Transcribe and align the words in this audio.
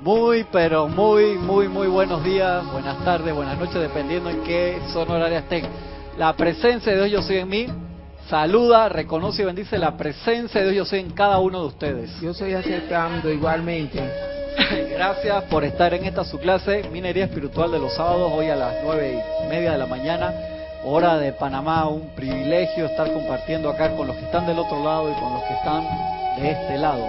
Muy, 0.00 0.44
pero 0.50 0.88
muy, 0.88 1.34
muy, 1.34 1.68
muy 1.68 1.86
buenos 1.86 2.24
días, 2.24 2.64
buenas 2.72 3.04
tardes, 3.04 3.34
buenas 3.34 3.58
noches, 3.58 3.74
dependiendo 3.74 4.30
en 4.30 4.42
qué 4.44 4.80
zona 4.94 5.16
horaria 5.16 5.40
estén. 5.40 5.66
La 6.16 6.32
presencia 6.32 6.92
de 6.92 7.04
Dios 7.04 7.10
yo 7.10 7.22
soy 7.22 7.36
en 7.36 7.48
mí. 7.50 7.66
Saluda, 8.26 8.88
reconoce 8.88 9.42
y 9.42 9.44
bendice 9.44 9.76
la 9.76 9.98
presencia 9.98 10.62
de 10.62 10.70
Dios 10.70 10.86
yo 10.86 10.90
soy 10.90 11.00
en 11.00 11.10
cada 11.10 11.38
uno 11.38 11.60
de 11.60 11.66
ustedes. 11.66 12.18
Yo 12.22 12.30
estoy 12.30 12.54
aceptando 12.54 13.30
igualmente. 13.30 14.00
Gracias 14.90 15.44
por 15.44 15.64
estar 15.64 15.92
en 15.92 16.06
esta 16.06 16.24
su 16.24 16.38
clase, 16.38 16.88
Minería 16.90 17.26
Espiritual 17.26 17.70
de 17.70 17.78
los 17.78 17.92
sábados, 17.92 18.32
hoy 18.34 18.46
a 18.46 18.56
las 18.56 18.76
nueve 18.82 19.22
y 19.44 19.48
media 19.48 19.72
de 19.72 19.78
la 19.78 19.86
mañana, 19.86 20.32
hora 20.82 21.18
de 21.18 21.34
Panamá. 21.34 21.86
Un 21.86 22.14
privilegio 22.14 22.86
estar 22.86 23.12
compartiendo 23.12 23.68
acá 23.68 23.94
con 23.94 24.06
los 24.06 24.16
que 24.16 24.24
están 24.24 24.46
del 24.46 24.60
otro 24.60 24.82
lado 24.82 25.10
y 25.10 25.14
con 25.20 25.34
los 25.34 25.42
que 25.42 25.52
están 25.52 26.19
de 26.36 26.50
este 26.50 26.78
lado. 26.78 27.06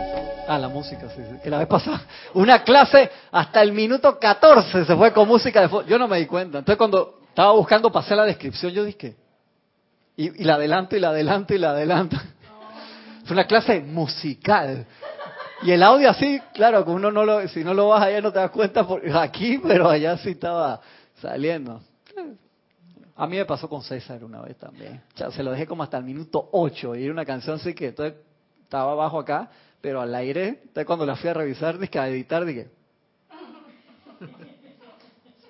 Ah, 0.47 0.57
la 0.57 0.67
música, 0.67 1.07
sí, 1.15 1.21
sí, 1.29 1.38
que 1.43 1.49
la 1.49 1.59
vez 1.59 1.67
pasada. 1.67 2.01
Una 2.33 2.63
clase 2.63 3.09
hasta 3.31 3.61
el 3.61 3.71
minuto 3.71 4.20
14 4.20 4.85
se 4.85 4.95
fue 4.95 5.13
con 5.13 5.27
música 5.27 5.62
de 5.62 5.70
fondo. 5.70 5.88
Yo 5.88 5.98
no 5.98 6.07
me 6.07 6.20
di 6.20 6.25
cuenta. 6.25 6.59
Entonces 6.59 6.77
cuando 6.77 7.20
estaba 7.29 7.53
buscando, 7.53 7.91
pasé 7.91 8.15
la 8.15 8.26
descripción, 8.26 8.71
yo 8.71 8.84
dije, 8.84 9.15
y, 10.17 10.41
y 10.41 10.43
la 10.43 10.55
adelanto, 10.55 10.95
y 10.95 10.99
la 10.99 11.09
adelanto, 11.09 11.53
y 11.53 11.57
la 11.57 11.71
adelanto. 11.71 12.17
Fue 13.26 13.34
una 13.34 13.45
clase 13.45 13.79
musical. 13.79 14.85
Y 15.63 15.71
el 15.71 15.84
audio 15.84 16.09
así, 16.09 16.41
claro, 16.53 16.84
que 16.84 16.91
uno 16.91 17.12
no 17.12 17.23
lo, 17.23 17.48
si 17.48 17.63
no 17.63 17.73
lo 17.73 17.90
vas 17.90 18.03
allá 18.03 18.20
no 18.20 18.31
te 18.31 18.40
das 18.40 18.51
cuenta 18.51 18.85
por, 18.85 19.01
aquí, 19.15 19.59
pero 19.59 19.90
allá 19.90 20.17
sí 20.17 20.31
estaba 20.31 20.81
saliendo. 21.21 21.81
A 23.15 23.27
mí 23.27 23.38
me 23.38 23.45
pasó 23.45 23.70
con 23.70 23.84
César 23.84 24.23
una 24.23 24.41
vez 24.41 24.57
también. 24.57 25.03
Se 25.13 25.43
lo 25.43 25.51
dejé 25.51 25.67
como 25.67 25.84
hasta 25.84 25.98
el 25.98 26.03
minuto 26.03 26.49
8 26.51 26.95
y 26.95 27.03
era 27.03 27.13
una 27.13 27.26
canción 27.26 27.57
así 27.57 27.76
que 27.76 27.90
entonces 27.90 28.15
estaba 28.71 28.93
abajo 28.93 29.20
acá, 29.20 29.49
pero 29.81 29.99
al 29.99 30.16
aire, 30.16 30.61
cuando 30.85 31.05
la 31.05 31.17
fui 31.17 31.29
a 31.29 31.34
revisar, 31.34 31.77
dije, 31.77 31.99
a 31.99 32.07
editar, 32.07 32.45
dije... 32.45 32.70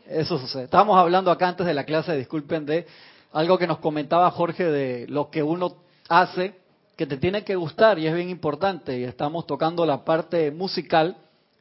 Eso 0.07 0.39
sucede. 0.39 0.63
Estábamos 0.63 0.97
hablando 0.97 1.29
acá 1.29 1.49
antes 1.49 1.67
de 1.67 1.75
la 1.75 1.83
clase, 1.83 2.17
disculpen, 2.17 2.65
de 2.65 2.87
algo 3.31 3.59
que 3.59 3.67
nos 3.67 3.77
comentaba 3.77 4.31
Jorge 4.31 4.63
de 4.65 5.05
lo 5.07 5.29
que 5.29 5.43
uno 5.43 5.75
hace 6.09 6.55
que 6.97 7.05
te 7.05 7.17
tiene 7.17 7.43
que 7.43 7.55
gustar 7.55 7.99
y 7.99 8.07
es 8.07 8.15
bien 8.15 8.29
importante. 8.29 8.97
Y 8.97 9.03
estamos 9.03 9.45
tocando 9.45 9.85
la 9.85 10.03
parte 10.03 10.49
musical 10.49 11.15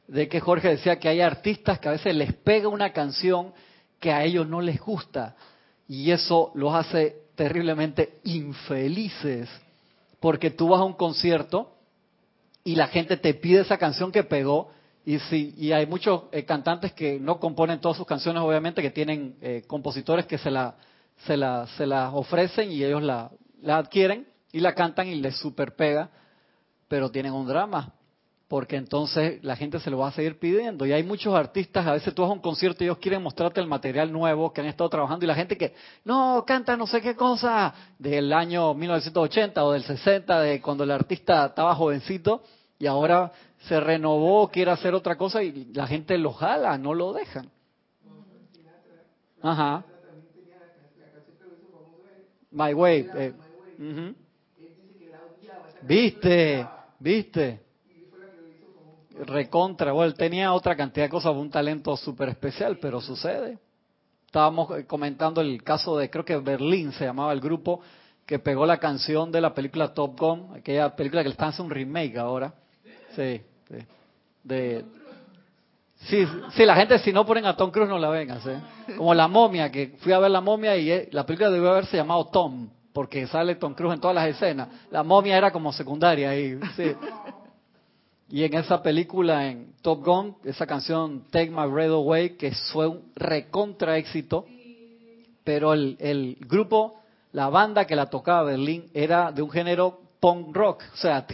de 0.07 0.27
que 0.27 0.39
Jorge 0.39 0.69
decía 0.69 0.99
que 0.99 1.09
hay 1.09 1.21
artistas 1.21 1.79
que 1.79 1.89
a 1.89 1.91
veces 1.91 2.15
les 2.15 2.33
pega 2.33 2.67
una 2.69 2.91
canción 2.91 3.53
que 3.99 4.11
a 4.11 4.23
ellos 4.23 4.47
no 4.47 4.61
les 4.61 4.81
gusta 4.81 5.35
y 5.87 6.09
eso 6.09 6.51
los 6.55 6.73
hace 6.73 7.17
terriblemente 7.35 8.19
infelices 8.23 9.47
porque 10.21 10.51
tú 10.51 10.69
vas 10.69 10.79
a 10.79 10.85
un 10.85 10.93
concierto 10.93 11.75
y 12.63 12.75
la 12.75 12.87
gente 12.87 13.17
te 13.17 13.33
pide 13.33 13.61
esa 13.61 13.77
canción 13.77 14.11
que 14.11 14.23
pegó 14.23 14.69
y 15.03 15.17
sí 15.19 15.53
y 15.57 15.73
hay 15.73 15.87
muchos 15.87 16.25
eh, 16.31 16.45
cantantes 16.45 16.93
que 16.93 17.19
no 17.19 17.39
componen 17.39 17.81
todas 17.81 17.97
sus 17.97 18.05
canciones 18.05 18.41
obviamente 18.41 18.83
que 18.83 18.91
tienen 18.91 19.35
eh, 19.41 19.63
compositores 19.67 20.27
que 20.27 20.37
se 20.37 20.51
la 20.51 20.75
se 21.25 21.35
la 21.35 21.67
se 21.75 21.87
las 21.87 22.13
ofrecen 22.13 22.71
y 22.71 22.83
ellos 22.83 23.01
la, 23.01 23.31
la 23.61 23.77
adquieren 23.77 24.27
y 24.53 24.59
la 24.59 24.75
cantan 24.75 25.07
y 25.07 25.15
les 25.15 25.35
super 25.37 25.75
pega 25.75 26.11
pero 26.87 27.09
tienen 27.09 27.33
un 27.33 27.47
drama 27.47 27.91
porque 28.51 28.75
entonces 28.75 29.41
la 29.45 29.55
gente 29.55 29.79
se 29.79 29.89
lo 29.89 29.99
va 29.99 30.09
a 30.09 30.11
seguir 30.11 30.37
pidiendo. 30.37 30.85
Y 30.85 30.91
hay 30.91 31.03
muchos 31.03 31.33
artistas, 31.33 31.87
a 31.87 31.93
veces 31.93 32.13
tú 32.13 32.21
vas 32.21 32.31
a 32.31 32.33
un 32.33 32.41
concierto 32.41 32.83
y 32.83 32.87
ellos 32.87 32.97
quieren 32.97 33.23
mostrarte 33.23 33.61
el 33.61 33.65
material 33.65 34.11
nuevo 34.11 34.51
que 34.51 34.59
han 34.59 34.67
estado 34.67 34.89
trabajando 34.89 35.23
y 35.23 35.27
la 35.29 35.35
gente 35.35 35.55
que, 35.55 35.73
no, 36.03 36.43
canta 36.45 36.75
no 36.75 36.85
sé 36.85 37.01
qué 37.01 37.15
cosa 37.15 37.73
del 37.97 38.33
año 38.33 38.73
1980 38.73 39.63
o 39.63 39.71
del 39.71 39.83
60, 39.83 40.41
de 40.41 40.61
cuando 40.61 40.83
el 40.83 40.91
artista 40.91 41.45
estaba 41.45 41.73
jovencito 41.75 42.43
y 42.77 42.87
ahora 42.87 43.31
se 43.69 43.79
renovó, 43.79 44.49
quiere 44.49 44.71
hacer 44.71 44.93
otra 44.95 45.15
cosa 45.15 45.41
y 45.41 45.71
la 45.73 45.87
gente 45.87 46.17
lo 46.17 46.33
jala, 46.33 46.77
no 46.77 46.93
lo 46.93 47.13
dejan. 47.13 47.49
Ajá. 49.41 49.85
My 52.51 52.73
Way. 52.73 53.09
Eh, 53.15 53.33
uh 53.79 53.81
-huh. 53.81 54.15
Viste, 55.83 56.67
viste 56.99 57.70
recontra, 59.25 59.91
bueno, 59.91 60.07
él 60.11 60.15
tenía 60.15 60.53
otra 60.53 60.75
cantidad 60.75 61.05
de 61.05 61.09
cosas, 61.09 61.35
un 61.35 61.49
talento 61.49 61.95
súper 61.97 62.29
especial, 62.29 62.77
pero 62.81 63.01
sucede. 63.01 63.59
Estábamos 64.25 64.69
comentando 64.87 65.41
el 65.41 65.61
caso 65.63 65.97
de, 65.97 66.09
creo 66.09 66.23
que 66.23 66.37
Berlín 66.37 66.91
se 66.93 67.05
llamaba 67.05 67.33
el 67.33 67.41
grupo, 67.41 67.81
que 68.25 68.39
pegó 68.39 68.65
la 68.65 68.77
canción 68.77 69.31
de 69.31 69.41
la 69.41 69.53
película 69.53 69.93
Top 69.93 70.17
Gun, 70.17 70.55
aquella 70.55 70.95
película 70.95 71.21
que 71.21 71.29
le 71.29 71.33
están 71.33 71.49
haciendo 71.49 71.73
un 71.73 71.75
remake 71.75 72.17
ahora. 72.17 72.53
Sí, 73.15 73.41
sí. 73.67 73.75
De, 74.43 74.85
sí, 75.97 76.25
sí, 76.53 76.65
la 76.65 76.75
gente 76.75 76.97
si 76.99 77.11
no 77.11 77.25
ponen 77.25 77.45
a 77.45 77.57
Tom 77.57 77.71
Cruise 77.71 77.89
no 77.89 77.99
la 77.99 78.09
venga, 78.09 78.39
¿sí? 78.39 78.93
Como 78.95 79.13
la 79.13 79.27
momia, 79.27 79.69
que 79.69 79.97
fui 79.99 80.13
a 80.13 80.19
ver 80.19 80.31
la 80.31 80.41
momia 80.41 80.77
y 80.77 81.09
la 81.11 81.25
película 81.25 81.49
debió 81.49 81.71
haberse 81.71 81.97
llamado 81.97 82.25
Tom, 82.27 82.69
porque 82.93 83.27
sale 83.27 83.55
Tom 83.55 83.73
Cruise 83.73 83.95
en 83.95 83.99
todas 83.99 84.15
las 84.15 84.27
escenas. 84.27 84.69
La 84.89 85.03
momia 85.03 85.37
era 85.37 85.51
como 85.51 85.73
secundaria 85.73 86.29
ahí, 86.29 86.57
sí. 86.77 86.95
Y 88.31 88.45
en 88.45 88.53
esa 88.53 88.81
película, 88.81 89.47
en 89.49 89.73
Top 89.81 90.05
Gun, 90.05 90.37
esa 90.45 90.65
canción 90.65 91.25
Take 91.31 91.51
My 91.51 91.67
Breath 91.67 91.91
Away, 91.91 92.37
que 92.37 92.53
fue 92.71 92.87
un 92.87 93.11
recontra 93.13 93.97
éxito, 93.97 94.45
pero 95.43 95.73
el, 95.73 95.97
el 95.99 96.37
grupo, 96.39 97.01
la 97.33 97.49
banda 97.49 97.85
que 97.85 97.95
la 97.95 98.09
tocaba 98.09 98.43
Berlín, 98.43 98.89
era 98.93 99.33
de 99.33 99.41
un 99.41 99.51
género 99.51 99.99
punk 100.21 100.55
rock, 100.55 100.83
o 100.93 100.97
sea, 100.97 101.25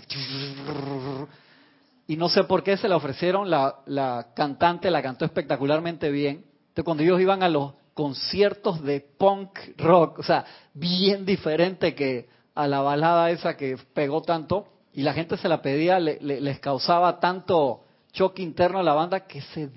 y 2.07 2.15
no 2.15 2.29
sé 2.29 2.45
por 2.45 2.63
qué 2.63 2.77
se 2.77 2.87
la 2.87 2.95
ofrecieron, 2.95 3.47
la, 3.47 3.75
la 3.85 4.29
cantante 4.33 4.89
la 4.89 5.03
cantó 5.03 5.25
espectacularmente 5.25 6.09
bien. 6.09 6.45
Entonces 6.69 6.85
cuando 6.85 7.03
ellos 7.03 7.21
iban 7.21 7.43
a 7.43 7.49
los 7.49 7.73
conciertos 7.93 8.81
de 8.81 9.01
punk 9.01 9.59
rock, 9.77 10.19
o 10.19 10.23
sea, 10.23 10.45
bien 10.73 11.25
diferente 11.25 11.93
que 11.93 12.29
a 12.55 12.67
la 12.67 12.81
balada 12.81 13.29
esa 13.29 13.55
que 13.55 13.77
pegó 13.93 14.21
tanto, 14.21 14.65
y 14.97 15.03
la 15.03 15.13
gente 15.13 15.37
se 15.37 15.47
la 15.47 15.61
pedía, 15.61 15.99
le, 15.99 16.17
le, 16.21 16.41
les 16.41 16.59
causaba 16.59 17.19
tanto 17.19 17.83
choque 18.13 18.41
interno 18.41 18.79
a 18.79 18.83
la 18.83 18.95
banda 18.95 19.27
que 19.27 19.41
se, 19.41 19.69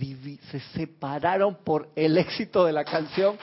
se 0.51 0.61
separaron 0.73 1.57
por 1.57 1.91
el 1.95 2.17
éxito 2.17 2.65
de 2.65 2.73
la 2.73 2.87
canción 2.87 3.37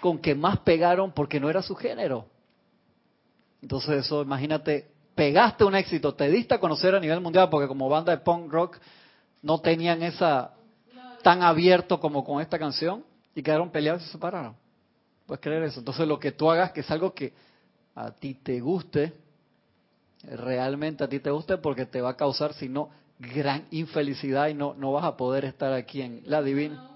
con 0.00 0.18
que 0.18 0.34
más 0.34 0.58
pegaron 0.58 1.12
porque 1.12 1.38
no 1.38 1.48
era 1.48 1.62
su 1.62 1.76
género. 1.76 2.26
Entonces 3.62 4.04
eso, 4.04 4.20
imagínate, 4.22 4.90
pegaste 5.14 5.62
un 5.62 5.76
éxito, 5.76 6.12
te 6.12 6.28
diste 6.28 6.56
a 6.56 6.58
conocer 6.58 6.92
a 6.96 6.98
nivel 6.98 7.20
mundial 7.20 7.50
porque 7.50 7.68
como 7.68 7.88
banda 7.88 8.10
de 8.10 8.18
punk 8.18 8.50
rock 8.50 8.76
no 9.42 9.60
tenían 9.60 10.02
esa 10.02 10.54
tan 11.22 11.40
abierto 11.44 12.00
como 12.00 12.24
con 12.24 12.42
esta 12.42 12.58
canción 12.58 13.04
y 13.32 13.44
quedaron 13.44 13.70
peleados 13.70 14.02
y 14.02 14.06
se 14.06 14.10
separaron. 14.10 14.56
Puedes 15.24 15.40
creer 15.40 15.62
eso. 15.62 15.78
Entonces 15.78 16.08
lo 16.08 16.18
que 16.18 16.32
tú 16.32 16.50
hagas 16.50 16.72
que 16.72 16.80
es 16.80 16.90
algo 16.90 17.14
que 17.14 17.32
a 17.94 18.10
ti 18.10 18.34
te 18.34 18.58
guste, 18.58 19.12
realmente 20.22 21.04
a 21.04 21.08
ti 21.08 21.20
te 21.20 21.30
guste 21.30 21.58
porque 21.58 21.86
te 21.86 22.00
va 22.00 22.10
a 22.10 22.16
causar, 22.16 22.54
si 22.54 22.68
no, 22.68 22.90
gran 23.18 23.64
infelicidad 23.70 24.48
y 24.48 24.54
no, 24.54 24.74
no 24.74 24.92
vas 24.92 25.04
a 25.04 25.16
poder 25.16 25.44
estar 25.44 25.72
aquí 25.72 26.02
en 26.02 26.22
la 26.26 26.42
divina. 26.42 26.90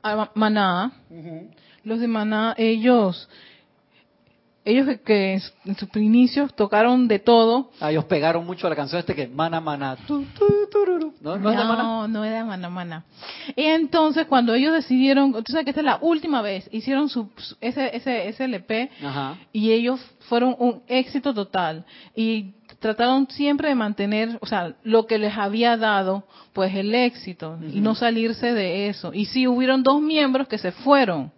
A 0.00 0.30
Maná, 0.34 0.92
uh 1.10 1.14
-huh. 1.14 1.54
los 1.82 1.98
de 1.98 2.06
Maná, 2.06 2.54
ellos, 2.56 3.28
ellos 4.68 4.86
que 5.04 5.40
en 5.64 5.74
sus 5.76 5.96
inicios 5.96 6.54
tocaron 6.54 7.08
de 7.08 7.18
todo. 7.18 7.70
Ah, 7.80 7.90
ellos 7.90 8.04
pegaron 8.04 8.44
mucho 8.44 8.66
a 8.66 8.70
la 8.70 8.76
canción 8.76 9.00
este 9.00 9.14
que 9.14 9.26
Mana 9.26 9.60
Maná. 9.60 9.96
Tu, 10.06 10.24
tu, 10.26 10.46
tu, 10.70 10.78
¿No, 11.20 11.36
no, 11.38 12.08
no, 12.08 12.24
era 12.24 12.44
Mana 12.44 12.68
Mana. 12.68 13.04
Y 13.56 13.62
entonces 13.64 14.26
cuando 14.26 14.54
ellos 14.54 14.72
decidieron, 14.72 15.32
tú 15.32 15.52
sabes 15.52 15.64
que 15.64 15.70
esta 15.70 15.80
es 15.80 15.86
la 15.86 15.98
última 16.00 16.42
vez, 16.42 16.68
hicieron 16.70 17.08
su, 17.08 17.30
ese, 17.60 17.96
ese, 17.96 18.28
ese 18.28 18.44
LP 18.44 18.90
Ajá. 19.02 19.36
y 19.52 19.72
ellos 19.72 20.00
fueron 20.28 20.54
un 20.58 20.82
éxito 20.86 21.32
total. 21.32 21.84
Y 22.14 22.52
trataron 22.78 23.28
siempre 23.30 23.68
de 23.68 23.74
mantener, 23.74 24.38
o 24.40 24.46
sea, 24.46 24.74
lo 24.82 25.06
que 25.06 25.18
les 25.18 25.36
había 25.36 25.76
dado, 25.76 26.24
pues 26.52 26.74
el 26.74 26.94
éxito, 26.94 27.52
uh 27.52 27.64
-huh. 27.64 27.74
y 27.74 27.80
no 27.80 27.94
salirse 27.94 28.52
de 28.52 28.88
eso. 28.88 29.12
Y 29.12 29.24
sí 29.26 29.46
hubieron 29.46 29.82
dos 29.82 30.00
miembros 30.00 30.46
que 30.48 30.58
se 30.58 30.72
fueron, 30.72 31.32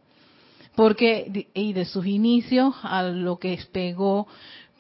porque, 0.75 1.49
y 1.55 1.73
de 1.73 1.85
sus 1.85 2.07
inicios 2.07 2.75
a 2.83 3.03
lo 3.03 3.39
que 3.39 3.59
pegó, 3.73 4.27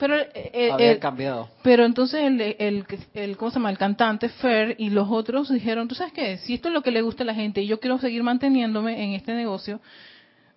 pero 0.00 0.14
el, 0.54 0.70
había 0.70 0.98
cambiado. 0.98 1.48
Pero 1.62 1.84
entonces 1.84 2.22
el, 2.22 2.40
el, 2.40 2.87
el, 3.12 3.37
¿cómo 3.37 3.50
se 3.50 3.56
llama? 3.56 3.70
El 3.70 3.76
cantante 3.76 4.31
Fer 4.31 4.75
y 4.78 4.88
los 4.88 5.08
otros 5.10 5.50
dijeron, 5.50 5.88
tú 5.88 5.94
sabes 5.94 6.14
qué, 6.14 6.38
si 6.38 6.54
esto 6.54 6.69
es 6.69 6.75
lo 6.75 6.82
que 6.82 6.90
le 6.90 7.02
gusta 7.02 7.22
a 7.22 7.26
la 7.26 7.34
gente 7.34 7.60
y 7.60 7.66
yo 7.66 7.81
quiero 7.81 7.98
seguir 7.98 8.22
manteniéndome 8.22 9.04
en 9.04 9.12
este 9.12 9.34
negocio, 9.34 9.81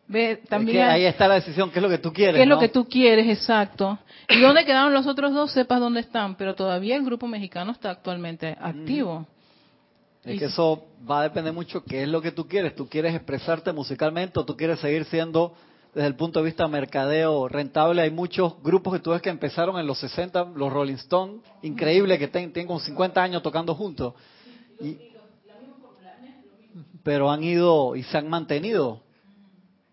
ve 0.07 0.41
también 0.47 0.77
es 0.77 0.83
que 0.85 0.91
ahí 0.91 1.05
está 1.05 1.27
la 1.27 1.35
decisión, 1.35 1.71
¿qué 1.71 1.79
es 1.79 1.83
lo 1.83 1.89
que 1.89 1.97
tú 1.97 2.13
quieres? 2.13 2.35
¿Qué 2.35 2.43
es 2.43 2.47
¿no? 2.47 2.55
lo 2.55 2.61
que 2.61 2.69
tú 2.69 2.87
quieres? 2.87 3.27
Exacto. 3.27 3.99
¿Y 4.29 4.39
dónde 4.39 4.63
quedaron 4.63 4.93
los 4.93 5.07
otros 5.07 5.33
dos? 5.33 5.51
Sepas 5.51 5.81
dónde 5.81 5.99
están, 5.99 6.35
pero 6.35 6.55
todavía 6.55 6.95
el 6.95 7.03
grupo 7.03 7.27
mexicano 7.27 7.73
está 7.73 7.89
actualmente 7.89 8.55
activo. 8.61 9.27
Es 10.23 10.39
que 10.39 10.45
eso 10.45 10.85
va 11.09 11.19
a 11.19 11.23
depender 11.23 11.53
mucho 11.53 11.83
qué 11.83 12.03
es 12.03 12.09
lo 12.09 12.21
que 12.21 12.31
tú 12.31 12.47
quieres. 12.47 12.75
¿Tú 12.75 12.87
quieres 12.87 13.13
expresarte 13.13 13.73
musicalmente 13.73 14.39
o 14.39 14.45
tú 14.45 14.55
quieres 14.55 14.79
seguir 14.79 15.05
siendo 15.05 15.53
desde 15.93 16.07
el 16.07 16.15
punto 16.15 16.39
de 16.39 16.45
vista 16.45 16.67
mercadeo 16.67 17.47
rentable. 17.47 18.01
Hay 18.01 18.11
muchos 18.11 18.61
grupos 18.63 18.93
que 18.93 18.99
tú 18.99 19.11
ves 19.11 19.21
que 19.21 19.29
empezaron 19.29 19.79
en 19.79 19.85
los 19.85 19.99
60, 19.99 20.45
los 20.55 20.73
Rolling 20.73 20.95
Stones, 20.95 21.41
increíble 21.61 22.17
que 22.17 22.27
tienen 22.27 22.67
con 22.67 22.79
50 22.79 23.21
años 23.21 23.43
tocando 23.43 23.75
juntos. 23.75 24.13
pero 27.03 27.29
han 27.29 27.43
ido 27.43 27.95
y 27.95 28.03
se 28.03 28.17
han 28.17 28.29
mantenido. 28.29 29.01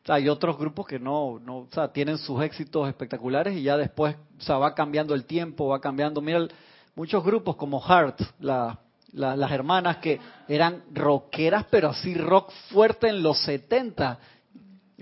hay 0.09 0.29
otros 0.29 0.57
grupos 0.57 0.87
que 0.87 0.99
no, 0.99 1.39
no, 1.41 1.59
o 1.59 1.69
sea, 1.71 1.93
tienen 1.93 2.19
sus 2.19 2.43
éxitos 2.43 2.89
espectaculares 2.89 3.57
y 3.57 3.63
ya 3.63 3.77
después, 3.77 4.17
o 4.39 4.43
sea, 4.43 4.57
va 4.57 4.75
cambiando 4.75 5.15
el 5.15 5.25
tiempo, 5.25 5.69
va 5.69 5.81
cambiando. 5.81 6.21
Mira, 6.21 6.49
muchos 6.95 7.23
grupos 7.23 7.57
como 7.57 7.81
Heart, 7.81 8.21
la 8.41 8.79
las 9.13 9.51
hermanas 9.51 9.99
que 9.99 10.21
eran 10.49 10.83
rockeras, 10.93 11.67
pero 11.71 11.89
así 11.91 12.15
rock 12.15 12.51
fuerte 12.71 13.09
en 13.09 13.23
los 13.23 13.39
70, 13.43 14.19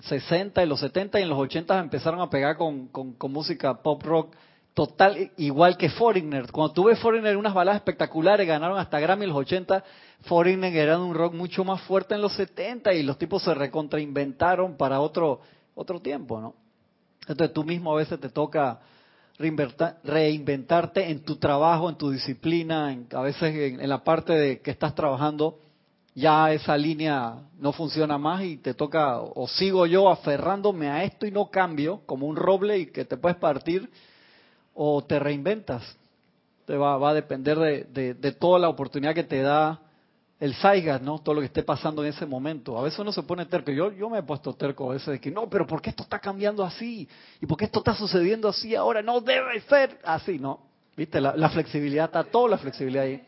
60 0.00 0.62
y 0.62 0.66
los 0.66 0.80
70 0.80 1.20
y 1.20 1.22
en 1.22 1.28
los 1.28 1.38
80 1.38 1.78
empezaron 1.78 2.20
a 2.20 2.30
pegar 2.30 2.56
con, 2.56 2.88
con, 2.88 3.32
música 3.32 3.82
pop 3.82 4.02
rock 4.02 4.34
total, 4.74 5.32
igual 5.36 5.76
que 5.76 5.90
Foreigner. 5.90 6.50
Cuando 6.52 6.72
tuve 6.72 6.96
Foreigner, 6.96 7.36
unas 7.36 7.54
baladas 7.54 7.80
espectaculares, 7.80 8.46
ganaron 8.46 8.78
hasta 8.78 9.00
Grammy 9.00 9.24
en 9.24 9.30
los 9.30 9.38
80, 9.38 9.84
Foreigner 10.22 10.74
era 10.74 10.98
un 10.98 11.14
rock 11.14 11.34
mucho 11.34 11.64
más 11.64 11.80
fuerte 11.82 12.14
en 12.14 12.22
los 12.22 12.32
70 12.34 12.94
y 12.94 13.02
los 13.02 13.18
tipos 13.18 13.42
se 13.42 13.54
recontrainventaron 13.54 14.76
para 14.76 15.00
otro, 15.00 15.40
otro 15.74 16.00
tiempo, 16.00 16.40
¿no? 16.40 16.54
Entonces 17.26 17.52
tú 17.52 17.64
mismo 17.64 17.92
a 17.92 17.96
veces 17.96 18.18
te 18.18 18.30
toca 18.30 18.80
reinventarte 19.38 21.10
en 21.10 21.20
tu 21.20 21.36
trabajo, 21.36 21.88
en 21.88 21.96
tu 21.96 22.10
disciplina, 22.10 22.92
en, 22.92 23.06
a 23.12 23.20
veces 23.20 23.54
en, 23.54 23.88
la 23.88 24.02
parte 24.02 24.32
de 24.32 24.60
que 24.60 24.70
estás 24.70 24.94
trabajando, 24.94 25.58
ya 26.14 26.52
esa 26.52 26.76
línea 26.76 27.36
no 27.58 27.72
funciona 27.72 28.18
más 28.18 28.42
y 28.42 28.56
te 28.56 28.74
toca, 28.74 29.20
o 29.20 29.46
sigo 29.46 29.86
yo 29.86 30.08
aferrándome 30.08 30.88
a 30.88 31.04
esto 31.04 31.26
y 31.26 31.30
no 31.30 31.50
cambio, 31.50 32.00
como 32.06 32.26
un 32.26 32.36
roble 32.36 32.78
y 32.78 32.86
que 32.86 33.04
te 33.04 33.16
puedes 33.16 33.38
partir, 33.38 33.88
o 34.74 35.02
te 35.04 35.18
reinventas. 35.18 35.96
Te 36.66 36.76
va, 36.76 36.98
va 36.98 37.10
a 37.10 37.14
depender 37.14 37.58
de, 37.58 38.14
de 38.14 38.32
toda 38.32 38.58
la 38.58 38.68
oportunidad 38.68 39.14
que 39.14 39.24
te 39.24 39.40
da 39.40 39.80
el 40.40 40.54
Saigas, 40.54 41.02
¿no? 41.02 41.18
Todo 41.18 41.36
lo 41.36 41.40
que 41.40 41.46
esté 41.46 41.62
pasando 41.62 42.02
en 42.02 42.10
ese 42.10 42.24
momento. 42.24 42.78
A 42.78 42.82
veces 42.82 42.98
uno 42.98 43.12
se 43.12 43.22
pone 43.22 43.46
terco. 43.46 43.70
Yo, 43.72 43.92
yo 43.92 44.08
me 44.08 44.18
he 44.18 44.22
puesto 44.22 44.54
terco 44.54 44.90
a 44.90 44.94
veces 44.94 45.08
de 45.08 45.20
que, 45.20 45.30
no, 45.30 45.48
pero 45.48 45.66
¿por 45.66 45.82
qué 45.82 45.90
esto 45.90 46.04
está 46.04 46.18
cambiando 46.18 46.64
así? 46.64 47.08
¿Y 47.40 47.46
por 47.46 47.58
qué 47.58 47.64
esto 47.64 47.80
está 47.80 47.94
sucediendo 47.94 48.48
así 48.48 48.74
ahora? 48.74 49.02
No 49.02 49.20
debe 49.20 49.60
ser 49.62 49.98
así, 50.04 50.38
¿no? 50.38 50.60
¿Viste? 50.96 51.20
La, 51.20 51.36
la 51.36 51.48
flexibilidad 51.50 52.06
está, 52.06 52.24
toda 52.24 52.50
la 52.50 52.58
flexibilidad 52.58 53.04
ahí. 53.04 53.27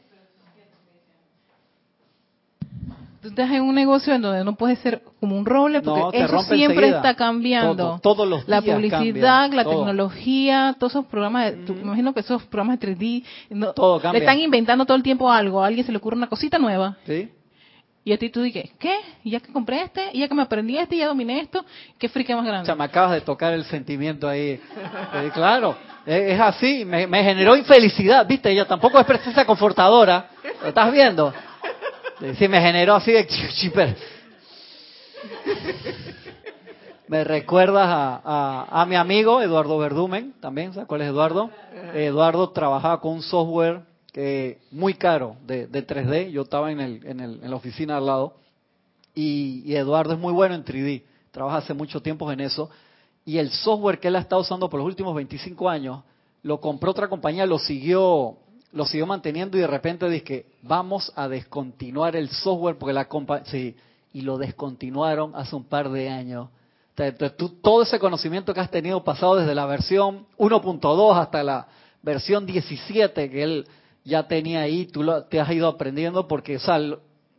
Tú 3.21 3.29
estás 3.29 3.51
en 3.51 3.63
un 3.63 3.75
negocio 3.75 4.15
en 4.15 4.23
donde 4.23 4.45
no 4.45 4.55
puedes 4.55 4.79
ser 4.79 5.03
como 5.21 5.37
un 5.37 5.45
roble 5.45 5.83
porque 5.83 6.23
eso 6.23 6.43
siempre 6.43 6.89
está 6.89 7.15
cambiando. 7.15 8.01
todos 8.03 8.27
los 8.27 8.49
la 8.49 8.63
publicidad, 8.63 9.53
la 9.53 9.65
tecnología, 9.65 10.75
todos 10.79 10.93
esos 10.95 11.07
programas, 11.07 11.53
de, 11.53 11.73
me 11.75 11.83
imagino 11.83 12.15
que 12.15 12.21
esos 12.21 12.43
programas 12.45 12.81
de 12.81 12.97
3D, 12.97 13.25
le 14.13 14.19
están 14.19 14.39
inventando 14.39 14.85
todo 14.87 14.97
el 14.97 15.03
tiempo 15.03 15.31
algo, 15.31 15.63
a 15.63 15.67
alguien 15.67 15.85
se 15.85 15.93
le 15.93 15.99
ocurre 15.99 16.17
una 16.17 16.29
cosita 16.29 16.59
nueva. 16.59 16.97
Sí. 17.07 17.31
Y 18.03 18.13
a 18.15 18.19
ti 18.19 18.31
tú 18.31 18.41
dices, 18.41 18.71
¿qué? 18.79 18.95
Y 19.23 19.31
ya 19.33 19.41
que 19.41 19.53
compré 19.53 19.83
este, 19.83 20.09
y 20.15 20.21
ya 20.21 20.29
que 20.29 20.35
me 20.35 20.41
aprendí 20.41 20.79
este, 20.79 20.97
y 20.97 21.01
ya 21.01 21.07
dominé 21.07 21.41
esto, 21.41 21.63
¿qué 21.99 22.09
frique 22.09 22.35
más 22.35 22.47
grande? 22.47 22.63
O 22.63 22.65
sea, 22.65 22.75
me 22.75 22.85
acabas 22.85 23.13
de 23.13 23.21
tocar 23.21 23.53
el 23.53 23.65
sentimiento 23.65 24.27
ahí. 24.27 24.59
Eh, 25.13 25.31
claro, 25.35 25.77
es, 26.07 26.41
así, 26.41 26.85
me, 26.87 27.07
me, 27.07 27.23
generó 27.23 27.55
infelicidad, 27.57 28.27
¿viste? 28.27 28.51
Ella 28.51 28.65
tampoco 28.65 28.99
es 28.99 29.05
presencia 29.05 29.45
confortadora, 29.45 30.31
¿lo 30.63 30.69
estás 30.69 30.91
viendo? 30.91 31.35
Sí, 32.39 32.49
me 32.49 32.61
generó 32.61 32.95
así 32.95 33.13
de. 33.13 33.27
Me 37.09 37.25
recuerdas 37.25 37.87
a, 37.89 38.83
a, 38.83 38.87
mi 38.87 38.95
amigo 38.95 39.41
Eduardo 39.41 39.79
Verdumen, 39.79 40.35
también, 40.39 40.73
¿sabes 40.73 40.87
cuál 40.87 41.01
es 41.01 41.09
Eduardo? 41.09 41.51
Eduardo 41.95 42.51
trabajaba 42.51 43.01
con 43.01 43.15
un 43.15 43.23
software 43.23 43.81
que 44.13 44.59
muy 44.71 44.95
caro 44.95 45.37
de, 45.45 45.67
de 45.67 45.87
3D. 45.87 46.31
Yo 46.31 46.43
estaba 46.43 46.71
en, 46.71 46.81
el, 46.81 47.07
en, 47.07 47.21
el, 47.21 47.41
en 47.43 47.51
la 47.51 47.57
oficina 47.57 47.97
al 47.97 48.07
lado 48.07 48.35
y, 49.15 49.63
y, 49.65 49.75
Eduardo 49.75 50.13
es 50.13 50.21
muy 50.21 50.33
bueno 50.33 50.55
en 50.55 50.65
3D. 50.65 51.03
Trabaja 51.33 51.57
hace 51.59 51.75
mucho 51.75 52.01
tiempo 52.01 52.31
en 52.31 52.41
eso. 52.41 52.71
Y 53.25 53.39
el 53.39 53.51
software 53.51 53.99
que 53.99 54.09
él 54.09 54.17
ha 54.17 54.21
estado 54.21 54.43
usando 54.43 54.69
por 54.69 54.79
los 54.79 54.87
últimos 54.87 55.15
25 55.15 55.69
años 55.69 56.03
lo 56.43 56.61
compró 56.61 56.91
otra 56.91 57.09
compañía, 57.09 57.45
lo 57.45 57.59
siguió 57.59 58.37
lo 58.73 58.85
siguió 58.85 59.07
manteniendo 59.07 59.57
y 59.57 59.61
de 59.61 59.67
repente 59.67 60.09
dije, 60.09 60.47
vamos 60.63 61.13
a 61.17 61.29
descontinuar 61.29 62.17
el 62.17 62.29
software 62.29 62.77
porque 62.77 62.93
la 62.93 63.09
compañía, 63.09 63.45
sí, 63.47 63.77
y 64.13 64.23
lo 64.23 64.39
descontinuaron 64.39 65.35
hace 65.35 65.57
un 65.57 65.65
par 65.65 65.91
de 65.91 66.09
años. 66.09 66.49
Entonces, 66.97 67.37
todo 67.63 67.83
ese 67.83 67.99
conocimiento 67.99 68.53
que 68.53 68.61
has 68.61 68.71
tenido 68.71 69.03
pasado 69.03 69.37
desde 69.37 69.55
la 69.55 69.65
versión 69.67 70.27
1.2 70.37 71.19
hasta 71.19 71.43
la 71.43 71.67
versión 72.03 72.45
17 72.45 73.31
que 73.31 73.43
él 73.43 73.67
ya 74.05 74.27
tenía 74.27 74.61
ahí, 74.61 74.87
tú 74.87 75.03
lo, 75.03 75.25
te 75.25 75.41
has 75.41 75.51
ido 75.51 75.69
aprendiendo 75.69 76.29
porque, 76.29 76.59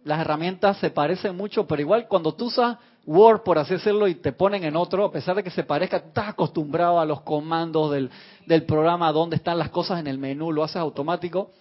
las 0.04 0.20
herramientas 0.20 0.78
se 0.78 0.90
parecen 0.90 1.38
mucho, 1.38 1.68
pero 1.68 1.82
igual 1.82 2.08
cuando 2.08 2.34
tú 2.34 2.46
usas 2.46 2.78
Word, 3.06 3.42
por 3.44 3.66
decirlo, 3.66 4.08
y 4.08 4.16
te 4.16 4.32
ponen 4.32 4.64
en 4.64 4.76
otro, 4.76 5.06
a 5.06 5.12
pesar 5.12 5.36
de 5.36 5.44
que 5.44 5.50
se 5.50 5.64
parezca, 5.64 5.98
estás 5.98 6.30
acostumbrado 6.30 7.00
a 7.00 7.06
los 7.06 7.22
comandos 7.22 7.92
del, 7.92 8.12
del 8.46 8.64
programa, 8.64 9.12
dónde 9.12 9.38
están 9.38 9.58
las 9.58 9.70
cosas 9.70 10.00
en 10.00 10.08
el 10.08 10.18
menú, 10.18 10.52
lo 10.52 10.64
haces 10.64 10.78
automático, 10.78 11.52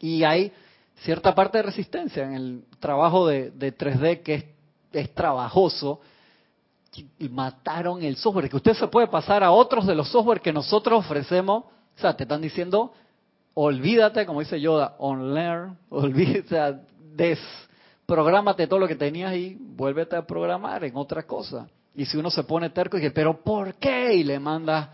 y 0.00 0.22
hay 0.22 0.52
cierta 1.02 1.34
parte 1.34 1.58
de 1.58 1.62
resistencia 1.62 2.24
en 2.24 2.34
el 2.34 2.64
trabajo 2.78 3.26
de, 3.26 3.50
de 3.50 3.76
3D 3.76 4.22
que 4.22 4.34
es, 4.34 4.44
es 4.92 5.14
trabajoso, 5.14 6.00
y 7.18 7.28
mataron 7.28 8.02
el 8.02 8.16
software, 8.16 8.48
que 8.48 8.56
usted 8.56 8.74
se 8.74 8.88
puede 8.88 9.08
pasar 9.08 9.42
a 9.44 9.50
otros 9.50 9.86
de 9.86 9.94
los 9.94 10.08
software 10.08 10.40
que 10.40 10.52
nosotros 10.52 11.04
ofrecemos, 11.04 11.64
o 11.64 12.00
sea, 12.00 12.16
te 12.16 12.24
están 12.24 12.40
diciendo, 12.40 12.92
olvídate, 13.54 14.24
como 14.26 14.40
dice 14.40 14.60
Yoda, 14.60 14.94
on 14.98 15.34
learn, 15.34 15.76
olvídate, 15.90 16.80
des 17.14 17.38
prográmate 18.08 18.66
todo 18.66 18.78
lo 18.78 18.88
que 18.88 18.96
tenías 18.96 19.34
y 19.34 19.54
vuélvete 19.60 20.16
a 20.16 20.26
programar 20.26 20.82
en 20.82 20.96
otra 20.96 21.24
cosa. 21.24 21.68
Y 21.94 22.06
si 22.06 22.16
uno 22.16 22.30
se 22.30 22.42
pone 22.42 22.70
terco 22.70 22.96
y 22.96 23.00
dice, 23.00 23.12
pero 23.12 23.42
¿por 23.42 23.74
qué? 23.74 24.14
Y 24.14 24.24
le 24.24 24.40
manda 24.40 24.90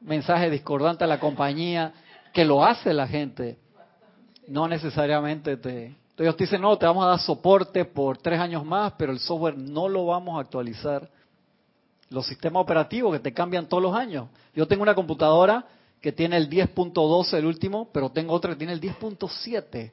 mensaje 0.00 0.50
discordante 0.50 1.04
a 1.04 1.06
la 1.06 1.20
compañía, 1.20 1.92
que 2.32 2.44
lo 2.44 2.64
hace 2.64 2.92
la 2.92 3.06
gente. 3.06 3.56
No 4.48 4.66
necesariamente 4.66 5.58
te... 5.58 5.96
Ellos 6.18 6.36
te 6.36 6.44
dicen, 6.44 6.60
no, 6.60 6.76
te 6.76 6.86
vamos 6.86 7.04
a 7.04 7.10
dar 7.10 7.20
soporte 7.20 7.84
por 7.84 8.18
tres 8.18 8.40
años 8.40 8.64
más, 8.64 8.94
pero 8.98 9.12
el 9.12 9.20
software 9.20 9.56
no 9.56 9.88
lo 9.88 10.06
vamos 10.06 10.36
a 10.36 10.40
actualizar. 10.40 11.08
Los 12.08 12.26
sistemas 12.26 12.64
operativos 12.64 13.12
que 13.12 13.20
te 13.20 13.32
cambian 13.32 13.68
todos 13.68 13.82
los 13.82 13.94
años. 13.94 14.28
Yo 14.56 14.66
tengo 14.66 14.82
una 14.82 14.96
computadora 14.96 15.64
que 16.00 16.10
tiene 16.10 16.36
el 16.36 16.50
10.12, 16.50 17.32
el 17.34 17.46
último, 17.46 17.90
pero 17.92 18.10
tengo 18.10 18.34
otra 18.34 18.50
que 18.50 18.56
tiene 18.56 18.72
el 18.72 18.80
10.7. 18.80 19.92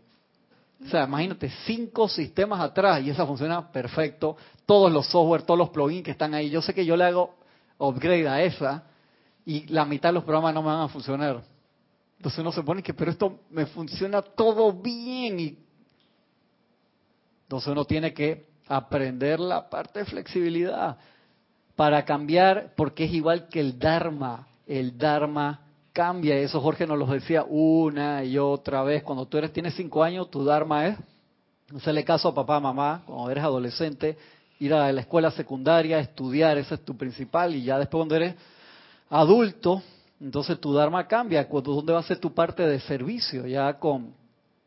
O 0.85 0.89
sea, 0.89 1.05
imagínate, 1.05 1.49
cinco 1.65 2.07
sistemas 2.07 2.59
atrás 2.59 3.01
y 3.03 3.09
esa 3.09 3.25
funciona 3.25 3.71
perfecto. 3.71 4.37
Todos 4.65 4.91
los 4.91 5.07
software, 5.07 5.41
todos 5.41 5.57
los 5.57 5.69
plugins 5.69 6.03
que 6.03 6.11
están 6.11 6.33
ahí. 6.33 6.49
Yo 6.49 6.61
sé 6.61 6.73
que 6.73 6.85
yo 6.85 6.95
le 6.95 7.05
hago 7.05 7.35
upgrade 7.79 8.27
a 8.27 8.43
esa 8.43 8.83
y 9.45 9.65
la 9.67 9.85
mitad 9.85 10.09
de 10.09 10.13
los 10.13 10.23
programas 10.23 10.53
no 10.53 10.61
me 10.61 10.67
van 10.67 10.81
a 10.81 10.87
funcionar. 10.87 11.41
Entonces 12.17 12.39
uno 12.39 12.51
se 12.51 12.63
pone 12.63 12.83
que, 12.83 12.93
pero 12.93 13.11
esto 13.11 13.39
me 13.49 13.65
funciona 13.65 14.21
todo 14.21 14.73
bien. 14.73 15.39
Y... 15.39 15.57
Entonces 17.43 17.69
uno 17.69 17.85
tiene 17.85 18.13
que 18.13 18.47
aprender 18.67 19.39
la 19.39 19.69
parte 19.69 19.99
de 19.99 20.05
flexibilidad 20.05 20.97
para 21.75 22.03
cambiar, 22.05 22.73
porque 22.75 23.05
es 23.05 23.13
igual 23.13 23.47
que 23.47 23.59
el 23.59 23.79
Dharma. 23.79 24.47
El 24.65 24.97
Dharma 24.97 25.66
cambia 25.97 26.35
eso. 26.37 26.61
Jorge 26.61 26.85
nos 26.85 26.99
lo 26.99 27.07
decía 27.07 27.43
una 27.49 28.23
y 28.23 28.37
otra 28.37 28.83
vez. 28.83 29.01
Cuando 29.01 29.25
tú 29.25 29.39
eres 29.39 29.51
tienes 29.51 29.73
cinco 29.73 30.03
años, 30.03 30.29
tu 30.29 30.45
dharma 30.45 30.85
es 30.85 30.97
hacerle 31.75 32.03
caso 32.03 32.27
a 32.27 32.35
papá, 32.35 32.59
mamá. 32.59 33.01
Cuando 33.07 33.31
eres 33.31 33.43
adolescente, 33.43 34.15
ir 34.59 34.75
a 34.75 34.91
la 34.91 35.01
escuela 35.01 35.31
secundaria, 35.31 35.97
estudiar, 35.97 36.59
ese 36.59 36.75
es 36.75 36.85
tu 36.85 36.95
principal. 36.95 37.55
Y 37.55 37.63
ya 37.63 37.79
después 37.79 38.01
cuando 38.01 38.15
eres 38.15 38.35
adulto, 39.09 39.81
entonces 40.21 40.59
tu 40.59 40.71
dharma 40.71 41.07
cambia. 41.07 41.45
¿Dónde 41.45 41.93
va 41.93 41.99
a 41.99 42.03
ser 42.03 42.19
tu 42.19 42.31
parte 42.31 42.61
de 42.61 42.79
servicio? 42.81 43.47
Ya 43.47 43.73
con 43.79 44.13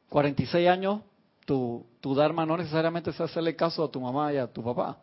46 0.09 0.69
años, 0.69 1.01
tu, 1.47 1.87
tu 2.01 2.13
dharma 2.13 2.45
no 2.45 2.57
necesariamente 2.57 3.11
es 3.11 3.21
hacerle 3.21 3.55
caso 3.55 3.85
a 3.85 3.89
tu 3.89 4.01
mamá 4.01 4.33
y 4.33 4.37
a 4.39 4.49
tu 4.49 4.65
papá. 4.65 4.99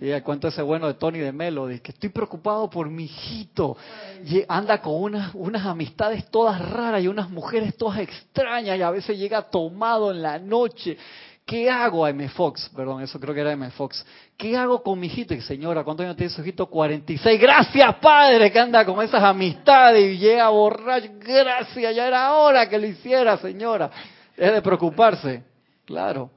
Y 0.00 0.10
el 0.10 0.22
cuento 0.22 0.48
ese 0.48 0.62
bueno 0.62 0.88
de 0.88 0.94
Tony 0.94 1.20
de 1.20 1.32
Melody, 1.32 1.78
que 1.78 1.92
estoy 1.92 2.08
preocupado 2.08 2.68
por 2.68 2.90
mi 2.90 3.04
hijito. 3.04 3.76
Y 4.24 4.42
anda 4.48 4.80
con 4.80 4.94
unas, 5.00 5.32
unas 5.34 5.64
amistades 5.64 6.28
todas 6.30 6.60
raras 6.60 7.02
y 7.02 7.08
unas 7.08 7.30
mujeres 7.30 7.76
todas 7.76 8.00
extrañas 8.00 8.76
y 8.78 8.82
a 8.82 8.90
veces 8.90 9.16
llega 9.16 9.42
tomado 9.42 10.10
en 10.10 10.22
la 10.22 10.38
noche. 10.38 10.96
¿Qué 11.44 11.68
hago? 11.68 12.06
M. 12.06 12.28
Fox, 12.30 12.70
perdón, 12.74 13.02
eso 13.02 13.18
creo 13.18 13.34
que 13.34 13.40
era 13.40 13.52
M. 13.52 13.70
Fox. 13.70 14.04
¿Qué 14.36 14.56
hago 14.56 14.82
con 14.82 14.98
mi 14.98 15.08
hijito? 15.08 15.34
Y 15.34 15.40
señora, 15.40 15.84
¿cuántos 15.84 16.04
años 16.04 16.16
tiene 16.16 16.32
su 16.32 16.40
hijito? 16.40 16.66
46. 16.66 17.40
Gracias, 17.40 17.94
padre, 17.96 18.50
que 18.50 18.58
anda 18.58 18.84
con 18.84 19.02
esas 19.02 19.22
amistades 19.22 20.14
y 20.14 20.18
llega 20.18 20.48
borracho. 20.48 21.10
Gracias, 21.18 21.94
ya 21.94 22.06
era 22.06 22.32
hora 22.34 22.68
que 22.68 22.78
lo 22.78 22.86
hiciera, 22.86 23.36
señora. 23.38 23.90
Es 24.36 24.52
de 24.52 24.62
preocuparse, 24.62 25.42
claro. 25.84 26.30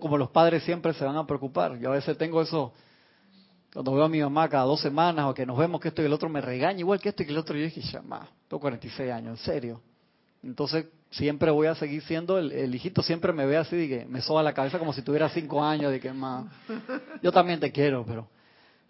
Como 0.00 0.18
los 0.18 0.30
padres 0.30 0.62
siempre 0.64 0.92
se 0.92 1.04
van 1.04 1.16
a 1.16 1.26
preocupar. 1.26 1.78
Yo 1.78 1.90
a 1.90 1.94
veces 1.94 2.16
tengo 2.18 2.42
eso, 2.42 2.72
cuando 3.72 3.94
veo 3.94 4.04
a 4.04 4.08
mi 4.08 4.20
mamá 4.20 4.48
cada 4.48 4.64
dos 4.64 4.80
semanas 4.80 5.26
o 5.26 5.34
que 5.34 5.46
nos 5.46 5.56
vemos 5.56 5.80
que 5.80 5.88
esto 5.88 6.02
y 6.02 6.04
el 6.04 6.12
otro 6.12 6.28
me 6.28 6.40
regaña 6.40 6.80
igual 6.80 7.00
que 7.00 7.08
esto 7.08 7.22
y 7.22 7.26
que 7.26 7.32
el 7.32 7.38
otro, 7.38 7.56
yo 7.56 7.64
dije, 7.64 7.80
ya, 7.80 8.02
ma, 8.02 8.28
tengo 8.48 8.60
46 8.60 9.10
años, 9.10 9.38
en 9.38 9.44
serio. 9.44 9.80
Entonces 10.42 10.86
siempre 11.10 11.50
voy 11.50 11.66
a 11.66 11.74
seguir 11.74 12.02
siendo 12.02 12.38
el, 12.38 12.74
hijito, 12.74 13.02
siempre 13.02 13.32
me 13.32 13.46
ve 13.46 13.56
así 13.56 13.76
de 13.76 14.06
me 14.06 14.20
soba 14.20 14.42
la 14.42 14.52
cabeza 14.52 14.78
como 14.78 14.92
si 14.92 15.02
tuviera 15.02 15.28
cinco 15.28 15.62
años, 15.62 15.90
de 15.90 16.00
que 16.00 16.12
más, 16.12 16.46
yo 17.22 17.32
también 17.32 17.58
te 17.58 17.72
quiero, 17.72 18.04
pero 18.04 18.28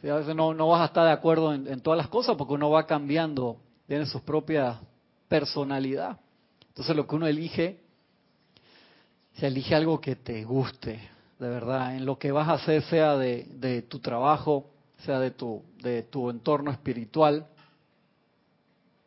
a 0.03 0.19
veces 0.19 0.35
no, 0.35 0.55
no 0.55 0.69
vas 0.69 0.83
a 0.83 0.87
estar 0.87 1.05
de 1.05 1.13
acuerdo 1.13 1.53
en, 1.53 1.67
en 1.67 1.81
todas 1.81 1.99
las 1.99 2.09
cosas 2.09 2.37
porque 2.37 2.55
uno 2.55 2.71
va 2.71 2.87
cambiando, 2.87 3.59
tiene 3.87 4.07
su 4.07 4.23
propia 4.23 4.81
personalidad. 5.29 6.19
Entonces 6.69 6.97
lo 6.97 7.07
que 7.07 7.15
uno 7.15 7.27
elige, 7.27 7.81
se 9.35 9.47
elige 9.47 9.75
algo 9.75 10.01
que 10.01 10.17
te 10.17 10.45
guste, 10.45 11.01
de 11.39 11.49
verdad, 11.49 11.97
en 11.97 12.05
lo 12.05 12.19
que 12.19 12.33
vas 12.33 12.49
a 12.49 12.55
hacer, 12.55 12.83
sea 12.83 13.17
de, 13.17 13.45
de 13.55 13.83
tu 13.83 13.99
trabajo, 13.99 14.67
sea 14.99 15.19
de 15.19 15.31
tu, 15.31 15.63
de 15.83 16.03
tu 16.03 16.31
entorno 16.31 16.71
espiritual, 16.71 17.47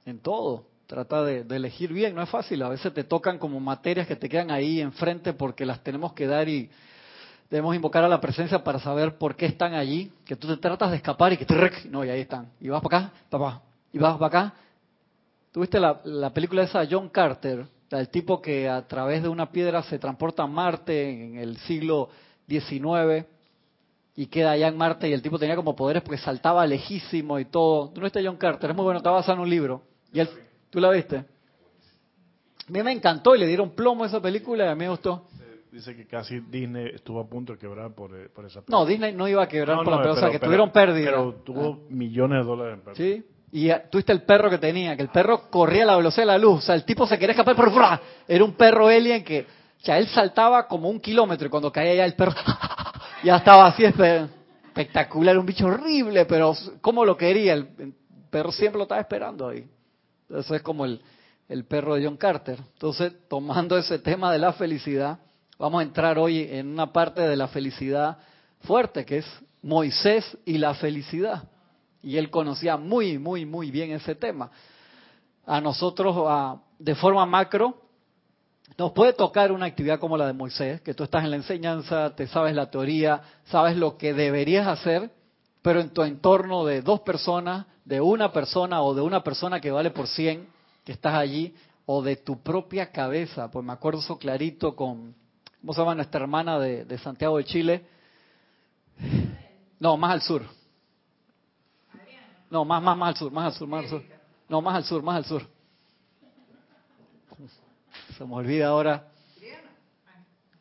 en 0.06 0.20
todo. 0.20 0.66
Trata 0.88 1.24
de, 1.24 1.42
elegir 1.56 1.94
bien, 1.94 2.14
no 2.14 2.22
es 2.22 2.30
fácil. 2.30 2.62
A 2.62 2.70
veces 2.70 2.94
te 2.94 3.04
tocan 3.04 3.38
como 3.38 3.60
materias 3.60 4.08
que 4.08 4.16
te 4.16 4.30
quedan 4.30 4.52
ahí 4.52 4.82
enfrente 4.82 5.34
porque 5.34 5.66
las 5.66 5.82
tenemos 5.82 6.14
que 6.14 6.28
dar 6.28 6.48
y 6.50 6.70
debemos 7.50 7.76
invocar 7.76 8.04
a 8.04 8.08
la 8.08 8.20
presencia 8.20 8.64
para 8.64 8.80
saber 8.80 9.18
por 9.18 9.36
qué 9.36 9.46
están 9.46 9.74
allí. 9.74 10.12
Que 10.26 10.36
tú 10.36 10.48
te 10.48 10.58
tratas 10.58 10.92
de 10.92 10.98
escapar 10.98 11.34
y 11.34 11.38
que 11.38 11.46
te... 11.46 11.56
No, 11.90 12.04
y 12.04 12.10
ahí 12.10 12.22
están. 12.22 12.52
Y 12.60 12.70
vas 12.70 12.82
para 12.82 12.98
acá, 12.98 13.14
papá. 13.30 13.62
Y 13.92 13.98
vas 13.98 14.18
para 14.18 14.28
acá. 14.28 14.54
¿Tuviste 15.52 15.80
la, 15.80 16.02
la 16.04 16.32
película 16.32 16.64
esa 16.64 16.86
John 16.90 17.10
Carter? 17.10 17.66
El 18.00 18.10
tipo 18.10 18.42
que 18.42 18.70
a 18.70 18.88
través 18.88 19.24
de 19.24 19.30
una 19.30 19.52
piedra 19.52 19.84
se 19.84 20.00
transporta 20.00 20.44
a 20.44 20.48
Marte 20.48 21.10
en 21.10 21.38
el 21.38 21.58
siglo 21.58 22.10
XIX 22.48 23.26
y 24.16 24.28
queda 24.28 24.52
allá 24.52 24.68
en 24.68 24.78
Marte 24.78 25.10
y 25.10 25.14
el 25.14 25.22
tipo 25.22 25.40
tenía 25.40 25.56
como 25.56 25.76
poderes 25.76 26.04
porque 26.04 26.18
saltaba 26.20 26.66
lejísimo 26.66 27.40
y 27.40 27.46
todo. 27.46 27.90
¿Tú 27.90 28.00
no 28.00 28.06
viste 28.06 28.26
John 28.26 28.38
Carter? 28.38 28.70
Es 28.70 28.76
muy 28.76 28.84
bueno, 28.84 28.98
está 28.98 29.12
basado 29.12 29.34
en 29.34 29.40
un 29.42 29.50
libro. 29.50 29.84
Y 30.12 30.20
él, 30.20 30.30
¿Tú 30.70 30.80
la 30.80 30.90
viste? 30.90 31.18
A 31.18 32.72
mí 32.72 32.82
me 32.82 32.92
encantó 32.92 33.36
y 33.36 33.40
le 33.40 33.48
dieron 33.48 33.72
plomo 33.72 34.04
a 34.04 34.08
esa 34.08 34.22
película 34.22 34.66
y 34.66 34.68
a 34.68 34.76
mí 34.76 34.80
me 34.80 34.90
gustó. 34.90 35.28
Dice 35.72 35.96
que 35.96 36.06
casi 36.06 36.40
Disney 36.40 36.92
estuvo 36.94 37.20
a 37.20 37.28
punto 37.28 37.54
de 37.54 37.60
quebrar 37.60 37.94
por, 37.94 38.16
eh, 38.16 38.30
por 38.30 38.46
esa 38.46 38.62
película. 38.62 38.78
No, 38.80 38.86
Disney 38.86 39.14
no 39.14 39.28
iba 39.28 39.42
a 39.42 39.48
quebrar 39.48 39.78
por 39.78 39.88
la 39.88 40.02
película, 40.02 40.14
o 40.14 40.20
sea, 40.20 40.32
que 40.32 40.44
tuvieron 40.44 40.72
pérdida. 40.72 41.12
Pero 41.12 41.34
tuvo 41.44 41.80
ah. 41.80 41.88
millones 41.90 42.40
de 42.40 42.44
dólares 42.44 42.74
en 42.76 42.82
pérdida. 42.82 43.04
Sí, 43.04 43.26
y 43.56 43.70
tuviste 43.92 44.12
el 44.12 44.24
perro 44.24 44.50
que 44.50 44.58
tenía, 44.58 44.96
que 44.96 45.04
el 45.04 45.10
perro 45.10 45.48
corría 45.52 45.84
a 45.84 45.86
la 45.86 45.96
velocidad 45.98 46.24
de 46.24 46.32
la 46.32 46.40
luz. 46.40 46.58
O 46.58 46.62
sea, 46.62 46.74
el 46.74 46.86
tipo 46.86 47.06
se 47.06 47.20
quería 47.20 47.34
escapar, 47.34 47.56
pero 47.56 47.72
era 48.28 48.44
un 48.44 48.54
perro 48.54 48.88
alien 48.88 49.24
que, 49.24 49.42
o 49.42 49.86
sea, 49.86 50.00
él 50.00 50.08
saltaba 50.08 50.68
como 50.68 50.90
un 50.90 51.00
kilómetro 51.00 51.46
y 51.46 51.50
cuando 51.52 51.72
caía 51.72 51.94
ya 51.94 52.06
el 52.06 52.16
perro 52.16 52.34
ya 53.24 53.36
estaba 53.36 53.68
así 53.68 53.84
espectacular, 53.86 55.38
un 55.38 55.46
bicho 55.46 55.68
horrible, 55.68 56.26
pero 56.26 56.56
¿cómo 56.82 57.06
lo 57.06 57.16
quería? 57.16 57.54
El 57.54 57.94
perro 58.32 58.52
siempre 58.52 58.80
lo 58.80 58.84
estaba 58.86 59.02
esperando 59.02 59.50
ahí. 59.50 59.70
Eso 60.32 60.56
es 60.56 60.64
como 60.64 60.86
el, 60.86 61.00
el 61.48 61.66
perro 61.66 61.94
de 61.94 62.06
John 62.06 62.18
Carter. 62.18 62.58
Entonces, 62.74 63.14
tomando 63.30 63.78
ese 63.78 64.00
tema 64.00 64.32
de 64.32 64.40
la 64.40 64.54
felicidad, 64.54 65.20
vamos 65.60 65.82
a 65.82 65.84
entrar 65.84 66.18
hoy 66.18 66.48
en 66.50 66.70
una 66.70 66.92
parte 66.92 67.22
de 67.22 67.36
la 67.36 67.48
felicidad 67.50 68.18
fuerte, 68.62 69.06
que 69.06 69.18
es 69.18 69.26
Moisés 69.62 70.40
y 70.44 70.58
la 70.58 70.74
felicidad. 70.74 71.44
Y 72.04 72.18
él 72.18 72.30
conocía 72.30 72.78
muy, 72.78 73.18
muy, 73.18 73.46
muy 73.46 73.72
bien 73.72 73.92
ese 73.92 74.14
tema. 74.14 74.52
A 75.46 75.60
nosotros, 75.62 76.60
de 76.78 76.96
forma 76.96 77.26
macro, 77.26 77.82
nos 78.78 78.92
puede 78.92 79.14
tocar 79.14 79.52
una 79.52 79.66
actividad 79.66 80.00
como 80.00 80.18
la 80.18 80.28
de 80.28 80.34
Moisés, 80.34 80.82
que 80.82 80.94
tú 80.94 81.04
estás 81.04 81.24
en 81.24 81.32
la 81.32 81.38
enseñanza, 81.38 82.16
te 82.16 82.28
sabes 82.28 82.56
la 82.56 82.70
teoría, 82.70 83.22
sabes 83.46 83.78
lo 83.78 83.98
que 83.98 84.14
deberías 84.14 84.68
hacer, 84.68 85.12
pero 85.62 85.80
en 85.80 85.90
tu 85.90 86.04
entorno 86.04 86.66
de 86.66 86.82
dos 86.82 87.02
personas 87.02 87.66
de 87.86 88.02
una 88.02 88.32
persona 88.32 88.82
o 88.82 88.94
de 88.94 89.02
una 89.02 89.24
persona 89.24 89.60
que 89.60 89.72
vale 89.72 89.92
por 89.92 90.08
100 90.08 90.48
que 90.84 90.92
estás 90.92 91.14
allí 91.14 91.56
o 91.86 92.02
de 92.02 92.16
tu 92.18 92.42
propia 92.42 92.92
cabeza. 92.92 93.50
Pues 93.52 93.66
me 93.66 93.74
acuerdo 93.74 94.00
eso 94.00 94.18
clarito 94.18 94.76
con, 94.76 95.16
¿cómo 95.62 95.74
se 95.74 95.80
llama 95.80 95.96
nuestra 95.96 96.22
hermana 96.22 96.60
de, 96.60 96.98
Santiago 96.98 97.38
de 97.38 97.44
Chile? 97.46 97.86
No, 99.80 99.98
más 99.98 100.14
al 100.14 100.22
sur. 100.22 100.44
No, 102.54 102.64
más, 102.64 102.84
más, 102.84 102.96
más 102.96 103.10
al 103.10 103.16
sur, 103.16 103.32
más 103.32 103.46
al 103.46 103.54
sur, 103.54 103.68
más 103.68 103.84
al 103.84 103.90
sur. 103.90 104.04
No, 104.48 104.62
más 104.62 104.76
al 104.76 104.84
sur, 104.84 105.02
más 105.02 105.16
al 105.16 105.26
sur. 105.26 105.42
Se 108.16 108.24
me 108.26 108.36
olvida 108.36 108.68
ahora. 108.68 109.08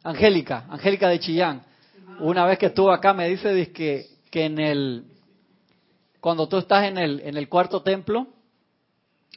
Angélica, 0.03 0.65
Angélica 0.71 1.11
de 1.11 1.21
Chillán. 1.21 1.63
Una 2.21 2.47
vez 2.47 2.59
que 2.59 2.67
estuvo 2.67 2.91
acá 2.91 3.13
me 3.13 3.29
dice 3.29 3.71
que, 3.73 4.07
que 4.31 4.47
en 4.47 4.59
el 4.59 5.05
cuando 6.19 6.49
tú 6.49 6.57
estás 6.57 6.85
en 6.85 6.97
el, 6.97 7.21
en 7.21 7.37
el 7.37 7.51
cuarto 7.51 7.83
templo, 7.83 8.27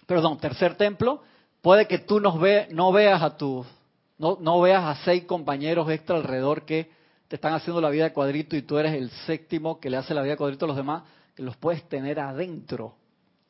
perdón, 0.06 0.38
tercer 0.38 0.76
templo, 0.78 1.24
puede 1.62 1.90
que 1.90 1.98
tú 1.98 2.22
no, 2.22 2.40
ve, 2.40 2.70
no 2.72 2.94
veas 2.94 3.22
a 3.22 3.36
tu, 3.36 3.66
no, 4.18 4.38
no 4.40 4.62
veas 4.62 4.86
a 4.86 5.04
seis 5.04 5.26
compañeros 5.26 5.90
extra 5.90 6.16
alrededor 6.16 6.64
que 6.64 6.90
te 7.28 7.36
están 7.36 7.52
haciendo 7.52 7.82
la 7.82 7.90
vida 7.90 8.06
de 8.06 8.14
cuadrito 8.14 8.56
y 8.56 8.62
tú 8.62 8.78
eres 8.78 8.94
el 8.94 9.10
séptimo 9.26 9.78
que 9.82 9.90
le 9.90 9.98
hace 9.98 10.14
la 10.14 10.22
vida 10.22 10.34
de 10.34 10.38
cuadrito 10.38 10.64
a 10.64 10.70
los 10.70 10.78
demás, 10.78 11.04
los 11.38 11.56
puedes 11.58 11.88
tener 11.88 12.20
adentro. 12.20 12.96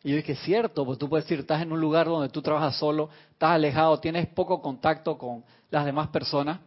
Y 0.03 0.11
yo 0.11 0.17
dije, 0.17 0.35
cierto, 0.35 0.85
pues 0.85 0.99
tú 0.99 1.09
puedes 1.09 1.25
decir, 1.25 1.39
estás 1.39 1.61
en 1.61 1.71
un 1.71 1.81
lugar 1.81 2.05
donde 2.05 2.29
tú 2.29 2.41
trabajas 2.41 2.77
solo, 2.77 3.09
estás 3.31 3.51
alejado, 3.51 3.99
tienes 3.99 4.27
poco 4.27 4.61
contacto 4.61 5.17
con 5.17 5.43
las 5.71 5.83
demás 5.85 6.09
personas, 6.09 6.59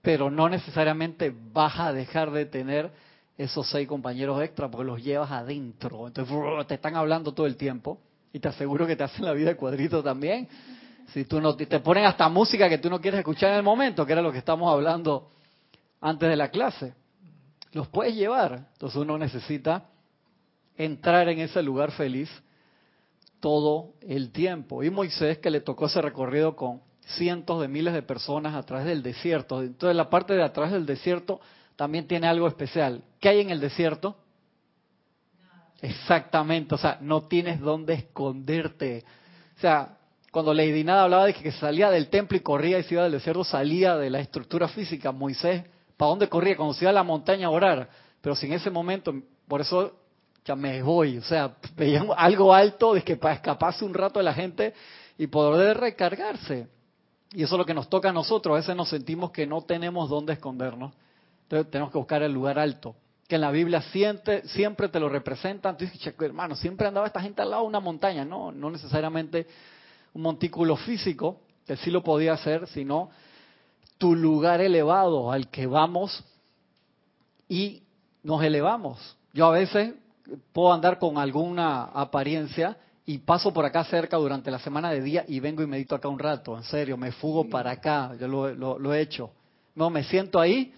pero 0.00 0.30
no 0.30 0.48
necesariamente 0.48 1.34
vas 1.52 1.78
a 1.78 1.92
dejar 1.92 2.30
de 2.30 2.46
tener 2.46 2.90
esos 3.36 3.68
seis 3.68 3.86
compañeros 3.86 4.42
extra 4.42 4.70
porque 4.70 4.86
los 4.86 5.02
llevas 5.02 5.30
adentro. 5.30 6.06
Entonces 6.06 6.34
te 6.66 6.74
están 6.74 6.96
hablando 6.96 7.32
todo 7.32 7.46
el 7.46 7.56
tiempo 7.56 7.98
y 8.32 8.40
te 8.40 8.48
aseguro 8.48 8.86
que 8.86 8.96
te 8.96 9.04
hacen 9.04 9.24
la 9.24 9.32
vida 9.32 9.50
de 9.50 9.56
cuadrito 9.56 10.02
también. 10.02 10.48
Si 11.12 11.24
tú 11.24 11.40
no 11.40 11.54
te 11.54 11.80
ponen 11.80 12.06
hasta 12.06 12.28
música 12.28 12.68
que 12.68 12.78
tú 12.78 12.88
no 12.88 13.00
quieres 13.00 13.18
escuchar 13.18 13.50
en 13.50 13.56
el 13.56 13.62
momento, 13.62 14.06
que 14.06 14.12
era 14.12 14.22
lo 14.22 14.32
que 14.32 14.38
estamos 14.38 14.72
hablando 14.72 15.30
antes 16.00 16.28
de 16.28 16.36
la 16.36 16.48
clase. 16.48 16.94
Los 17.72 17.88
puedes 17.88 18.14
llevar. 18.14 18.68
Entonces 18.72 18.96
uno 18.96 19.18
necesita 19.18 19.84
entrar 20.76 21.28
en 21.28 21.40
ese 21.40 21.62
lugar 21.62 21.92
feliz 21.92 22.30
todo 23.40 23.94
el 24.00 24.30
tiempo. 24.30 24.82
Y 24.82 24.90
Moisés 24.90 25.38
que 25.38 25.50
le 25.50 25.60
tocó 25.60 25.86
ese 25.86 26.00
recorrido 26.00 26.54
con 26.54 26.80
cientos 27.00 27.60
de 27.60 27.68
miles 27.68 27.92
de 27.92 28.02
personas 28.02 28.54
a 28.54 28.62
través 28.62 28.86
del 28.86 29.02
desierto. 29.02 29.62
Entonces 29.62 29.96
la 29.96 30.08
parte 30.08 30.34
de 30.34 30.42
atrás 30.42 30.72
del 30.72 30.86
desierto 30.86 31.40
también 31.76 32.06
tiene 32.06 32.26
algo 32.28 32.46
especial. 32.46 33.02
¿Qué 33.20 33.28
hay 33.28 33.40
en 33.40 33.50
el 33.50 33.60
desierto? 33.60 34.16
Exactamente, 35.80 36.76
o 36.76 36.78
sea, 36.78 36.98
no 37.00 37.22
tienes 37.22 37.58
dónde 37.58 37.94
esconderte. 37.94 39.04
O 39.56 39.60
sea, 39.60 39.98
cuando 40.30 40.54
Lady 40.54 40.84
Nada 40.84 41.02
hablaba 41.02 41.26
de 41.26 41.34
que 41.34 41.50
salía 41.50 41.90
del 41.90 42.08
templo 42.08 42.36
y 42.36 42.40
corría 42.40 42.78
y 42.78 42.84
se 42.84 42.94
iba 42.94 43.02
del 43.02 43.12
desierto, 43.12 43.42
salía 43.42 43.96
de 43.96 44.08
la 44.08 44.20
estructura 44.20 44.68
física. 44.68 45.10
Moisés, 45.10 45.64
¿para 45.96 46.10
dónde 46.10 46.28
corría? 46.28 46.56
Cuando 46.56 46.74
se 46.74 46.84
iba 46.84 46.90
a 46.90 46.94
la 46.94 47.02
montaña 47.02 47.48
a 47.48 47.50
orar. 47.50 47.88
Pero 48.20 48.36
si 48.36 48.46
en 48.46 48.52
ese 48.52 48.70
momento, 48.70 49.12
por 49.48 49.60
eso 49.60 50.01
ya 50.44 50.56
me 50.56 50.82
voy, 50.82 51.18
o 51.18 51.22
sea, 51.22 51.56
veía 51.76 52.04
algo 52.16 52.52
alto 52.52 52.94
de 52.94 53.02
que 53.02 53.16
para 53.16 53.34
escaparse 53.34 53.84
un 53.84 53.94
rato 53.94 54.18
de 54.18 54.24
la 54.24 54.34
gente 54.34 54.74
y 55.16 55.28
poder 55.28 55.78
recargarse. 55.78 56.68
Y 57.32 57.42
eso 57.44 57.54
es 57.54 57.58
lo 57.58 57.64
que 57.64 57.74
nos 57.74 57.88
toca 57.88 58.10
a 58.10 58.12
nosotros. 58.12 58.54
A 58.54 58.58
veces 58.58 58.76
nos 58.76 58.88
sentimos 58.88 59.30
que 59.30 59.46
no 59.46 59.62
tenemos 59.62 60.10
dónde 60.10 60.34
escondernos. 60.34 60.92
Entonces 61.44 61.70
tenemos 61.70 61.92
que 61.92 61.98
buscar 61.98 62.22
el 62.22 62.32
lugar 62.32 62.58
alto, 62.58 62.94
que 63.28 63.36
en 63.36 63.40
la 63.40 63.50
Biblia 63.50 63.82
siempre, 63.82 64.46
siempre 64.48 64.88
te 64.88 64.98
lo 64.98 65.08
representan. 65.08 65.76
Tú 65.76 65.84
dices, 65.84 66.14
hermano, 66.20 66.56
siempre 66.56 66.88
andaba 66.88 67.06
esta 67.06 67.20
gente 67.20 67.40
al 67.40 67.50
lado 67.50 67.62
de 67.62 67.68
una 67.68 67.80
montaña. 67.80 68.24
No, 68.24 68.52
no 68.52 68.70
necesariamente 68.70 69.46
un 70.12 70.22
montículo 70.22 70.76
físico, 70.76 71.40
que 71.66 71.76
sí 71.76 71.90
lo 71.90 72.02
podía 72.02 72.32
hacer, 72.34 72.66
sino 72.68 73.10
tu 73.96 74.14
lugar 74.14 74.60
elevado 74.60 75.30
al 75.30 75.48
que 75.48 75.66
vamos 75.66 76.24
y 77.48 77.82
nos 78.22 78.42
elevamos. 78.42 79.16
Yo 79.32 79.46
a 79.46 79.52
veces 79.52 79.94
puedo 80.52 80.72
andar 80.72 80.98
con 80.98 81.18
alguna 81.18 81.84
apariencia 81.84 82.76
y 83.04 83.18
paso 83.18 83.52
por 83.52 83.64
acá 83.64 83.84
cerca 83.84 84.16
durante 84.16 84.50
la 84.50 84.58
semana 84.58 84.90
de 84.90 85.02
día 85.02 85.24
y 85.26 85.40
vengo 85.40 85.62
y 85.62 85.66
medito 85.66 85.94
acá 85.94 86.08
un 86.08 86.18
rato, 86.18 86.56
en 86.56 86.64
serio, 86.64 86.96
me 86.96 87.12
fugo 87.12 87.48
para 87.48 87.72
acá, 87.72 88.12
yo 88.18 88.28
lo, 88.28 88.78
lo 88.78 88.94
he 88.94 89.00
hecho. 89.00 89.30
No, 89.74 89.90
me 89.90 90.04
siento 90.04 90.38
ahí 90.38 90.72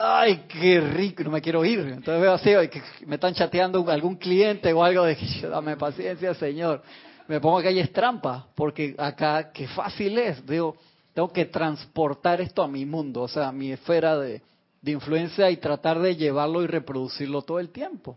ay, 0.00 0.44
qué 0.48 0.80
rico, 0.80 1.22
no 1.22 1.30
me 1.30 1.42
quiero 1.42 1.64
ir. 1.64 1.80
Entonces 1.80 2.20
veo 2.20 2.32
así, 2.32 2.50
que 2.70 2.82
me 3.06 3.16
están 3.16 3.34
chateando 3.34 3.88
algún 3.88 4.16
cliente 4.16 4.72
o 4.72 4.82
algo 4.82 5.04
de 5.04 5.16
que 5.16 5.46
dame 5.46 5.76
paciencia, 5.76 6.34
Señor. 6.34 6.82
Me 7.28 7.38
pongo 7.38 7.60
que 7.60 7.68
hay 7.68 7.78
es 7.78 7.92
trampa, 7.92 8.48
porque 8.56 8.94
acá, 8.98 9.52
qué 9.52 9.68
fácil 9.68 10.18
es. 10.18 10.44
Digo, 10.46 10.76
tengo 11.12 11.28
que 11.28 11.44
transportar 11.44 12.40
esto 12.40 12.62
a 12.62 12.68
mi 12.68 12.84
mundo, 12.86 13.22
o 13.22 13.28
sea, 13.28 13.48
a 13.48 13.52
mi 13.52 13.70
esfera 13.70 14.18
de, 14.18 14.42
influencia 14.82 15.50
y 15.50 15.58
tratar 15.58 16.00
de 16.00 16.16
llevarlo 16.16 16.62
y 16.62 16.66
reproducirlo 16.66 17.42
todo 17.42 17.60
el 17.60 17.68
tiempo. 17.68 18.16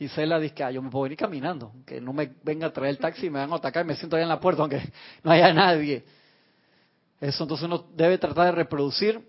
Gisela 0.00 0.40
dice 0.40 0.54
que 0.54 0.64
ah, 0.64 0.70
yo 0.70 0.80
me 0.80 0.88
puedo 0.88 1.02
venir 1.02 1.18
caminando, 1.18 1.74
que 1.84 2.00
no 2.00 2.14
me 2.14 2.32
venga 2.42 2.68
a 2.68 2.72
traer 2.72 2.92
el 2.92 2.98
taxi 2.98 3.26
y 3.26 3.30
me 3.30 3.38
van 3.38 3.52
a 3.52 3.56
atacar 3.56 3.84
y 3.84 3.88
me 3.88 3.94
siento 3.96 4.16
ahí 4.16 4.22
en 4.22 4.30
la 4.30 4.40
puerta, 4.40 4.62
aunque 4.62 4.80
no 5.22 5.30
haya 5.30 5.52
nadie. 5.52 6.06
Eso 7.20 7.44
entonces 7.44 7.66
uno 7.66 7.84
debe 7.94 8.16
tratar 8.16 8.46
de 8.46 8.52
reproducir 8.52 9.20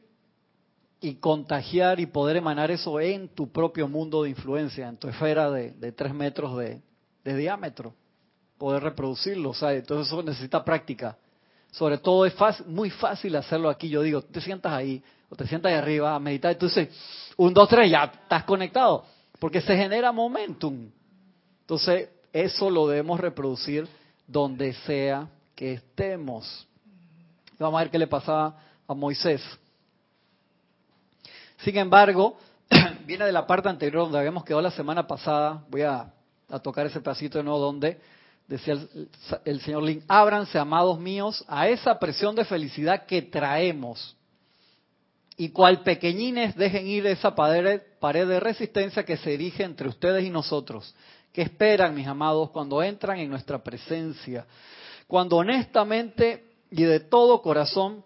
y 1.01 1.15
contagiar 1.15 1.99
y 1.99 2.05
poder 2.05 2.37
emanar 2.37 2.71
eso 2.71 3.01
en 3.01 3.27
tu 3.27 3.51
propio 3.51 3.89
mundo 3.89 4.23
de 4.23 4.29
influencia, 4.29 4.87
en 4.87 4.95
tu 4.95 5.09
esfera 5.09 5.51
de, 5.51 5.71
de 5.71 5.91
tres 5.91 6.13
metros 6.13 6.57
de, 6.57 6.81
de 7.25 7.35
diámetro, 7.35 7.93
poder 8.57 8.81
reproducirlo. 8.81 9.49
O 9.49 9.53
sea, 9.53 9.73
entonces 9.73 10.07
eso 10.07 10.23
necesita 10.23 10.63
práctica. 10.63 11.17
Sobre 11.71 11.97
todo 11.97 12.25
es 12.25 12.33
muy 12.65 12.89
fácil 12.91 13.35
hacerlo 13.35 13.67
aquí. 13.69 13.89
Yo 13.89 14.03
digo, 14.03 14.21
te 14.21 14.39
sientas 14.39 14.71
ahí 14.71 15.03
o 15.29 15.35
te 15.35 15.45
sientas 15.47 15.73
ahí 15.73 15.77
arriba 15.77 16.15
a 16.15 16.19
meditar. 16.19 16.53
Entonces, 16.53 16.87
un, 17.35 17.53
dos, 17.53 17.67
tres, 17.67 17.91
ya 17.91 18.05
estás 18.05 18.45
conectado. 18.45 19.03
Porque 19.41 19.59
se 19.59 19.75
genera 19.75 20.11
momentum. 20.11 20.91
Entonces, 21.61 22.09
eso 22.31 22.69
lo 22.69 22.87
debemos 22.87 23.19
reproducir 23.19 23.87
donde 24.27 24.71
sea 24.85 25.27
que 25.55 25.73
estemos. 25.73 26.67
Vamos 27.57 27.79
a 27.79 27.83
ver 27.83 27.89
qué 27.89 27.97
le 27.97 28.05
pasaba 28.05 28.55
a 28.87 28.93
Moisés. 28.93 29.41
Sin 31.57 31.75
embargo, 31.75 32.37
viene 33.07 33.25
de 33.25 33.31
la 33.31 33.47
parte 33.47 33.67
anterior 33.67 34.03
donde 34.03 34.19
habíamos 34.19 34.43
quedado 34.43 34.61
la 34.61 34.69
semana 34.69 35.07
pasada. 35.07 35.63
Voy 35.69 35.81
a, 35.81 36.13
tocar 36.61 36.85
ese 36.85 37.01
pedacito 37.01 37.39
de 37.39 37.43
nuevo 37.43 37.57
donde 37.57 37.99
decía 38.47 38.73
el, 38.73 39.09
el 39.43 39.61
señor 39.61 39.81
Lin, 39.81 40.03
ábranse, 40.07 40.59
amados 40.59 40.99
míos, 40.99 41.43
a 41.47 41.67
esa 41.67 41.97
presión 41.97 42.35
de 42.35 42.45
felicidad 42.45 43.07
que 43.07 43.23
traemos. 43.23 44.15
Y 45.41 45.49
cual 45.49 45.81
pequeñines 45.81 46.55
dejen 46.55 46.85
ir 46.85 47.07
esa 47.07 47.33
pared, 47.33 47.81
pared 47.99 48.27
de 48.27 48.39
resistencia 48.39 49.03
que 49.03 49.17
se 49.17 49.33
erige 49.33 49.63
entre 49.63 49.87
ustedes 49.87 50.23
y 50.23 50.29
nosotros. 50.29 50.93
¿Qué 51.33 51.41
esperan, 51.41 51.95
mis 51.95 52.05
amados, 52.05 52.51
cuando 52.51 52.83
entran 52.83 53.17
en 53.17 53.31
nuestra 53.31 53.63
presencia? 53.63 54.45
Cuando 55.07 55.37
honestamente 55.37 56.45
y 56.69 56.83
de 56.83 56.99
todo 56.99 57.41
corazón, 57.41 58.05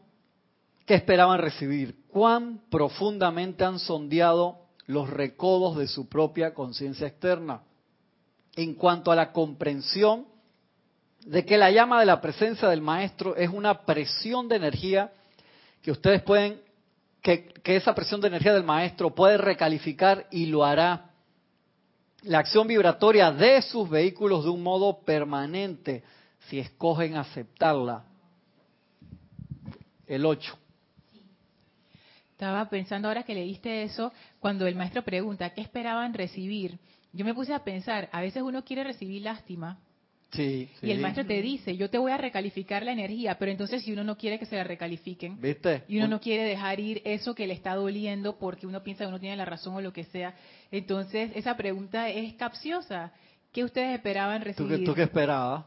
¿qué 0.85 0.93
esperaban 0.93 1.41
recibir? 1.41 2.05
¿Cuán 2.07 2.61
profundamente 2.69 3.65
han 3.65 3.79
sondeado 3.79 4.59
los 4.85 5.09
recodos 5.09 5.75
de 5.75 5.89
su 5.89 6.07
propia 6.07 6.53
conciencia 6.53 7.05
externa? 7.05 7.63
En 8.55 8.75
cuanto 8.75 9.11
a 9.11 9.15
la 9.17 9.33
comprensión 9.33 10.25
de 11.25 11.43
que 11.43 11.57
la 11.57 11.69
llama 11.69 11.99
de 11.99 12.05
la 12.05 12.21
presencia 12.21 12.69
del 12.69 12.79
Maestro 12.79 13.35
es 13.35 13.49
una 13.49 13.85
presión 13.85 14.47
de 14.47 14.55
energía 14.55 15.11
que 15.81 15.91
ustedes 15.91 16.21
pueden, 16.21 16.63
que, 17.25 17.47
que 17.63 17.75
esa 17.75 17.95
presión 17.95 18.21
de 18.21 18.27
energía 18.27 18.53
del 18.53 18.63
Maestro 18.63 19.15
puede 19.15 19.39
recalificar 19.39 20.27
y 20.29 20.45
lo 20.45 20.63
hará 20.63 21.09
la 22.21 22.37
acción 22.37 22.67
vibratoria 22.67 23.31
de 23.31 23.63
sus 23.63 23.89
vehículos 23.89 24.43
de 24.43 24.51
un 24.51 24.61
modo 24.61 24.99
permanente 24.99 26.03
si 26.47 26.59
escogen 26.59 27.17
aceptarla. 27.17 28.03
El 30.05 30.23
8. 30.23 30.55
Estaba 32.29 32.69
pensando 32.69 33.07
ahora 33.07 33.23
que 33.23 33.33
leíste 33.33 33.81
eso, 33.81 34.13
cuando 34.39 34.67
el 34.67 34.75
maestro 34.75 35.01
pregunta, 35.01 35.49
¿qué 35.49 35.61
esperaban 35.61 36.13
recibir? 36.13 36.77
Yo 37.11 37.25
me 37.25 37.33
puse 37.33 37.55
a 37.55 37.63
pensar, 37.63 38.07
a 38.11 38.21
veces 38.21 38.43
uno 38.43 38.63
quiere 38.63 38.83
recibir 38.83 39.23
lástima, 39.23 39.79
Sí, 40.35 40.69
Y 40.81 40.91
el 40.91 40.99
maestro 40.99 41.25
te 41.25 41.41
dice, 41.41 41.77
yo 41.77 41.89
te 41.89 41.97
voy 41.97 42.11
a 42.11 42.17
recalificar 42.17 42.83
la 42.83 42.91
energía, 42.91 43.37
pero 43.37 43.51
entonces 43.51 43.83
si 43.83 43.93
uno 43.93 44.03
no 44.03 44.17
quiere 44.17 44.37
que 44.39 44.45
se 44.45 44.55
la 44.55 44.63
recalifiquen, 44.63 45.39
¿Viste? 45.39 45.83
y 45.87 45.97
uno 45.97 46.07
no 46.07 46.19
quiere 46.19 46.43
dejar 46.43 46.79
ir 46.79 47.01
eso 47.05 47.33
que 47.35 47.47
le 47.47 47.53
está 47.53 47.75
doliendo 47.75 48.37
porque 48.37 48.67
uno 48.67 48.83
piensa 48.83 49.05
que 49.05 49.09
uno 49.09 49.19
tiene 49.19 49.35
la 49.35 49.45
razón 49.45 49.75
o 49.75 49.81
lo 49.81 49.93
que 49.93 50.03
sea, 50.05 50.35
entonces 50.71 51.31
esa 51.35 51.55
pregunta 51.55 52.09
es 52.09 52.33
capciosa. 52.33 53.11
¿Qué 53.51 53.63
ustedes 53.63 53.95
esperaban 53.95 54.41
¿Tú, 54.41 54.45
recibir? 54.45 54.85
tú 54.85 54.93
qué 54.93 55.03
esperabas? 55.03 55.65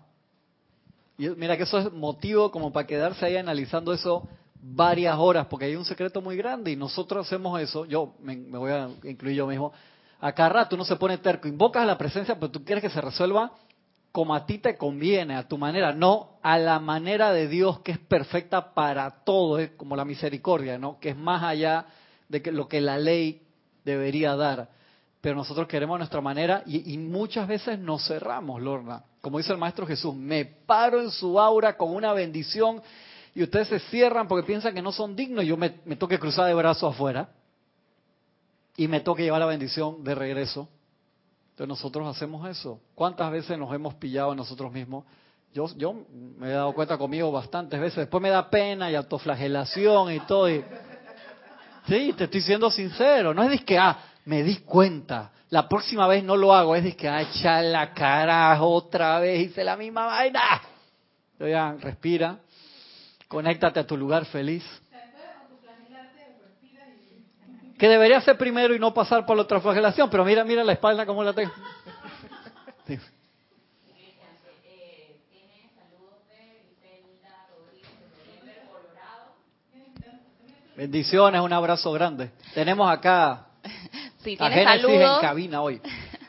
Y 1.17 1.29
mira 1.31 1.57
que 1.57 1.63
eso 1.63 1.79
es 1.79 1.93
motivo 1.93 2.51
como 2.51 2.73
para 2.73 2.87
quedarse 2.87 3.25
ahí 3.25 3.37
analizando 3.37 3.93
eso 3.93 4.29
varias 4.61 5.17
horas, 5.17 5.47
porque 5.47 5.67
hay 5.67 5.77
un 5.77 5.85
secreto 5.85 6.21
muy 6.21 6.37
grande 6.37 6.71
y 6.73 6.77
nosotros 6.77 7.27
hacemos 7.27 7.61
eso, 7.61 7.87
yo 7.87 8.15
me, 8.21 8.37
me 8.37 8.59
voy 8.59 8.73
a 8.73 8.89
incluir 9.05 9.37
yo 9.37 9.47
mismo, 9.47 9.73
a 10.21 10.33
cada 10.33 10.49
rato 10.49 10.75
uno 10.75 10.85
se 10.85 10.97
pone 10.97 11.17
terco, 11.19 11.49
invocas 11.49 11.83
a 11.83 11.87
la 11.87 11.97
presencia, 11.97 12.35
pero 12.35 12.51
tú 12.51 12.65
quieres 12.65 12.83
que 12.83 12.91
se 12.91 13.01
resuelva 13.01 13.53
como 14.19 14.35
a 14.35 14.47
ti 14.47 14.59
te 14.59 14.77
conviene, 14.77 15.37
a 15.37 15.47
tu 15.47 15.57
manera, 15.57 15.93
no 15.93 16.41
a 16.43 16.59
la 16.59 16.81
manera 16.81 17.33
de 17.33 17.47
Dios 17.47 17.79
que 17.83 17.93
es 17.93 18.01
perfecta 18.01 18.75
para 18.75 19.23
todo, 19.23 19.61
es 19.61 19.71
como 19.77 19.95
la 19.95 20.05
misericordia, 20.05 20.77
¿no? 20.77 20.99
Que 20.99 21.11
es 21.11 21.17
más 21.17 21.45
allá 21.45 21.87
de 22.29 22.43
lo 22.51 22.67
que 22.67 22.81
la 22.81 22.99
ley 22.99 23.47
debería 23.85 24.35
dar. 24.35 24.71
Pero 25.21 25.37
nosotros 25.37 25.69
queremos 25.69 25.99
nuestra 25.99 26.21
manera 26.21 26.65
y, 26.67 26.95
y 26.95 26.99
muchas 26.99 27.47
veces 27.47 27.79
nos 27.79 28.09
cerramos, 28.09 28.61
Lorna. 28.61 29.05
Como 29.21 29.39
dice 29.39 29.53
el 29.53 29.59
Maestro 29.59 29.87
Jesús, 29.87 30.17
me 30.17 30.45
paro 30.45 31.01
en 31.01 31.13
su 31.13 31.39
aura 31.39 31.77
con 31.77 31.95
una 31.95 32.13
bendición 32.13 32.83
y 33.37 33.45
ustedes 33.45 33.69
se 33.69 33.79
cierran 33.79 34.27
porque 34.27 34.45
piensan 34.45 34.75
que 34.75 34.83
no 34.83 34.91
son 34.91 35.15
dignos 35.15 35.45
y 35.45 35.47
yo 35.47 35.57
me, 35.57 35.77
me 35.85 35.95
toque 35.95 36.19
cruzar 36.19 36.47
de 36.47 36.55
brazos 36.55 36.93
afuera 36.93 37.29
y 38.77 38.89
me 38.89 38.99
toque 38.99 39.23
llevar 39.23 39.39
la 39.39 39.47
bendición 39.47 40.03
de 40.03 40.17
regreso. 40.17 40.69
Entonces 41.59 41.69
nosotros 41.83 42.07
hacemos 42.17 42.49
eso. 42.49 42.79
¿Cuántas 42.95 43.33
veces 43.33 43.59
nos 43.59 43.75
hemos 43.75 43.93
pillado 43.95 44.33
nosotros 44.33 44.71
mismos? 44.73 45.05
Yo, 45.53 45.67
yo 45.77 45.93
me 46.39 46.47
he 46.51 46.53
dado 46.53 46.73
cuenta 46.73 46.97
conmigo 46.97 47.33
bastantes 47.33 47.81
veces. 47.81 47.97
Después 47.97 48.23
me 48.23 48.29
da 48.31 48.49
pena 48.49 48.89
y 48.89 48.95
autoflagelación 48.95 50.13
y 50.13 50.21
todo. 50.21 50.49
y- 50.49 50.65
Sí, 51.89 52.15
te 52.17 52.25
estoy 52.25 52.43
siendo 52.43 52.71
sincero. 52.71 53.35
No 53.35 53.43
es 53.43 53.65
que, 53.65 53.77
ah, 53.77 53.99
me 54.27 54.45
di 54.45 54.59
cuenta. 54.59 55.33
La 55.51 55.69
próxima 55.69 56.07
vez 56.07 56.23
no 56.23 56.37
lo 56.37 56.55
hago. 56.55 56.77
Es 56.77 56.95
que, 56.95 57.09
ah, 57.09 57.23
echa 57.23 57.61
la 57.61 57.93
carajo 57.93 58.69
otra 58.69 59.19
vez. 59.19 59.49
Hice 59.51 59.65
la 59.65 59.77
misma 59.77 60.07
vaina. 60.07 60.63
Entonces 61.33 61.53
ya, 61.55 61.73
respira. 61.81 62.39
Conéctate 63.27 63.81
a 63.81 63.85
tu 63.85 63.97
lugar 63.97 64.27
feliz. 64.27 64.63
Que 67.79 67.89
debería 67.89 68.21
ser 68.21 68.37
primero 68.37 68.75
y 68.75 68.79
no 68.79 68.93
pasar 68.93 69.25
por 69.25 69.37
la 69.37 69.43
autoflagelación. 69.43 70.11
Pero 70.11 70.25
mira, 70.25 70.45
mira 70.45 70.65
la 70.65 70.73
espalda 70.73 71.07
como 71.07 71.23
la 71.23 71.33
tengo. 71.33 71.53
Sí. 72.87 72.99
Bendiciones, 80.77 81.41
un 81.41 81.53
abrazo 81.53 81.91
grande. 81.91 82.31
Tenemos 82.55 82.89
acá 82.89 83.49
Sí, 84.23 84.37
a 84.39 84.51
Génesis 84.51 84.89
en 84.89 85.21
cabina 85.21 85.61
hoy. 85.61 85.81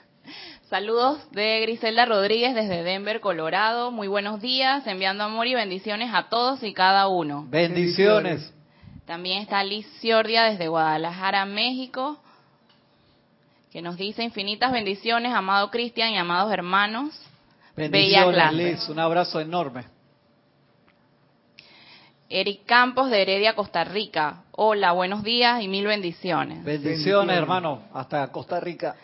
Saludos 0.70 1.20
de 1.32 1.62
Griselda 1.62 2.06
Rodríguez 2.06 2.54
desde 2.54 2.84
Denver, 2.84 3.20
Colorado. 3.20 3.92
Muy 3.92 4.08
buenos 4.08 4.42
días, 4.42 4.86
enviando 4.86 5.24
amor 5.24 5.48
y 5.48 5.56
bendiciones 5.56 6.12
a 6.14 6.30
todos 6.30 6.64
y 6.64 6.74
cada 6.74 7.08
uno. 7.08 7.46
Bendiciones. 7.50 8.54
También 9.10 9.42
está 9.42 9.64
Liz 9.64 9.88
Ciordia 10.02 10.44
desde 10.44 10.68
Guadalajara, 10.68 11.44
México, 11.44 12.20
que 13.72 13.82
nos 13.82 13.98
dice 13.98 14.22
infinitas 14.22 14.72
bendiciones, 14.72 15.34
amado 15.34 15.72
Cristian 15.72 16.12
y 16.12 16.18
amados 16.20 16.54
hermanos. 16.54 17.20
Bella 17.76 17.90
Bendiciones, 17.90 18.36
clase. 18.36 18.56
Liz. 18.56 18.90
Un 18.90 19.00
abrazo 19.00 19.40
enorme. 19.40 19.86
Eric 22.30 22.66
Campos 22.68 23.10
de 23.10 23.24
Heredia, 23.24 23.56
Costa 23.56 23.84
Rica. 23.84 24.44
Hola, 24.52 24.92
buenos 24.92 25.24
días 25.24 25.64
y 25.64 25.68
mil 25.68 25.88
bendiciones. 25.88 26.64
Bendiciones, 26.64 27.36
hermano. 27.36 27.82
Hasta 27.92 28.32
Costa 28.32 28.60
Rica. 28.60 28.96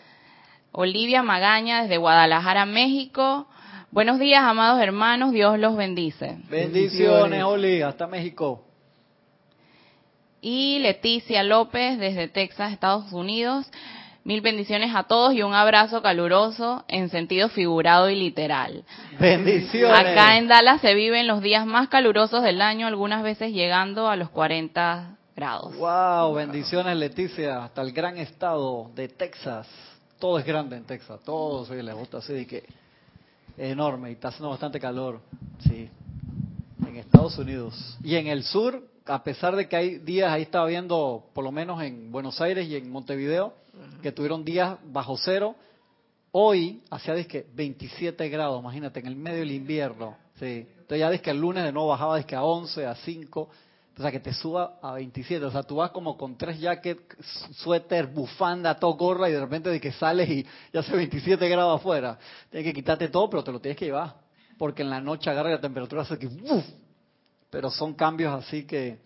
Olivia 0.70 1.24
Magaña 1.24 1.82
desde 1.82 1.96
Guadalajara, 1.96 2.64
México. 2.64 3.48
Buenos 3.90 4.20
días, 4.20 4.44
amados 4.44 4.80
hermanos, 4.80 5.32
Dios 5.32 5.58
los 5.58 5.74
bendice. 5.76 6.38
Bendiciones, 6.48 7.42
Oli. 7.42 7.82
Hasta 7.82 8.06
México. 8.06 8.65
Y 10.40 10.78
Leticia 10.80 11.42
López 11.42 11.98
desde 11.98 12.28
Texas, 12.28 12.72
Estados 12.72 13.12
Unidos. 13.12 13.66
Mil 14.24 14.40
bendiciones 14.40 14.92
a 14.92 15.04
todos 15.04 15.34
y 15.34 15.42
un 15.42 15.54
abrazo 15.54 16.02
caluroso 16.02 16.84
en 16.88 17.10
sentido 17.10 17.48
figurado 17.48 18.10
y 18.10 18.16
literal. 18.16 18.82
Bendiciones. 19.20 19.96
Acá 19.96 20.36
en 20.36 20.48
Dallas 20.48 20.80
se 20.80 20.94
viven 20.94 21.28
los 21.28 21.40
días 21.42 21.64
más 21.64 21.88
calurosos 21.88 22.42
del 22.42 22.60
año, 22.60 22.88
algunas 22.88 23.22
veces 23.22 23.52
llegando 23.52 24.08
a 24.08 24.16
los 24.16 24.28
40 24.30 25.16
grados. 25.36 25.76
Wow, 25.76 26.34
bendiciones, 26.34 26.96
Leticia. 26.96 27.62
Hasta 27.62 27.82
el 27.82 27.92
gran 27.92 28.16
estado 28.18 28.90
de 28.96 29.06
Texas. 29.06 29.68
Todo 30.18 30.40
es 30.40 30.44
grande 30.44 30.76
en 30.76 30.84
Texas. 30.84 31.20
Todo 31.24 31.64
se 31.64 31.80
le 31.80 31.92
gusta 31.92 32.18
así 32.18 32.32
de 32.32 32.46
que 32.48 32.64
enorme 33.56 34.10
y 34.10 34.14
está 34.14 34.28
haciendo 34.28 34.50
bastante 34.50 34.80
calor. 34.80 35.20
Sí. 35.60 35.88
En 36.84 36.96
Estados 36.96 37.38
Unidos. 37.38 37.96
Y 38.02 38.16
en 38.16 38.26
el 38.26 38.42
sur, 38.42 38.82
a 39.06 39.22
pesar 39.22 39.56
de 39.56 39.68
que 39.68 39.76
hay 39.76 39.98
días, 39.98 40.30
ahí 40.30 40.42
estaba 40.42 40.66
viendo, 40.66 41.30
por 41.32 41.44
lo 41.44 41.52
menos 41.52 41.82
en 41.82 42.10
Buenos 42.10 42.40
Aires 42.40 42.66
y 42.68 42.76
en 42.76 42.90
Montevideo, 42.90 43.54
que 44.02 44.12
tuvieron 44.12 44.44
días 44.44 44.78
bajo 44.84 45.16
cero. 45.16 45.54
Hoy 46.32 46.82
hacía 46.90 47.22
que 47.26 47.46
27 47.54 48.28
grados, 48.28 48.60
imagínate, 48.60 49.00
en 49.00 49.06
el 49.06 49.16
medio 49.16 49.40
del 49.40 49.52
invierno. 49.52 50.16
Sí. 50.38 50.66
Entonces 50.68 50.98
ya 50.98 51.18
que 51.18 51.30
el 51.30 51.40
lunes 51.40 51.64
de 51.64 51.72
nuevo 51.72 51.88
bajaba 51.88 52.22
que 52.22 52.36
a 52.36 52.42
11, 52.42 52.86
a 52.86 52.94
5. 52.94 53.48
O 53.98 54.02
sea, 54.02 54.12
que 54.12 54.20
te 54.20 54.34
suba 54.34 54.78
a 54.82 54.92
27. 54.92 55.44
O 55.46 55.50
sea, 55.50 55.62
tú 55.62 55.76
vas 55.76 55.90
como 55.90 56.18
con 56.18 56.36
tres 56.36 56.60
jackets, 56.60 57.02
suéter, 57.52 58.06
bufanda, 58.06 58.74
todo 58.74 58.92
gorra 58.92 59.30
y 59.30 59.32
de 59.32 59.40
repente 59.40 59.70
de 59.70 59.80
que 59.80 59.90
sales 59.92 60.28
y 60.28 60.46
ya 60.72 60.80
hace 60.80 60.94
27 60.94 61.48
grados 61.48 61.80
afuera. 61.80 62.18
Tienes 62.50 62.66
que 62.66 62.74
quitarte 62.74 63.08
todo, 63.08 63.30
pero 63.30 63.42
te 63.42 63.52
lo 63.52 63.60
tienes 63.60 63.78
que 63.78 63.86
llevar. 63.86 64.16
Porque 64.58 64.82
en 64.82 64.90
la 64.90 65.00
noche 65.00 65.30
agarra 65.30 65.50
la 65.50 65.60
temperatura 65.60 66.02
hace 66.02 66.18
que 66.18 66.26
¡uf! 66.26 66.64
Pero 67.50 67.70
son 67.70 67.94
cambios 67.94 68.34
así 68.34 68.64
que 68.66 68.98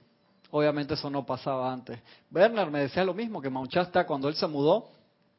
Obviamente 0.53 0.95
eso 0.95 1.09
no 1.11 1.25
pasaba 1.25 1.73
antes. 1.73 2.01
Werner 2.33 2.71
me 2.71 2.81
decía 2.81 3.05
lo 3.05 3.15
mismo, 3.15 3.41
que 3.41 3.51
Mauchasta 3.51 4.07
cuando 4.07 4.29
él 4.29 4.35
se 4.35 4.49
mudó, 4.49 4.89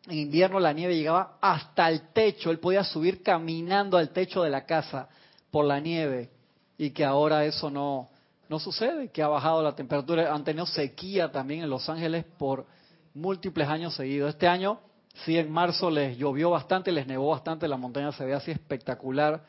en 0.08 0.18
invierno 0.18 0.60
la 0.60 0.74
nieve 0.74 0.96
llegaba 0.96 1.38
hasta 1.42 1.90
el 1.90 2.10
techo, 2.14 2.50
él 2.50 2.60
podía 2.60 2.84
subir 2.84 3.22
caminando 3.22 3.98
al 3.98 4.10
techo 4.10 4.42
de 4.42 4.50
la 4.50 4.66
casa 4.66 5.10
por 5.52 5.66
la 5.66 5.80
nieve 5.80 6.30
y 6.78 6.92
que 6.92 7.04
ahora 7.04 7.46
eso 7.46 7.70
no, 7.70 8.10
no 8.48 8.58
sucede, 8.58 9.10
que 9.10 9.22
ha 9.22 9.28
bajado 9.28 9.62
la 9.62 9.76
temperatura, 9.76 10.34
han 10.34 10.44
tenido 10.44 10.66
sequía 10.66 11.32
también 11.32 11.64
en 11.64 11.70
Los 11.70 11.90
Ángeles 11.90 12.26
por 12.38 12.66
múltiples 13.14 13.68
años 13.68 13.94
seguidos. 13.94 14.30
Este 14.30 14.48
año, 14.48 14.80
sí, 15.26 15.38
en 15.38 15.52
marzo 15.52 15.92
les 15.92 16.18
llovió 16.18 16.52
bastante, 16.52 16.92
les 16.92 17.06
nevó 17.06 17.30
bastante, 17.30 17.68
la 17.68 17.78
montaña 17.78 18.14
se 18.14 18.26
ve 18.26 18.34
así 18.34 18.50
espectacular, 18.50 19.44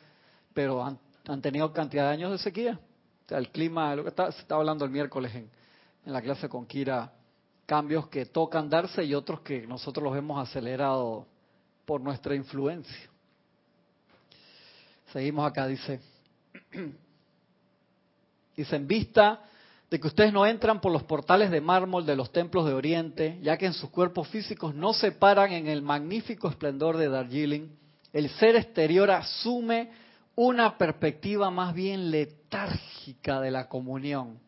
pero 0.52 0.84
han, 0.84 0.98
han 1.28 1.40
tenido 1.40 1.72
cantidad 1.72 2.08
de 2.08 2.14
años 2.14 2.32
de 2.32 2.38
sequía. 2.38 2.80
Sea, 3.32 3.38
el 3.38 3.48
clima, 3.48 3.96
lo 3.96 4.02
que 4.02 4.10
está, 4.10 4.30
se 4.30 4.42
estaba 4.42 4.60
hablando 4.60 4.84
el 4.84 4.90
miércoles 4.90 5.34
en, 5.34 5.48
en 6.04 6.12
la 6.12 6.20
clase 6.20 6.50
con 6.50 6.66
Kira, 6.66 7.10
cambios 7.64 8.06
que 8.08 8.26
tocan 8.26 8.68
darse 8.68 9.02
y 9.04 9.14
otros 9.14 9.40
que 9.40 9.66
nosotros 9.66 10.04
los 10.04 10.14
hemos 10.14 10.46
acelerado 10.46 11.24
por 11.86 12.02
nuestra 12.02 12.34
influencia. 12.34 13.08
Seguimos 15.14 15.50
acá, 15.50 15.66
dice. 15.66 15.98
Dice, 18.54 18.76
en 18.76 18.86
vista 18.86 19.40
de 19.90 19.98
que 19.98 20.08
ustedes 20.08 20.30
no 20.30 20.44
entran 20.44 20.78
por 20.82 20.92
los 20.92 21.04
portales 21.04 21.50
de 21.50 21.62
mármol 21.62 22.04
de 22.04 22.14
los 22.14 22.30
templos 22.32 22.66
de 22.66 22.74
Oriente, 22.74 23.38
ya 23.40 23.56
que 23.56 23.64
en 23.64 23.72
sus 23.72 23.88
cuerpos 23.88 24.28
físicos 24.28 24.74
no 24.74 24.92
se 24.92 25.12
paran 25.12 25.52
en 25.52 25.68
el 25.68 25.80
magnífico 25.80 26.50
esplendor 26.50 26.98
de 26.98 27.08
Darjeeling, 27.08 27.70
el 28.12 28.28
ser 28.28 28.56
exterior 28.56 29.10
asume 29.10 29.90
una 30.34 30.78
perspectiva 30.78 31.50
más 31.50 31.74
bien 31.74 32.10
letárgica 32.10 33.40
de 33.40 33.50
la 33.50 33.68
comunión 33.68 34.38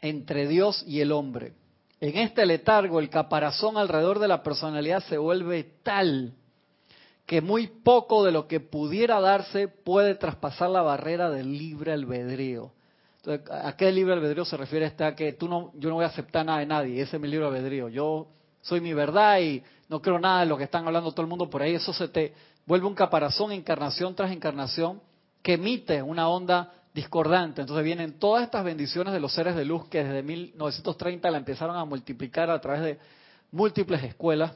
entre 0.00 0.46
Dios 0.46 0.84
y 0.86 1.00
el 1.00 1.12
hombre. 1.12 1.54
En 2.00 2.16
este 2.16 2.46
letargo, 2.46 3.00
el 3.00 3.10
caparazón 3.10 3.76
alrededor 3.76 4.18
de 4.18 4.28
la 4.28 4.42
personalidad 4.42 5.02
se 5.04 5.18
vuelve 5.18 5.64
tal 5.82 6.34
que 7.26 7.40
muy 7.40 7.68
poco 7.68 8.24
de 8.24 8.32
lo 8.32 8.48
que 8.48 8.58
pudiera 8.58 9.20
darse 9.20 9.68
puede 9.68 10.16
traspasar 10.16 10.70
la 10.70 10.82
barrera 10.82 11.30
del 11.30 11.56
libre 11.56 11.92
albedrío. 11.92 12.72
Entonces, 13.18 13.48
¿a 13.52 13.76
qué 13.76 13.92
libre 13.92 14.14
albedrío 14.14 14.44
se 14.44 14.56
refiere 14.56 14.86
esta 14.86 15.14
que 15.14 15.34
tú 15.34 15.46
no, 15.46 15.72
yo 15.76 15.90
no 15.90 15.96
voy 15.96 16.04
a 16.04 16.08
aceptar 16.08 16.44
nada 16.44 16.60
de 16.60 16.66
nadie, 16.66 17.02
ese 17.02 17.16
es 17.16 17.22
mi 17.22 17.28
libre 17.28 17.46
albedrío. 17.46 17.88
Yo 17.88 18.28
soy 18.62 18.80
mi 18.80 18.94
verdad 18.94 19.38
y 19.40 19.62
no 19.88 20.00
creo 20.00 20.18
nada 20.18 20.40
de 20.40 20.46
lo 20.46 20.56
que 20.56 20.64
están 20.64 20.86
hablando 20.86 21.12
todo 21.12 21.22
el 21.22 21.28
mundo 21.28 21.48
por 21.48 21.62
ahí. 21.62 21.74
Eso 21.74 21.92
se 21.92 22.08
te 22.08 22.34
vuelve 22.70 22.86
un 22.86 22.94
caparazón 22.94 23.50
encarnación 23.50 24.14
tras 24.14 24.30
encarnación 24.30 25.02
que 25.42 25.54
emite 25.54 26.00
una 26.02 26.28
onda 26.28 26.72
discordante. 26.94 27.62
Entonces 27.62 27.84
vienen 27.84 28.20
todas 28.20 28.44
estas 28.44 28.62
bendiciones 28.62 29.12
de 29.12 29.18
los 29.18 29.34
seres 29.34 29.56
de 29.56 29.64
luz 29.64 29.88
que 29.88 30.04
desde 30.04 30.22
1930 30.22 31.32
la 31.32 31.38
empezaron 31.38 31.76
a 31.76 31.84
multiplicar 31.84 32.48
a 32.48 32.60
través 32.60 32.82
de 32.82 32.98
múltiples 33.50 34.04
escuelas 34.04 34.52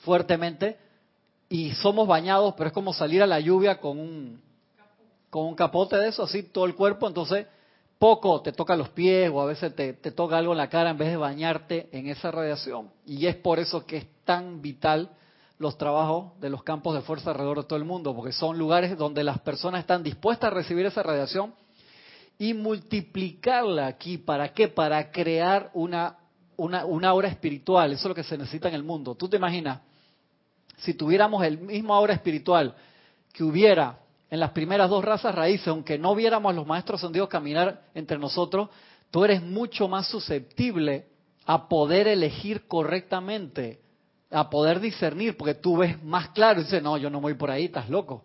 fuertemente 0.00 0.76
y 1.48 1.70
somos 1.70 2.06
bañados, 2.06 2.52
pero 2.58 2.66
es 2.66 2.74
como 2.74 2.92
salir 2.92 3.22
a 3.22 3.26
la 3.26 3.40
lluvia 3.40 3.80
con 3.80 3.98
un 3.98 4.42
con 5.30 5.46
un 5.46 5.54
capote 5.54 5.96
de 5.96 6.08
eso, 6.08 6.24
así 6.24 6.42
todo 6.42 6.66
el 6.66 6.74
cuerpo, 6.74 7.08
entonces 7.08 7.46
poco 7.98 8.42
te 8.42 8.52
toca 8.52 8.76
los 8.76 8.90
pies 8.90 9.30
o 9.32 9.40
a 9.40 9.46
veces 9.46 9.74
te, 9.74 9.94
te 9.94 10.10
toca 10.10 10.36
algo 10.36 10.52
en 10.52 10.58
la 10.58 10.68
cara 10.68 10.90
en 10.90 10.98
vez 10.98 11.08
de 11.08 11.16
bañarte 11.16 11.88
en 11.90 12.06
esa 12.06 12.30
radiación. 12.30 12.90
Y 13.06 13.26
es 13.26 13.36
por 13.36 13.60
eso 13.60 13.86
que 13.86 13.96
es 13.96 14.06
tan 14.26 14.60
vital 14.60 15.08
los 15.58 15.78
trabajos 15.78 16.38
de 16.40 16.50
los 16.50 16.62
campos 16.62 16.94
de 16.94 17.02
fuerza 17.02 17.30
alrededor 17.30 17.58
de 17.58 17.64
todo 17.64 17.78
el 17.78 17.84
mundo, 17.84 18.14
porque 18.14 18.32
son 18.32 18.58
lugares 18.58 18.96
donde 18.98 19.22
las 19.22 19.40
personas 19.40 19.80
están 19.80 20.02
dispuestas 20.02 20.50
a 20.50 20.54
recibir 20.54 20.86
esa 20.86 21.02
radiación 21.02 21.54
y 22.38 22.54
multiplicarla 22.54 23.86
aquí. 23.86 24.18
¿Para 24.18 24.52
qué? 24.52 24.68
Para 24.68 25.10
crear 25.10 25.70
una, 25.74 26.18
una, 26.56 26.84
una 26.84 27.08
aura 27.08 27.28
espiritual. 27.28 27.92
Eso 27.92 28.02
es 28.02 28.08
lo 28.08 28.14
que 28.14 28.24
se 28.24 28.36
necesita 28.36 28.68
en 28.68 28.74
el 28.74 28.82
mundo. 28.82 29.14
Tú 29.14 29.28
te 29.28 29.36
imaginas, 29.36 29.80
si 30.78 30.94
tuviéramos 30.94 31.44
el 31.44 31.58
mismo 31.58 31.94
aura 31.94 32.14
espiritual 32.14 32.74
que 33.32 33.44
hubiera 33.44 34.00
en 34.30 34.40
las 34.40 34.50
primeras 34.50 34.90
dos 34.90 35.04
razas 35.04 35.34
raíces, 35.34 35.68
aunque 35.68 35.98
no 35.98 36.14
viéramos 36.14 36.50
a 36.50 36.54
los 36.54 36.66
maestros 36.66 37.00
ascendidos 37.00 37.28
caminar 37.28 37.84
entre 37.94 38.18
nosotros, 38.18 38.68
tú 39.10 39.24
eres 39.24 39.42
mucho 39.42 39.86
más 39.86 40.08
susceptible 40.08 41.06
a 41.46 41.68
poder 41.68 42.08
elegir 42.08 42.66
correctamente, 42.66 43.80
a 44.34 44.50
poder 44.50 44.80
discernir, 44.80 45.36
porque 45.36 45.54
tú 45.54 45.76
ves 45.76 46.02
más 46.02 46.30
claro 46.30 46.60
y 46.60 46.64
dices, 46.64 46.82
no, 46.82 46.96
yo 46.96 47.08
no 47.08 47.20
voy 47.20 47.34
por 47.34 47.50
ahí, 47.50 47.66
estás 47.66 47.88
loco. 47.88 48.24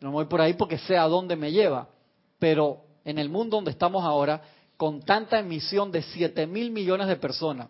No 0.00 0.10
voy 0.10 0.24
por 0.24 0.40
ahí 0.40 0.54
porque 0.54 0.78
sé 0.78 0.96
a 0.96 1.04
dónde 1.04 1.36
me 1.36 1.52
lleva. 1.52 1.88
Pero 2.38 2.80
en 3.04 3.18
el 3.18 3.28
mundo 3.28 3.56
donde 3.56 3.70
estamos 3.70 4.04
ahora, 4.04 4.42
con 4.76 5.02
tanta 5.02 5.38
emisión 5.38 5.92
de 5.92 6.02
7 6.02 6.46
mil 6.46 6.70
millones 6.70 7.08
de 7.08 7.16
personas, 7.16 7.68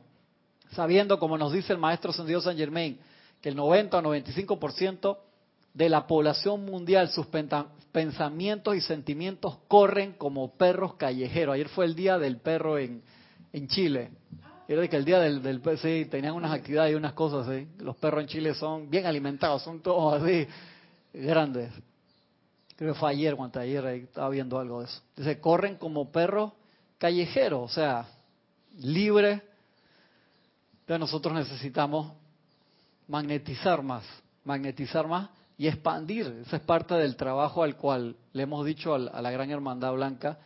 sabiendo, 0.71 1.19
como 1.19 1.37
nos 1.37 1.53
dice 1.53 1.73
el 1.73 1.79
maestro 1.79 2.13
ascendido 2.13 2.41
San 2.41 2.57
Germain, 2.57 2.99
que 3.41 3.49
el 3.49 3.57
90 3.57 3.99
o 3.99 4.03
95% 4.03 5.19
de 5.75 5.89
la 5.89 6.07
población 6.07 6.65
mundial, 6.65 7.09
sus 7.09 7.27
pensamientos 7.93 8.77
y 8.77 8.81
sentimientos 8.81 9.59
corren 9.67 10.13
como 10.13 10.53
perros 10.53 10.95
callejeros. 10.95 11.55
Ayer 11.55 11.69
fue 11.69 11.87
el 11.87 11.97
día 11.97 12.19
del 12.19 12.39
perro 12.39 12.79
en, 12.79 13.03
en 13.53 13.67
Chile. 13.67 14.13
Era 14.67 14.89
que 14.89 14.97
el 14.97 15.05
día 15.05 15.21
del, 15.21 15.43
del 15.43 15.61
sí, 15.79 16.07
tenían 16.11 16.35
unas 16.35 16.53
actividades 16.53 16.93
y 16.93 16.95
unas 16.95 17.13
cosas 17.13 17.47
así. 17.47 17.69
Los 17.79 17.97
perros 17.97 18.23
en 18.23 18.29
Chile 18.29 18.55
son 18.55 18.89
bien 18.89 19.05
alimentados, 19.05 19.63
son 19.63 19.81
todos 19.81 20.23
así, 20.23 20.47
grandes. 21.13 21.71
Creo 22.77 22.95
que 22.95 22.99
fue 22.99 23.11
ayer, 23.11 23.37
cuando 23.37 23.61
ayer 23.61 23.85
estaba 23.87 24.31
viendo 24.31 24.59
algo 24.59 24.81
de 24.81 24.87
eso. 24.87 25.03
Dice, 25.17 25.39
corren 25.39 25.77
como 25.77 26.11
perros 26.11 26.53
callejeros, 26.99 27.71
o 27.71 27.75
sea, 27.75 28.07
libres. 28.79 29.43
Pero 30.87 30.99
nosotros 30.99 31.35
necesitamos 31.35 32.13
magnetizar 33.07 33.83
más, 33.83 34.05
magnetizar 34.45 35.07
más 35.07 35.29
y 35.59 35.69
expandir. 35.69 36.27
Esa 36.47 36.57
es 36.57 36.63
parte 36.63 36.95
del 36.95 37.17
trabajo 37.17 37.63
al 37.63 37.77
cual 37.77 38.17
le 38.33 38.43
hemos 38.43 38.65
dicho 38.65 38.95
a 38.95 38.99
la 38.99 39.31
gran 39.31 39.51
hermandad 39.51 39.93
blanca, 39.93 40.39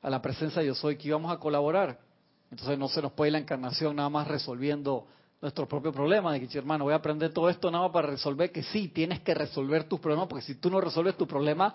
a 0.00 0.10
la 0.10 0.22
presencia 0.22 0.62
de 0.62 0.68
yo 0.68 0.74
soy, 0.74 0.96
que 0.96 1.08
íbamos 1.08 1.32
a 1.32 1.38
colaborar. 1.38 2.03
Entonces 2.54 2.78
no 2.78 2.86
se 2.86 3.02
nos 3.02 3.10
puede 3.10 3.30
ir 3.30 3.32
la 3.32 3.40
encarnación 3.40 3.96
nada 3.96 4.08
más 4.08 4.28
resolviendo 4.28 5.08
nuestro 5.42 5.66
propio 5.66 5.92
problema, 5.92 6.32
de 6.32 6.46
que 6.46 6.56
hermano, 6.56 6.84
voy 6.84 6.92
a 6.92 6.98
aprender 6.98 7.32
todo 7.32 7.48
esto 7.48 7.68
nada 7.68 7.82
más 7.82 7.92
para 7.92 8.06
resolver 8.06 8.52
que 8.52 8.62
sí, 8.62 8.86
tienes 8.86 9.18
que 9.22 9.34
resolver 9.34 9.88
tus 9.88 9.98
problemas, 9.98 10.28
porque 10.28 10.44
si 10.44 10.54
tú 10.54 10.70
no 10.70 10.80
resuelves 10.80 11.16
tu 11.16 11.26
problema, 11.26 11.74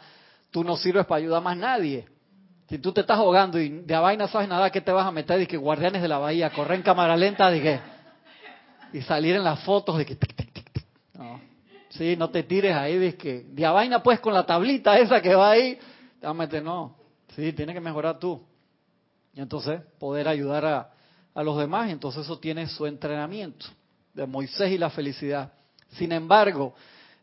tú 0.49 0.63
no 0.63 0.77
sirves 0.77 1.05
para 1.05 1.17
ayudar 1.17 1.39
a 1.39 1.41
más 1.41 1.57
nadie. 1.57 2.07
Si 2.69 2.77
tú 2.77 2.93
te 2.93 3.01
estás 3.01 3.17
ahogando 3.17 3.59
y 3.59 3.67
de 3.67 3.93
a 3.93 3.99
vaina 3.99 4.29
sabes 4.29 4.47
nada, 4.47 4.69
¿qué 4.69 4.79
te 4.79 4.93
vas 4.93 5.05
a 5.05 5.11
meter? 5.11 5.37
De 5.37 5.47
que 5.47 5.57
guardianes 5.57 6.01
de 6.01 6.07
la 6.07 6.17
bahía, 6.17 6.49
correr 6.49 6.77
en 6.77 6.83
cámara 6.83 7.17
lenta, 7.17 7.51
que... 7.51 7.77
Y 8.93 9.01
salir 9.01 9.35
en 9.35 9.43
las 9.43 9.59
fotos 9.65 9.97
de 9.97 10.05
que... 10.05 10.17
No. 11.15 11.41
Sí, 11.89 12.15
no 12.15 12.29
te 12.29 12.43
tires 12.43 12.73
ahí, 12.73 12.97
de 12.97 13.17
que... 13.17 13.43
De 13.49 13.65
a 13.65 13.71
vaina 13.71 14.01
pues 14.01 14.21
con 14.21 14.33
la 14.33 14.45
tablita 14.45 14.97
esa 14.97 15.21
que 15.21 15.35
va 15.35 15.51
ahí, 15.51 15.77
te 16.49 16.61
no. 16.61 16.95
Sí, 17.35 17.51
tienes 17.51 17.75
que 17.75 17.81
mejorar 17.81 18.17
tú. 18.17 18.47
Entonces 19.41 19.82
poder 19.99 20.28
ayudar 20.28 20.65
a, 20.65 20.91
a 21.34 21.43
los 21.43 21.58
demás, 21.58 21.89
entonces 21.89 22.23
eso 22.23 22.39
tiene 22.39 22.67
su 22.67 22.86
entrenamiento 22.86 23.65
de 24.13 24.25
Moisés 24.25 24.71
y 24.71 24.78
la 24.78 24.89
felicidad. 24.89 25.54
Sin 25.91 26.12
embargo, 26.12 26.73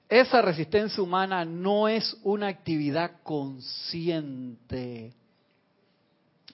esa 0.09 0.41
resistencia 0.41 1.03
humana 1.03 1.45
no 1.45 1.89
es 1.89 2.17
una 2.23 2.49
actividad 2.49 3.23
consciente. 3.23 5.13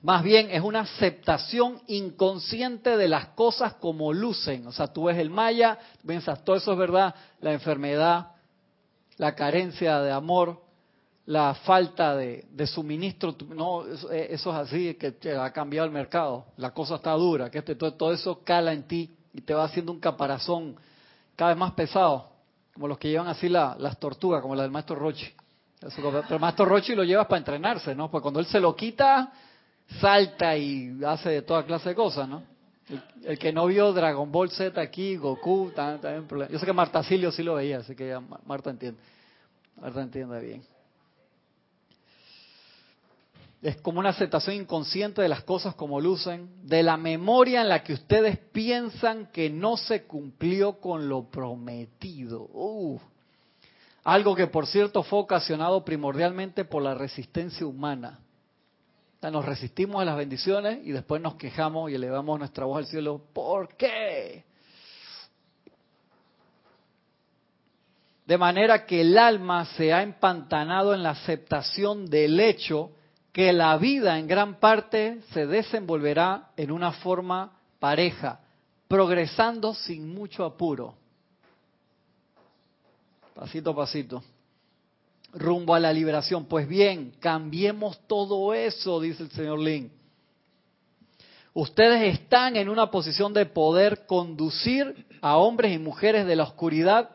Más 0.03 0.25
bien 0.25 0.51
es 0.51 0.63
una 0.63 0.81
aceptación 0.81 1.81
inconsciente 1.87 2.97
de 2.97 3.09
las 3.09 3.29
cosas 3.29 3.75
como 3.75 4.13
lucen. 4.13 4.67
O 4.67 4.73
sea, 4.73 4.89
tú 4.89 5.05
ves 5.05 5.19
el 5.19 5.31
maya, 5.31 5.79
piensas, 6.05 6.43
todo 6.45 6.57
eso 6.57 6.73
es 6.73 6.79
verdad, 6.79 7.15
la 7.41 7.53
enfermedad, 7.53 8.33
la 9.17 9.35
carencia 9.35 10.01
de 10.01 10.11
amor, 10.11 10.62
la 11.27 11.55
falta 11.55 12.17
de, 12.17 12.67
suministro, 12.67 13.35
no, 13.55 13.87
eso, 13.87 14.11
es 14.13 14.47
así, 14.47 14.95
que, 14.95 15.15
ha 15.33 15.53
cambiado 15.53 15.87
el 15.87 15.93
mercado, 15.93 16.47
la 16.57 16.73
cosa 16.73 16.97
está 16.97 17.13
dura, 17.13 17.51
que 17.51 17.59
este, 17.59 17.77
todo, 17.77 17.95
todo, 17.95 18.13
eso 18.13 18.43
cala 18.43 18.73
en 18.73 18.89
ti 18.89 19.11
y 19.33 19.41
te 19.41 19.55
va 19.55 19.65
haciendo 19.65 19.93
un 19.93 20.01
caparazón 20.01 20.77
cada 21.37 21.51
vez 21.51 21.59
más 21.59 21.73
pesado, 21.73 22.29
como 22.75 22.89
los 22.89 22.99
que 22.99 23.09
llevan 23.09 23.29
así 23.29 23.49
las 23.49 23.99
tortugas, 23.99 24.43
como 24.43 24.55
la 24.55 24.63
del 24.63 24.73
maestro 24.73 24.97
Rochi. 24.97 25.33
Pero 25.81 26.25
el 26.31 26.41
maestro 26.41 26.65
Rochi 26.65 26.95
lo 26.95 27.05
llevas 27.05 27.27
para 27.27 27.39
entrenarse, 27.39 27.95
¿no? 27.95 28.11
Porque 28.11 28.23
cuando 28.23 28.41
él 28.41 28.47
se 28.47 28.61
lo 28.61 28.75
quita, 28.75 29.33
salta 30.01 30.57
y 30.57 31.01
hace 31.05 31.31
de 31.31 31.43
toda 31.43 31.65
clase 31.65 31.91
de 31.91 31.95
cosas, 31.95 32.29
¿no? 32.29 32.43
El, 33.25 33.39
que 33.39 33.53
no 33.53 33.67
vio 33.67 33.93
Dragon 33.93 34.31
Ball 34.31 34.51
Z 34.51 34.81
aquí, 34.81 35.17
Goku, 35.17 35.73
también, 35.75 36.27
Yo 36.51 36.59
sé 36.59 36.67
que 36.67 36.73
Marta 36.73 37.03
Silio 37.03 37.31
sí 37.31 37.43
lo 37.43 37.55
veía, 37.55 37.79
así 37.79 37.95
que 37.95 38.19
Marta 38.45 38.71
entiende. 38.71 39.01
Marta 39.81 40.03
entiende 40.03 40.41
bien. 40.41 40.72
Es 43.63 43.81
como 43.81 44.01
una 44.01 44.09
aceptación 44.09 44.57
inconsciente 44.57 45.23
de 45.23 45.29
las 45.29 45.45
cosas 45.45 45.77
como 45.77 46.01
lucen, 46.01 46.51
de 46.65 46.83
la 46.83 46.97
memoria 46.97 47.61
en 47.61 47.69
la 47.69 47.85
que 47.85 47.93
ustedes 47.93 48.37
piensan 48.37 49.27
que 49.27 49.51
no 49.51 49.77
se 49.77 50.03
cumplió 50.03 50.81
con 50.81 51.09
lo 51.09 51.31
prometido. 51.31 52.49
Algo 54.03 54.35
que 54.35 54.49
por 54.49 54.67
cierto 54.67 55.05
fue 55.05 55.21
ocasionado 55.21 55.85
primordialmente 55.85 56.65
por 56.65 56.83
la 56.83 56.95
resistencia 56.95 57.65
humana. 57.65 58.19
nos 59.23 59.45
resistimos 59.45 60.03
a 60.03 60.07
las 60.07 60.17
bendiciones 60.17 60.85
y 60.85 60.91
después 60.91 61.23
nos 61.23 61.37
quejamos 61.37 61.89
y 61.89 61.95
elevamos 61.95 62.41
nuestra 62.41 62.65
voz 62.65 62.79
al 62.79 62.87
cielo. 62.87 63.23
¿Por 63.33 63.77
qué? 63.77 64.45
De 68.27 68.37
manera 68.37 68.87
que 68.87 69.03
el 69.03 69.17
alma 69.17 69.67
se 69.77 69.93
ha 69.93 70.03
empantanado 70.03 70.95
en 70.95 71.05
la 71.05 71.11
aceptación 71.11 72.07
del 72.11 72.41
hecho 72.41 72.91
que 73.33 73.53
la 73.53 73.77
vida 73.79 74.19
en 74.19 74.27
gran 74.27 74.61
parte 74.61 75.21
se 75.33 75.47
desenvolverá 75.47 76.51
en 76.57 76.71
una 76.71 76.93
forma 76.93 77.59
pareja, 77.79 78.41
progresando 78.87 79.75
sin 79.75 80.13
mucho 80.15 80.45
apuro. 80.45 80.95
Pasito 83.35 83.71
a 83.71 83.77
pasito. 83.77 84.23
Rumbo 85.33 85.75
a 85.75 85.81
la 85.81 85.93
liberación. 85.93 86.45
Pues 86.45 86.69
bien, 86.69 87.15
cambiemos 87.19 87.99
todo 88.07 88.53
eso, 88.53 89.01
dice 89.01 89.23
el 89.23 89.31
señor 89.31 89.59
Lin. 89.59 89.91
Ustedes 91.55 92.15
están 92.15 92.57
en 92.57 92.69
una 92.69 92.91
posición 92.91 93.33
de 93.33 93.47
poder 93.47 94.07
conducir 94.07 95.07
a 95.23 95.39
hombres 95.39 95.73
y 95.73 95.79
mujeres 95.79 96.27
de 96.27 96.37
la 96.37 96.45
oscuridad 96.45 97.11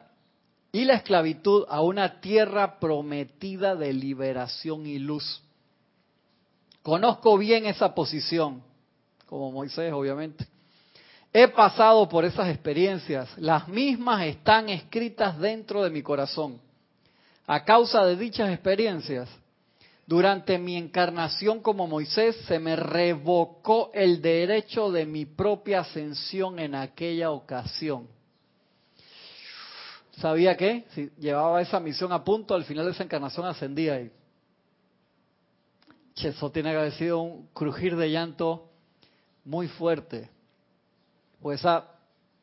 y 0.71 0.85
la 0.85 0.95
esclavitud 0.95 1.65
a 1.69 1.81
una 1.81 2.19
tierra 2.21 2.79
prometida 2.79 3.75
de 3.75 3.93
liberación 3.93 4.85
y 4.87 4.99
luz. 4.99 5.43
Conozco 6.87 7.37
bien 7.37 7.65
esa 7.65 7.93
posición, 7.93 8.63
como 9.25 9.51
Moisés 9.51 9.91
obviamente. 9.91 10.47
He 11.33 11.49
pasado 11.49 12.07
por 12.07 12.23
esas 12.23 12.47
experiencias, 12.47 13.27
las 13.37 13.67
mismas 13.67 14.25
están 14.25 14.69
escritas 14.69 15.37
dentro 15.37 15.83
de 15.83 15.89
mi 15.89 16.01
corazón. 16.01 16.61
A 17.45 17.65
causa 17.65 18.05
de 18.05 18.15
dichas 18.15 18.53
experiencias, 18.53 19.27
durante 20.05 20.57
mi 20.57 20.77
encarnación 20.77 21.59
como 21.59 21.87
Moisés 21.87 22.37
se 22.47 22.57
me 22.57 22.77
revocó 22.77 23.91
el 23.93 24.21
derecho 24.21 24.89
de 24.89 25.05
mi 25.05 25.25
propia 25.25 25.81
ascensión 25.81 26.57
en 26.57 26.73
aquella 26.73 27.31
ocasión. 27.31 28.07
¿Sabía 30.21 30.55
que 30.55 30.85
Si 30.95 31.11
llevaba 31.19 31.61
esa 31.61 31.81
misión 31.81 32.13
a 32.13 32.23
punto, 32.23 32.55
al 32.55 32.63
final 32.63 32.85
de 32.85 32.91
esa 32.91 33.03
encarnación 33.03 33.45
ascendía 33.45 33.99
y 33.99 34.09
eso 36.23 36.51
tiene 36.51 36.71
que 36.71 36.77
haber 36.77 36.93
sido 36.93 37.19
un 37.19 37.47
crujir 37.53 37.95
de 37.95 38.09
llanto 38.09 38.69
muy 39.45 39.67
fuerte. 39.67 40.29
Pues 41.41 41.59
esa 41.59 41.85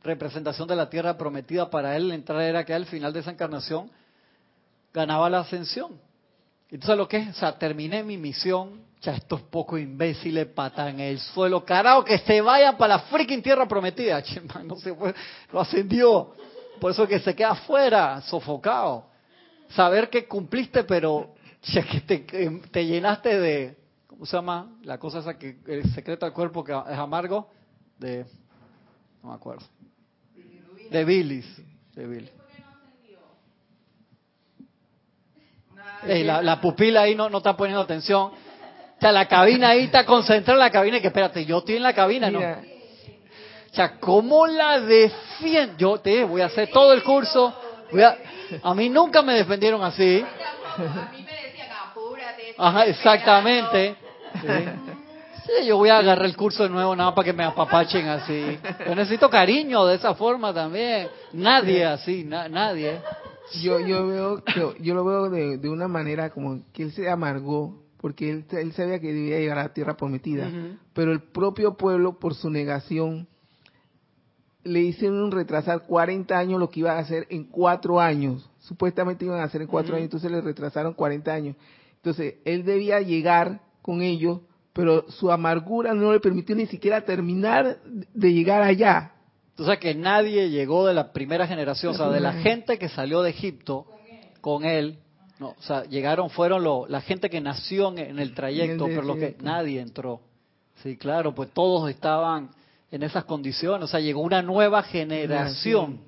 representación 0.03 0.69
de 0.69 0.77
la 0.77 0.89
tierra 0.89 1.17
prometida 1.17 1.69
para 1.71 1.97
él, 1.97 2.13
entrar 2.13 2.43
era 2.43 2.65
que 2.65 2.75
al 2.75 2.87
final 2.87 3.13
de 3.13 3.21
esa 3.21 3.33
encarnación 3.33 3.91
ganaba 4.93 5.29
la 5.29 5.41
ascensión. 5.41 5.99
Entonces 6.71 6.97
lo 6.97 7.09
que 7.09 7.17
es, 7.19 7.29
o 7.31 7.33
sea, 7.33 7.59
terminé 7.59 8.03
mi 8.03 8.17
misión, 8.17 8.83
ya 9.01 9.13
estos 9.13 9.43
pocos 9.43 9.81
imbéciles 9.81 10.47
patan 10.47 11.01
el 11.01 11.19
suelo, 11.19 11.65
carajo, 11.65 12.05
que 12.05 12.19
se 12.19 12.41
vayan 12.41 12.77
para 12.77 12.97
la 12.97 13.03
freaking 13.03 13.43
tierra 13.43 13.67
prometida. 13.67 14.23
no 14.65 14.77
se 14.77 14.95
fue, 14.95 15.15
lo 15.53 15.61
ascendió. 15.61 16.33
Por 16.81 16.91
eso 16.91 17.07
que 17.07 17.19
se 17.21 17.35
queda 17.35 17.51
afuera, 17.51 18.21
sofocado. 18.23 19.07
Saber 19.71 20.09
que 20.11 20.27
cumpliste, 20.27 20.85
pero 20.85 21.34
ya 21.64 21.83
que 21.83 22.00
te, 22.00 22.18
te, 22.70 22.87
llenaste 22.87 23.40
de, 23.40 23.77
¿cómo 24.07 24.27
se 24.27 24.37
llama? 24.37 24.70
La 24.83 24.98
cosa 24.98 25.20
esa 25.20 25.38
que 25.38 25.59
el 25.66 25.92
secreto 25.94 26.27
del 26.27 26.33
cuerpo 26.35 26.62
que 26.62 26.72
es 26.72 26.98
amargo, 26.98 27.50
de, 27.98 28.27
no 29.22 29.31
me 29.31 29.35
acuerdo. 29.35 29.64
De 30.90 31.05
bilis. 31.05 31.46
De 31.94 32.07
bilis. 32.07 32.31
la, 36.07 36.42
la, 36.42 36.61
pupila 36.61 37.03
ahí 37.03 37.14
no, 37.14 37.31
no 37.31 37.38
está 37.38 37.57
poniendo 37.57 37.81
atención. 37.81 38.33
O 38.96 39.00
sea, 39.00 39.11
la 39.11 39.27
cabina 39.27 39.70
ahí 39.70 39.85
está 39.85 40.05
concentrada 40.05 40.59
en 40.59 40.64
la 40.66 40.70
cabina 40.70 40.98
y 40.98 41.00
que 41.00 41.09
espérate, 41.09 41.44
yo 41.44 41.59
estoy 41.59 41.77
en 41.77 41.83
la 41.83 41.94
cabina, 41.94 42.31
¿no? 42.31 42.40
O 42.40 43.74
sea, 43.74 43.98
¿cómo 43.98 44.46
la 44.46 44.81
defiendo? 44.81 45.77
Yo 45.77 45.98
te 45.98 46.24
voy 46.24 46.42
a 46.42 46.46
hacer 46.46 46.70
todo 46.70 46.92
el 46.92 47.03
curso. 47.03 47.53
Voy 47.90 48.03
a, 48.03 48.16
a 48.62 48.74
mí 48.74 48.88
nunca 48.88 49.20
me 49.22 49.35
defendieron 49.35 49.83
así. 49.83 50.24
A 50.77 51.11
mí 51.11 51.22
me 51.22 51.42
decían, 51.42 51.68
apúrate. 51.90 52.44
Ajá, 52.59 52.87
exactamente. 52.87 53.97
Sí. 54.40 55.67
yo 55.67 55.77
voy 55.77 55.90
a 55.90 55.99
agarrar 55.99 56.27
el 56.27 56.37
curso 56.37 56.64
de 56.64 56.71
nuevo 56.71 56.95
nada 56.97 57.14
para 57.14 57.27
que 57.27 57.33
me 57.33 57.45
apapachen 57.45 58.09
así. 58.09 58.59
Yo 58.87 58.95
necesito 58.95 59.29
cariño 59.29 59.87
de 59.87 59.97
esa 59.97 60.14
forma 60.14 60.53
también. 60.53 61.09
Nadie 61.33 61.85
así, 61.85 62.25
nadie. 62.25 63.01
Yo, 63.62 63.79
yo 63.81 64.07
veo, 64.07 64.43
yo, 64.57 64.75
yo 64.79 64.95
lo 64.95 65.05
veo 65.05 65.31
de, 65.31 65.59
de, 65.59 65.69
una 65.69 65.87
manera 65.87 66.31
como 66.31 66.62
que 66.73 66.85
él 66.85 66.93
se 66.93 67.09
amargó 67.09 67.85
porque 68.05 68.31
él, 68.31 68.45
él 68.51 68.73
sabía 68.73 68.99
que 69.01 69.12
debía 69.12 69.38
llegar 69.38 69.59
a 69.59 69.62
la 69.62 69.73
tierra 69.73 69.97
prometida, 69.97 70.51
pero 70.93 71.12
el 71.12 71.23
propio 71.23 71.75
pueblo 71.75 72.19
por 72.19 72.35
su 72.35 72.51
negación 72.51 73.29
le 74.62 74.81
hicieron 74.81 75.31
retrasar 75.31 75.87
40 75.87 76.38
años 76.38 76.59
lo 76.59 76.69
que 76.71 76.81
iba 76.81 76.93
a 76.93 76.99
hacer 76.99 77.27
en 77.31 77.45
cuatro 77.45 78.01
años. 78.01 78.49
Supuestamente 78.61 79.25
iban 79.25 79.40
a 79.40 79.45
hacer 79.45 79.62
en 79.62 79.69
cuatro 79.69 79.95
años, 79.95 80.05
entonces 80.05 80.31
le 80.31 80.40
retrasaron 80.40 80.95
40 80.95 81.33
años. 81.33 81.57
Entonces, 82.05 82.35
él 82.45 82.67
debía 82.67 83.01
llegar 83.01 83.61
con 83.81 84.03
ellos, 84.03 84.40
pero 84.75 85.11
su 85.11 85.33
amargura 85.33 85.95
no 85.95 86.12
le 86.12 86.21
permitió 86.21 86.55
ni 86.55 86.67
siquiera 86.67 87.01
terminar 87.01 87.79
de 87.83 88.33
llegar 88.35 88.61
allá. 88.61 89.12
O 89.57 89.64
sea, 89.64 89.79
que 89.79 89.95
nadie 89.95 90.51
llegó 90.51 90.87
de 90.87 90.93
la 90.93 91.14
primera 91.14 91.47
generación, 91.47 91.95
o 91.95 91.97
sea, 91.97 92.11
de 92.11 92.21
la 92.21 92.35
gente 92.35 92.77
que 92.77 92.90
salió 92.90 93.23
de 93.23 93.31
Egipto 93.31 93.87
con 94.43 94.67
él. 94.67 94.99
no, 95.38 95.55
o 95.59 95.62
sea, 95.62 95.85
llegaron, 95.85 96.29
fueron 96.29 96.62
lo, 96.62 96.87
la 96.88 97.01
gente 97.01 97.31
que 97.31 97.40
nació 97.40 97.97
en 97.97 98.19
el 98.19 98.35
trayecto, 98.35 98.85
pero 98.85 99.01
lo 99.01 99.17
que 99.17 99.37
nadie 99.40 99.81
entró. 99.81 100.21
Sí, 100.83 100.99
claro, 100.99 101.35
pues 101.35 101.53
todos 101.55 101.88
estaban 101.88 102.51
en 102.90 103.03
esas 103.03 103.25
condiciones. 103.25 103.85
O 103.85 103.88
sea, 103.88 104.01
llegó 104.01 104.21
una 104.21 104.43
nueva 104.43 104.83
generación. 104.83 106.01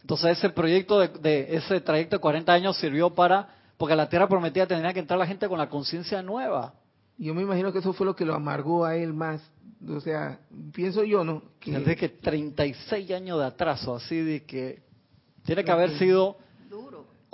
Entonces 0.00 0.38
ese 0.38 0.48
proyecto 0.48 1.00
de, 1.00 1.56
ese 1.56 1.82
trayecto 1.82 2.16
de 2.16 2.20
40 2.20 2.52
años 2.52 2.78
sirvió 2.78 3.10
para, 3.10 3.48
porque 3.76 3.96
la 3.96 4.08
tierra 4.08 4.28
prometida 4.28 4.66
tendría 4.66 4.92
que 4.92 5.00
entrar 5.00 5.18
la 5.18 5.26
gente 5.26 5.48
con 5.48 5.58
la 5.58 5.68
conciencia 5.68 6.22
nueva. 6.22 6.74
Yo 7.16 7.34
me 7.34 7.42
imagino 7.42 7.72
que 7.72 7.78
eso 7.78 7.92
fue 7.92 8.06
lo 8.06 8.16
que 8.16 8.24
lo 8.24 8.34
amargó 8.34 8.84
a 8.84 8.96
él 8.96 9.12
más. 9.12 9.40
O 9.88 10.00
sea, 10.00 10.40
pienso 10.72 11.04
yo, 11.04 11.24
¿no? 11.24 11.42
Que... 11.60 11.72
Desde 11.72 11.96
que 11.96 12.08
36 12.08 13.10
años 13.10 13.38
de 13.38 13.46
atraso, 13.46 13.94
así 13.94 14.16
de 14.16 14.44
que 14.44 14.82
tiene 15.44 15.62
que 15.62 15.70
haber 15.70 15.98
sido 15.98 16.36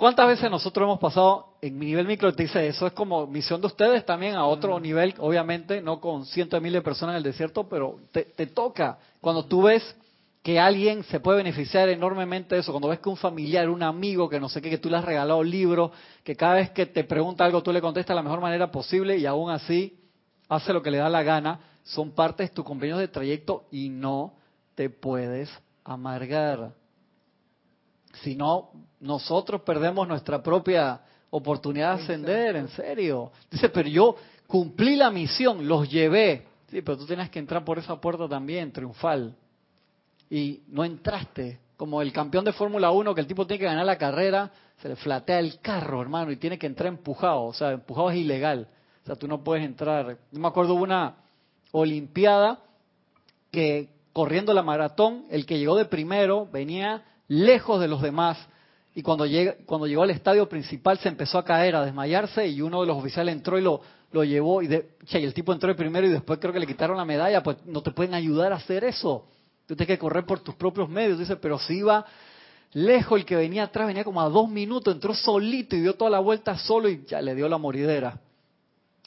¿Cuántas 0.01 0.25
veces 0.25 0.49
nosotros 0.49 0.83
hemos 0.83 0.97
pasado 0.97 1.57
en 1.61 1.77
mi 1.77 1.85
nivel 1.85 2.07
micro? 2.07 2.33
Te 2.33 2.41
dice, 2.41 2.67
eso 2.67 2.87
es 2.87 2.93
como 2.93 3.27
misión 3.27 3.61
de 3.61 3.67
ustedes 3.67 4.03
también 4.03 4.33
a 4.33 4.47
otro 4.47 4.79
nivel, 4.79 5.13
obviamente, 5.19 5.79
no 5.79 6.01
con 6.01 6.25
cientos 6.25 6.57
de 6.57 6.63
miles 6.63 6.79
de 6.79 6.83
personas 6.83 7.13
en 7.13 7.17
el 7.17 7.23
desierto, 7.23 7.69
pero 7.69 7.99
te, 8.11 8.23
toca. 8.47 8.97
Cuando 9.19 9.45
tú 9.45 9.61
ves 9.61 9.95
que 10.41 10.59
alguien 10.59 11.03
se 11.03 11.19
puede 11.19 11.37
beneficiar 11.37 11.89
enormemente 11.89 12.55
de 12.55 12.61
eso, 12.61 12.71
cuando 12.71 12.87
ves 12.89 12.99
que 12.99 13.09
un 13.09 13.17
familiar, 13.17 13.69
un 13.69 13.83
amigo, 13.83 14.27
que 14.27 14.39
no 14.39 14.49
sé 14.49 14.61
qué, 14.61 14.69
que 14.69 14.79
tú 14.79 14.89
le 14.89 14.97
has 14.97 15.05
regalado 15.05 15.43
libros, 15.43 15.91
que 16.23 16.35
cada 16.35 16.55
vez 16.55 16.71
que 16.71 16.87
te 16.87 17.03
pregunta 17.03 17.45
algo 17.45 17.61
tú 17.61 17.71
le 17.71 17.81
contestas 17.81 18.15
de 18.15 18.15
la 18.15 18.23
mejor 18.23 18.41
manera 18.41 18.71
posible 18.71 19.17
y 19.17 19.25
aún 19.25 19.51
así 19.51 19.99
hace 20.49 20.73
lo 20.73 20.81
que 20.81 20.91
le 20.91 20.97
da 20.97 21.09
la 21.09 21.23
gana, 21.23 21.59
son 21.83 22.11
partes 22.11 22.49
de 22.49 22.55
tus 22.55 22.65
compañeros 22.65 22.99
de 22.99 23.07
trayecto 23.07 23.65
y 23.71 23.89
no 23.89 24.33
te 24.75 24.89
puedes 24.89 25.49
amargar. 25.83 26.73
Si 28.23 28.35
no, 28.35 28.71
nosotros 28.99 29.61
perdemos 29.61 30.07
nuestra 30.07 30.41
propia 30.41 31.01
oportunidad 31.29 31.95
de 31.95 32.03
ascender, 32.03 32.55
en 32.55 32.67
serio. 32.69 33.31
Dice, 33.49 33.69
pero 33.69 33.87
yo 33.87 34.15
cumplí 34.47 34.95
la 34.95 35.09
misión, 35.11 35.67
los 35.67 35.89
llevé. 35.89 36.47
Sí, 36.69 36.81
pero 36.81 36.97
tú 36.97 37.05
tienes 37.05 37.29
que 37.29 37.39
entrar 37.39 37.63
por 37.63 37.79
esa 37.79 37.99
puerta 37.99 38.27
también, 38.27 38.71
triunfal. 38.71 39.35
Y 40.31 40.63
no 40.69 40.83
entraste. 40.83 41.59
Como 41.77 42.01
el 42.01 42.11
campeón 42.11 42.45
de 42.45 42.53
Fórmula 42.53 42.89
1, 42.89 43.13
que 43.13 43.21
el 43.21 43.27
tipo 43.27 43.45
tiene 43.45 43.59
que 43.59 43.65
ganar 43.65 43.85
la 43.85 43.97
carrera, 43.97 44.51
se 44.81 44.89
le 44.89 44.95
flatea 44.95 45.39
el 45.39 45.59
carro, 45.59 46.01
hermano, 46.01 46.31
y 46.31 46.37
tiene 46.37 46.57
que 46.57 46.65
entrar 46.65 46.87
empujado. 46.87 47.43
O 47.43 47.53
sea, 47.53 47.71
empujado 47.71 48.09
es 48.09 48.17
ilegal. 48.17 48.67
O 49.03 49.05
sea, 49.05 49.15
tú 49.15 49.27
no 49.27 49.43
puedes 49.43 49.63
entrar. 49.63 50.17
Yo 50.31 50.39
me 50.39 50.47
acuerdo 50.47 50.73
una 50.73 51.17
Olimpiada 51.71 52.59
que 53.49 53.89
corriendo 54.11 54.53
la 54.53 54.61
maratón, 54.61 55.25
el 55.29 55.45
que 55.45 55.57
llegó 55.57 55.77
de 55.77 55.85
primero 55.85 56.47
venía 56.51 57.03
lejos 57.27 57.79
de 57.79 57.87
los 57.87 58.01
demás. 58.01 58.37
Y 58.93 59.01
cuando, 59.01 59.25
llega, 59.25 59.55
cuando 59.65 59.87
llegó 59.87 60.03
al 60.03 60.09
estadio 60.09 60.49
principal 60.49 60.97
se 60.97 61.07
empezó 61.07 61.37
a 61.37 61.45
caer, 61.45 61.75
a 61.75 61.85
desmayarse, 61.85 62.45
y 62.47 62.61
uno 62.61 62.81
de 62.81 62.87
los 62.87 62.97
oficiales 62.97 63.33
entró 63.33 63.57
y 63.57 63.61
lo, 63.61 63.79
lo 64.11 64.25
llevó. 64.25 64.61
Y, 64.61 64.67
de, 64.67 64.89
y 65.09 65.17
el 65.17 65.33
tipo 65.33 65.53
entró 65.53 65.69
de 65.69 65.75
primero 65.75 66.05
y 66.07 66.09
después 66.09 66.39
creo 66.39 66.51
que 66.51 66.59
le 66.59 66.67
quitaron 66.67 66.97
la 66.97 67.05
medalla. 67.05 67.41
Pues 67.41 67.57
no 67.65 67.81
te 67.81 67.91
pueden 67.91 68.13
ayudar 68.13 68.51
a 68.51 68.57
hacer 68.57 68.83
eso. 68.83 69.25
Tú 69.71 69.77
tienes 69.77 69.95
que 69.95 69.99
correr 69.99 70.25
por 70.25 70.41
tus 70.41 70.53
propios 70.55 70.89
medios. 70.89 71.17
Dice, 71.17 71.37
pero 71.37 71.57
si 71.57 71.75
iba 71.75 72.05
lejos, 72.73 73.17
el 73.17 73.25
que 73.25 73.37
venía 73.37 73.63
atrás 73.63 73.87
venía 73.87 74.03
como 74.03 74.21
a 74.21 74.27
dos 74.27 74.49
minutos, 74.49 74.93
entró 74.93 75.13
solito 75.13 75.77
y 75.77 75.79
dio 75.79 75.93
toda 75.93 76.11
la 76.11 76.19
vuelta 76.19 76.57
solo 76.57 76.89
y 76.89 77.05
ya 77.05 77.21
le 77.21 77.33
dio 77.35 77.47
la 77.47 77.57
moridera. 77.57 78.19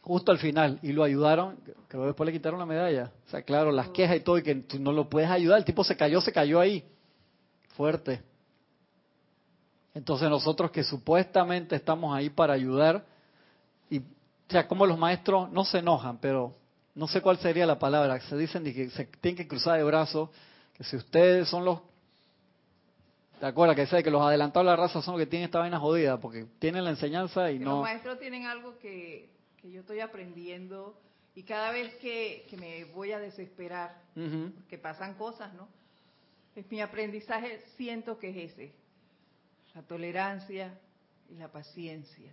Justo 0.00 0.32
al 0.32 0.38
final. 0.38 0.78
Y 0.80 0.92
lo 0.92 1.04
ayudaron, 1.04 1.58
creo 1.86 2.06
después 2.06 2.24
le 2.24 2.32
quitaron 2.32 2.58
la 2.58 2.64
medalla. 2.64 3.12
O 3.26 3.28
sea, 3.28 3.42
claro, 3.42 3.72
las 3.72 3.90
quejas 3.90 4.16
y 4.16 4.20
todo, 4.20 4.38
y 4.38 4.42
que 4.42 4.54
tú 4.54 4.78
no 4.78 4.90
lo 4.90 5.10
puedes 5.10 5.28
ayudar. 5.28 5.58
El 5.58 5.66
tipo 5.66 5.84
se 5.84 5.98
cayó, 5.98 6.22
se 6.22 6.32
cayó 6.32 6.60
ahí 6.60 6.82
fuerte. 7.76 8.22
Entonces 9.92 10.30
nosotros 10.30 10.70
que 10.70 10.82
supuestamente 10.82 11.76
estamos 11.76 12.16
ahí 12.16 12.30
para 12.30 12.54
ayudar 12.54 13.04
y 13.90 13.98
o 13.98 14.02
sea, 14.48 14.66
como 14.66 14.86
los 14.86 14.96
maestros 14.96 15.52
no 15.52 15.66
se 15.66 15.80
enojan, 15.80 16.16
pero 16.16 16.54
no 16.94 17.06
sé 17.06 17.20
cuál 17.20 17.36
sería 17.36 17.66
la 17.66 17.78
palabra, 17.78 18.18
se 18.22 18.34
dicen 18.38 18.64
que 18.64 18.88
se 18.88 19.04
tienen 19.20 19.36
que 19.36 19.46
cruzar 19.46 19.76
de 19.76 19.84
brazos, 19.84 20.30
que 20.76 20.84
si 20.84 20.96
ustedes 20.96 21.48
son 21.48 21.64
los 21.64 21.80
¿Te 23.40 23.46
acuerdas 23.46 23.74
que 23.76 23.82
dice 23.82 24.02
que 24.02 24.10
los 24.10 24.22
adelantados 24.22 24.64
de 24.64 24.70
la 24.70 24.76
raza 24.76 25.02
son 25.02 25.14
los 25.14 25.20
que 25.20 25.26
tienen 25.26 25.46
esta 25.46 25.58
vaina 25.58 25.78
jodida? 25.78 26.18
Porque 26.18 26.46
tienen 26.60 26.84
la 26.84 26.90
enseñanza 26.90 27.50
y 27.50 27.58
Que 27.58 27.64
no... 27.64 27.72
Los 27.72 27.82
maestros 27.82 28.18
tienen 28.20 28.46
algo 28.46 28.78
que, 28.78 29.28
que 29.60 29.70
yo 29.70 29.80
estoy 29.80 30.00
aprendiendo 30.00 30.96
y 31.34 31.42
cada 31.42 31.70
vez 31.72 31.94
que, 31.96 32.46
que 32.48 32.56
me 32.56 32.84
voy 32.86 33.12
a 33.12 33.18
desesperar, 33.18 33.96
Ujú. 34.16 34.52
que 34.68 34.78
pasan 34.78 35.14
cosas, 35.14 35.52
¿no? 35.54 35.68
Es 36.54 36.70
mi 36.70 36.80
aprendizaje 36.80 37.60
siento 37.76 38.18
que 38.18 38.30
es 38.30 38.52
ese, 38.52 38.72
la 39.74 39.82
tolerancia 39.82 40.78
y 41.28 41.34
la 41.34 41.48
paciencia. 41.48 42.32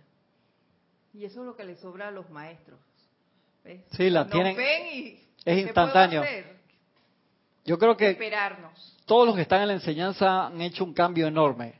Y 1.12 1.24
eso 1.24 1.40
es 1.40 1.46
lo 1.46 1.56
que 1.56 1.64
le 1.64 1.76
sobra 1.76 2.08
a 2.08 2.10
los 2.12 2.30
maestros. 2.30 2.78
¿ves? 3.64 3.82
Sí, 3.90 4.08
la 4.08 4.22
Nos 4.22 4.32
tienen- 4.32 4.56
ven 4.56 4.86
y 4.86 4.98
es 5.08 5.18
¿qué 5.44 5.44
puedo 5.44 5.58
instantáneo. 5.66 6.22
hacer? 6.22 6.61
Yo 7.64 7.78
creo 7.78 7.96
que 7.96 8.10
Esperarnos. 8.10 8.98
todos 9.06 9.26
los 9.26 9.36
que 9.36 9.42
están 9.42 9.62
en 9.62 9.68
la 9.68 9.74
enseñanza 9.74 10.46
han 10.46 10.60
hecho 10.60 10.84
un 10.84 10.94
cambio 10.94 11.26
enorme. 11.26 11.74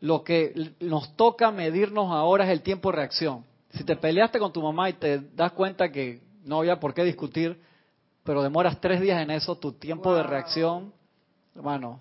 Lo 0.00 0.22
que 0.22 0.72
nos 0.80 1.16
toca 1.16 1.50
medirnos 1.50 2.10
ahora 2.10 2.44
es 2.44 2.50
el 2.50 2.62
tiempo 2.62 2.90
de 2.90 2.96
reacción. 2.96 3.44
Si 3.70 3.84
te 3.84 3.96
peleaste 3.96 4.38
con 4.38 4.52
tu 4.52 4.62
mamá 4.62 4.90
y 4.90 4.94
te 4.94 5.18
das 5.34 5.52
cuenta 5.52 5.90
que 5.90 6.20
no 6.44 6.58
había 6.58 6.78
por 6.78 6.92
qué 6.92 7.04
discutir, 7.04 7.58
pero 8.22 8.42
demoras 8.42 8.80
tres 8.80 9.00
días 9.00 9.20
en 9.22 9.30
eso, 9.30 9.56
tu 9.56 9.72
tiempo 9.72 10.14
de 10.14 10.22
reacción, 10.22 10.92
hermano, 11.54 12.00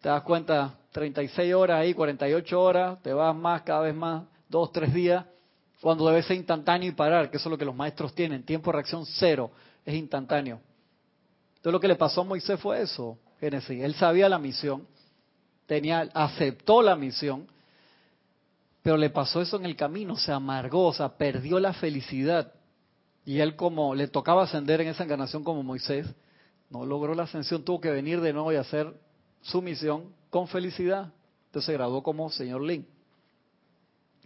te 0.00 0.08
das 0.08 0.22
cuenta, 0.22 0.74
36 0.92 1.54
horas 1.54 1.80
ahí, 1.80 1.92
48 1.92 2.60
horas, 2.60 3.02
te 3.02 3.12
vas 3.12 3.34
más, 3.36 3.62
cada 3.62 3.80
vez 3.80 3.94
más, 3.94 4.24
dos, 4.48 4.72
tres 4.72 4.92
días, 4.94 5.24
cuando 5.80 6.06
debe 6.08 6.22
ser 6.22 6.36
instantáneo 6.36 6.88
y 6.88 6.92
parar, 6.92 7.30
que 7.30 7.36
eso 7.36 7.48
es 7.48 7.50
lo 7.50 7.58
que 7.58 7.64
los 7.64 7.74
maestros 7.74 8.14
tienen, 8.14 8.42
tiempo 8.42 8.70
de 8.70 8.76
reacción 8.76 9.04
cero, 9.06 9.50
es 9.84 9.94
instantáneo. 9.94 10.60
Entonces 11.58 11.72
lo 11.72 11.80
que 11.80 11.88
le 11.88 11.96
pasó 11.96 12.20
a 12.20 12.24
Moisés 12.24 12.60
fue 12.60 12.80
eso, 12.80 13.18
Génesis. 13.40 13.82
Él 13.82 13.94
sabía 13.94 14.28
la 14.28 14.38
misión, 14.38 14.86
tenía, 15.66 16.08
aceptó 16.14 16.82
la 16.82 16.94
misión, 16.94 17.48
pero 18.80 18.96
le 18.96 19.10
pasó 19.10 19.42
eso 19.42 19.56
en 19.56 19.66
el 19.66 19.74
camino, 19.74 20.16
se 20.16 20.32
amargó, 20.32 20.86
o 20.86 20.92
sea, 20.92 21.16
perdió 21.16 21.58
la 21.58 21.72
felicidad. 21.72 22.52
Y 23.24 23.40
él 23.40 23.56
como 23.56 23.94
le 23.96 24.06
tocaba 24.06 24.44
ascender 24.44 24.80
en 24.80 24.88
esa 24.88 25.02
encarnación 25.02 25.42
como 25.42 25.64
Moisés, 25.64 26.06
no 26.70 26.86
logró 26.86 27.14
la 27.14 27.24
ascensión, 27.24 27.64
tuvo 27.64 27.80
que 27.80 27.90
venir 27.90 28.20
de 28.20 28.32
nuevo 28.32 28.52
y 28.52 28.56
hacer 28.56 28.94
su 29.42 29.60
misión 29.60 30.14
con 30.30 30.46
felicidad. 30.46 31.12
Entonces 31.46 31.66
se 31.66 31.72
graduó 31.72 32.04
como 32.04 32.30
señor 32.30 32.62
Lin. 32.62 32.86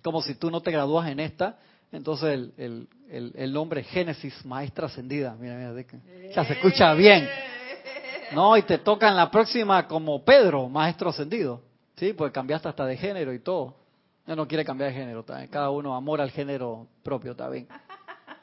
Como 0.03 0.21
si 0.21 0.35
tú 0.35 0.51
no 0.51 0.61
te 0.61 0.71
gradúas 0.71 1.09
en 1.09 1.19
esta, 1.19 1.59
entonces 1.93 2.29
el, 2.31 2.55
el, 2.57 2.89
el, 3.13 3.33
el 3.37 3.53
nombre 3.53 3.85
Génesis, 3.85 4.45
maestra 4.47 4.87
ascendida, 4.87 5.37
mira, 5.39 5.55
mira, 5.55 5.73
de 5.75 5.87
ya 6.35 6.45
se 6.45 6.55
escucha 6.55 6.95
bien. 6.95 7.29
No, 8.33 8.57
y 8.57 8.63
te 8.63 8.79
toca 8.79 9.09
en 9.09 9.17
la 9.17 9.31
próxima 9.31 9.87
como 9.87 10.25
Pedro, 10.25 10.69
maestro 10.69 11.11
ascendido. 11.11 11.63
Sí, 11.97 12.15
pues 12.15 12.33
cambiaste 12.33 12.69
hasta 12.69 12.87
de 12.87 12.97
género 12.97 13.35
y 13.35 13.41
todo. 13.41 13.77
Él 14.27 14.37
no 14.37 14.49
quiere 14.49 14.65
cambiar 14.65 14.91
de 14.91 14.97
género, 14.97 15.21
está 15.21 15.39
bien. 15.39 15.51
cada 15.51 15.69
uno 15.71 15.95
amor 15.95 16.23
al 16.23 16.31
género 16.31 16.87
propio, 17.03 17.33
está 17.33 17.51
bien. 17.51 17.69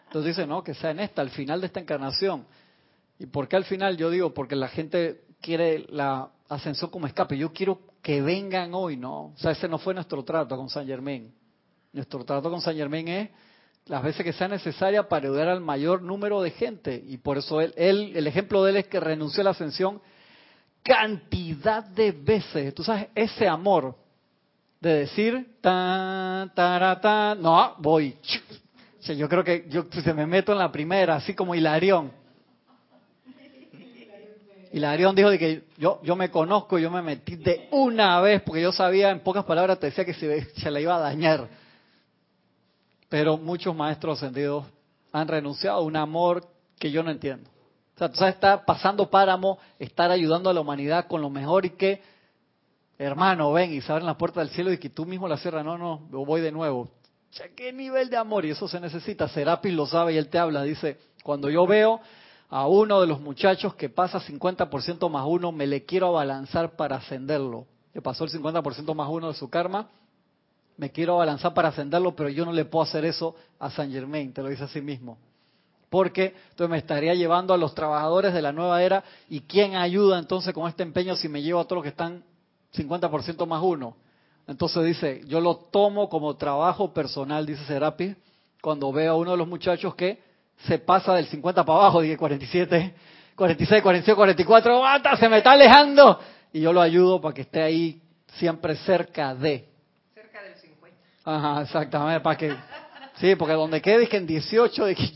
Entonces 0.05 0.35
dice, 0.35 0.47
no, 0.47 0.63
que 0.63 0.75
sea 0.75 0.91
en 0.91 0.99
esta, 0.99 1.23
al 1.23 1.31
final 1.31 1.61
de 1.61 1.67
esta 1.67 1.79
encarnación. 1.79 2.45
¿Y 3.17 3.25
por 3.25 3.47
qué 3.47 3.55
al 3.55 3.65
final? 3.65 3.97
Yo 3.97 4.11
digo, 4.11 4.33
porque 4.33 4.55
la 4.55 4.67
gente 4.67 5.21
quiere 5.41 5.85
la 5.89 6.29
ascensión 6.47 6.91
como 6.91 7.07
escape. 7.07 7.37
Yo 7.37 7.51
quiero 7.51 7.79
que 8.03 8.21
vengan 8.21 8.73
hoy, 8.75 8.97
¿no? 8.97 9.25
O 9.25 9.37
sea, 9.37 9.51
ese 9.51 9.67
no 9.67 9.79
fue 9.79 9.95
nuestro 9.95 10.23
trato 10.23 10.55
con 10.55 10.69
San 10.69 10.85
Germain. 10.85 11.33
Nuestro 11.91 12.23
trato 12.23 12.51
con 12.51 12.61
San 12.61 12.75
Germain 12.75 13.07
es 13.07 13.29
las 13.89 14.03
veces 14.03 14.23
que 14.23 14.33
sea 14.33 14.47
necesaria 14.47 15.09
para 15.09 15.27
ayudar 15.27 15.49
al 15.49 15.61
mayor 15.61 16.01
número 16.03 16.41
de 16.41 16.51
gente. 16.51 17.03
Y 17.07 17.17
por 17.17 17.37
eso 17.37 17.59
él, 17.59 17.73
él, 17.75 18.13
el 18.15 18.27
ejemplo 18.27 18.63
de 18.63 18.71
él 18.71 18.77
es 18.77 18.87
que 18.87 18.99
renunció 18.99 19.41
a 19.41 19.45
la 19.45 19.49
ascensión 19.49 19.99
cantidad 20.83 21.83
de 21.83 22.11
veces. 22.11 22.73
Tú 22.75 22.83
sabes, 22.83 23.07
ese 23.15 23.47
amor 23.47 23.95
de 24.79 24.93
decir, 24.99 25.57
tan, 25.59 26.53
taratán, 26.53 27.41
no, 27.41 27.75
voy. 27.79 28.15
Yo 29.01 29.27
creo 29.27 29.43
que 29.43 29.65
yo 29.69 29.85
se 29.91 30.13
me 30.13 30.27
meto 30.27 30.51
en 30.51 30.59
la 30.59 30.71
primera, 30.71 31.15
así 31.15 31.33
como 31.33 31.55
Hilarión. 31.55 32.11
Hilarión 34.71 35.15
dijo 35.15 35.31
de 35.31 35.39
que 35.39 35.63
yo, 35.77 35.99
yo 36.03 36.15
me 36.15 36.29
conozco, 36.29 36.77
yo 36.77 36.91
me 36.91 37.01
metí 37.01 37.37
de 37.37 37.67
una 37.71 38.21
vez, 38.21 38.43
porque 38.43 38.61
yo 38.61 38.71
sabía, 38.71 39.09
en 39.09 39.21
pocas 39.21 39.45
palabras, 39.45 39.79
te 39.79 39.87
decía 39.87 40.05
que 40.05 40.13
se, 40.13 40.53
se 40.53 40.69
la 40.69 40.79
iba 40.79 40.95
a 40.95 40.99
dañar. 40.99 41.49
Pero 43.09 43.37
muchos 43.37 43.75
maestros 43.75 44.17
ascendidos 44.17 44.65
han 45.11 45.27
renunciado 45.27 45.79
a 45.79 45.81
un 45.81 45.95
amor 45.95 46.47
que 46.77 46.91
yo 46.91 47.03
no 47.03 47.11
entiendo. 47.11 47.49
O 47.95 47.97
sea, 47.99 48.09
tú 48.09 48.17
sabes, 48.17 48.35
está 48.35 48.63
pasando 48.63 49.09
páramo, 49.09 49.57
estar 49.77 50.09
ayudando 50.11 50.49
a 50.49 50.53
la 50.53 50.61
humanidad 50.61 51.07
con 51.07 51.21
lo 51.21 51.29
mejor 51.29 51.65
y 51.65 51.71
que, 51.71 52.01
hermano, 52.97 53.51
ven 53.51 53.73
y 53.73 53.81
se 53.81 53.91
abren 53.91 54.05
las 54.05 54.15
puertas 54.15 54.45
del 54.45 54.55
cielo 54.55 54.71
y 54.71 54.77
que 54.77 54.89
tú 54.89 55.05
mismo 55.05 55.27
la 55.27 55.37
cierras. 55.37 55.65
No, 55.65 55.77
no, 55.77 56.07
yo 56.11 56.23
voy 56.23 56.39
de 56.39 56.51
nuevo. 56.51 56.87
¿Qué 57.55 57.73
nivel 57.73 58.09
de 58.09 58.17
amor? 58.17 58.45
Y 58.45 58.51
eso 58.51 58.67
se 58.67 58.79
necesita. 58.79 59.27
Serapis 59.27 59.73
lo 59.73 59.85
sabe 59.85 60.13
y 60.13 60.17
él 60.17 60.29
te 60.29 60.39
habla. 60.39 60.63
Dice, 60.63 60.97
cuando 61.23 61.49
yo 61.49 61.67
veo 61.67 61.99
a 62.49 62.67
uno 62.67 63.01
de 63.01 63.07
los 63.07 63.19
muchachos 63.19 63.75
que 63.75 63.89
pasa 63.89 64.19
50% 64.19 65.09
más 65.09 65.25
uno, 65.27 65.51
me 65.51 65.67
le 65.67 65.85
quiero 65.85 66.07
abalanzar 66.07 66.75
para 66.75 66.97
ascenderlo. 66.97 67.67
Le 67.93 68.01
pasó 68.01 68.23
el 68.23 68.31
50% 68.31 68.95
más 68.95 69.09
uno 69.09 69.27
de 69.27 69.33
su 69.33 69.49
karma, 69.49 69.89
me 70.79 70.91
quiero 70.91 71.15
abalanzar 71.15 71.53
para 71.53 71.67
ascenderlo, 71.67 72.15
pero 72.15 72.29
yo 72.29 72.45
no 72.45 72.53
le 72.53 72.63
puedo 72.63 72.83
hacer 72.83 73.03
eso 73.03 73.35
a 73.59 73.69
San 73.69 73.91
Germain, 73.91 74.31
te 74.31 74.41
lo 74.41 74.47
dice 74.47 74.63
a 74.63 74.67
sí 74.69 74.79
mismo. 74.79 75.17
Porque 75.89 76.33
entonces 76.51 76.69
me 76.69 76.77
estaría 76.77 77.13
llevando 77.15 77.53
a 77.53 77.57
los 77.57 77.75
trabajadores 77.75 78.33
de 78.33 78.41
la 78.41 78.53
nueva 78.53 78.81
era 78.81 79.03
y 79.27 79.41
quién 79.41 79.75
ayuda 79.75 80.17
entonces 80.17 80.53
con 80.53 80.69
este 80.69 80.83
empeño 80.83 81.17
si 81.17 81.27
me 81.27 81.41
llevo 81.41 81.59
a 81.59 81.65
todos 81.65 81.77
los 81.77 81.83
que 81.83 81.89
están 81.89 82.23
50% 82.73 83.45
más 83.45 83.61
uno. 83.61 83.97
Entonces 84.47 84.85
dice, 84.85 85.21
yo 85.27 85.41
lo 85.41 85.57
tomo 85.57 86.07
como 86.07 86.37
trabajo 86.37 86.93
personal, 86.93 87.45
dice 87.45 87.65
Serapis, 87.65 88.15
cuando 88.61 88.89
veo 88.93 89.11
a 89.11 89.15
uno 89.17 89.31
de 89.31 89.37
los 89.37 89.49
muchachos 89.49 89.93
que 89.95 90.21
se 90.65 90.79
pasa 90.79 91.13
del 91.13 91.25
50 91.25 91.65
para 91.65 91.79
abajo, 91.79 91.99
dije 91.99 92.15
47, 92.15 92.93
46, 93.35 93.81
47, 93.81 94.15
44, 94.15 94.79
¡bata! 94.79 95.17
Se 95.17 95.27
me 95.27 95.39
está 95.39 95.51
alejando. 95.51 96.19
Y 96.53 96.61
yo 96.61 96.71
lo 96.71 96.79
ayudo 96.79 97.19
para 97.19 97.33
que 97.33 97.41
esté 97.41 97.61
ahí 97.61 98.01
siempre 98.37 98.77
cerca 98.77 99.35
de. 99.35 99.68
Cerca 101.23 101.31
del 101.31 101.37
50. 101.37 101.47
Ajá, 101.47 101.61
exactamente, 101.61 102.19
para 102.21 102.37
que... 102.37 102.55
Sí, 103.15 103.35
porque 103.35 103.53
donde 103.53 103.81
quede 103.81 104.03
es 104.03 104.09
que 104.09 104.17
en 104.17 104.27
18, 104.27 104.85
de 104.85 104.95
que... 104.95 105.11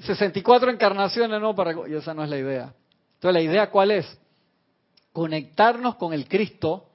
64 0.00 0.70
encarnaciones, 0.70 1.40
no, 1.40 1.54
para... 1.54 1.72
Y 1.88 1.94
esa 1.94 2.12
no 2.12 2.24
es 2.24 2.30
la 2.30 2.38
idea. 2.38 2.74
Entonces, 3.14 3.34
la 3.34 3.40
idea 3.40 3.70
cuál 3.70 3.92
es? 3.92 4.18
Conectarnos 5.12 5.96
con 5.96 6.12
el 6.12 6.28
Cristo, 6.28 6.88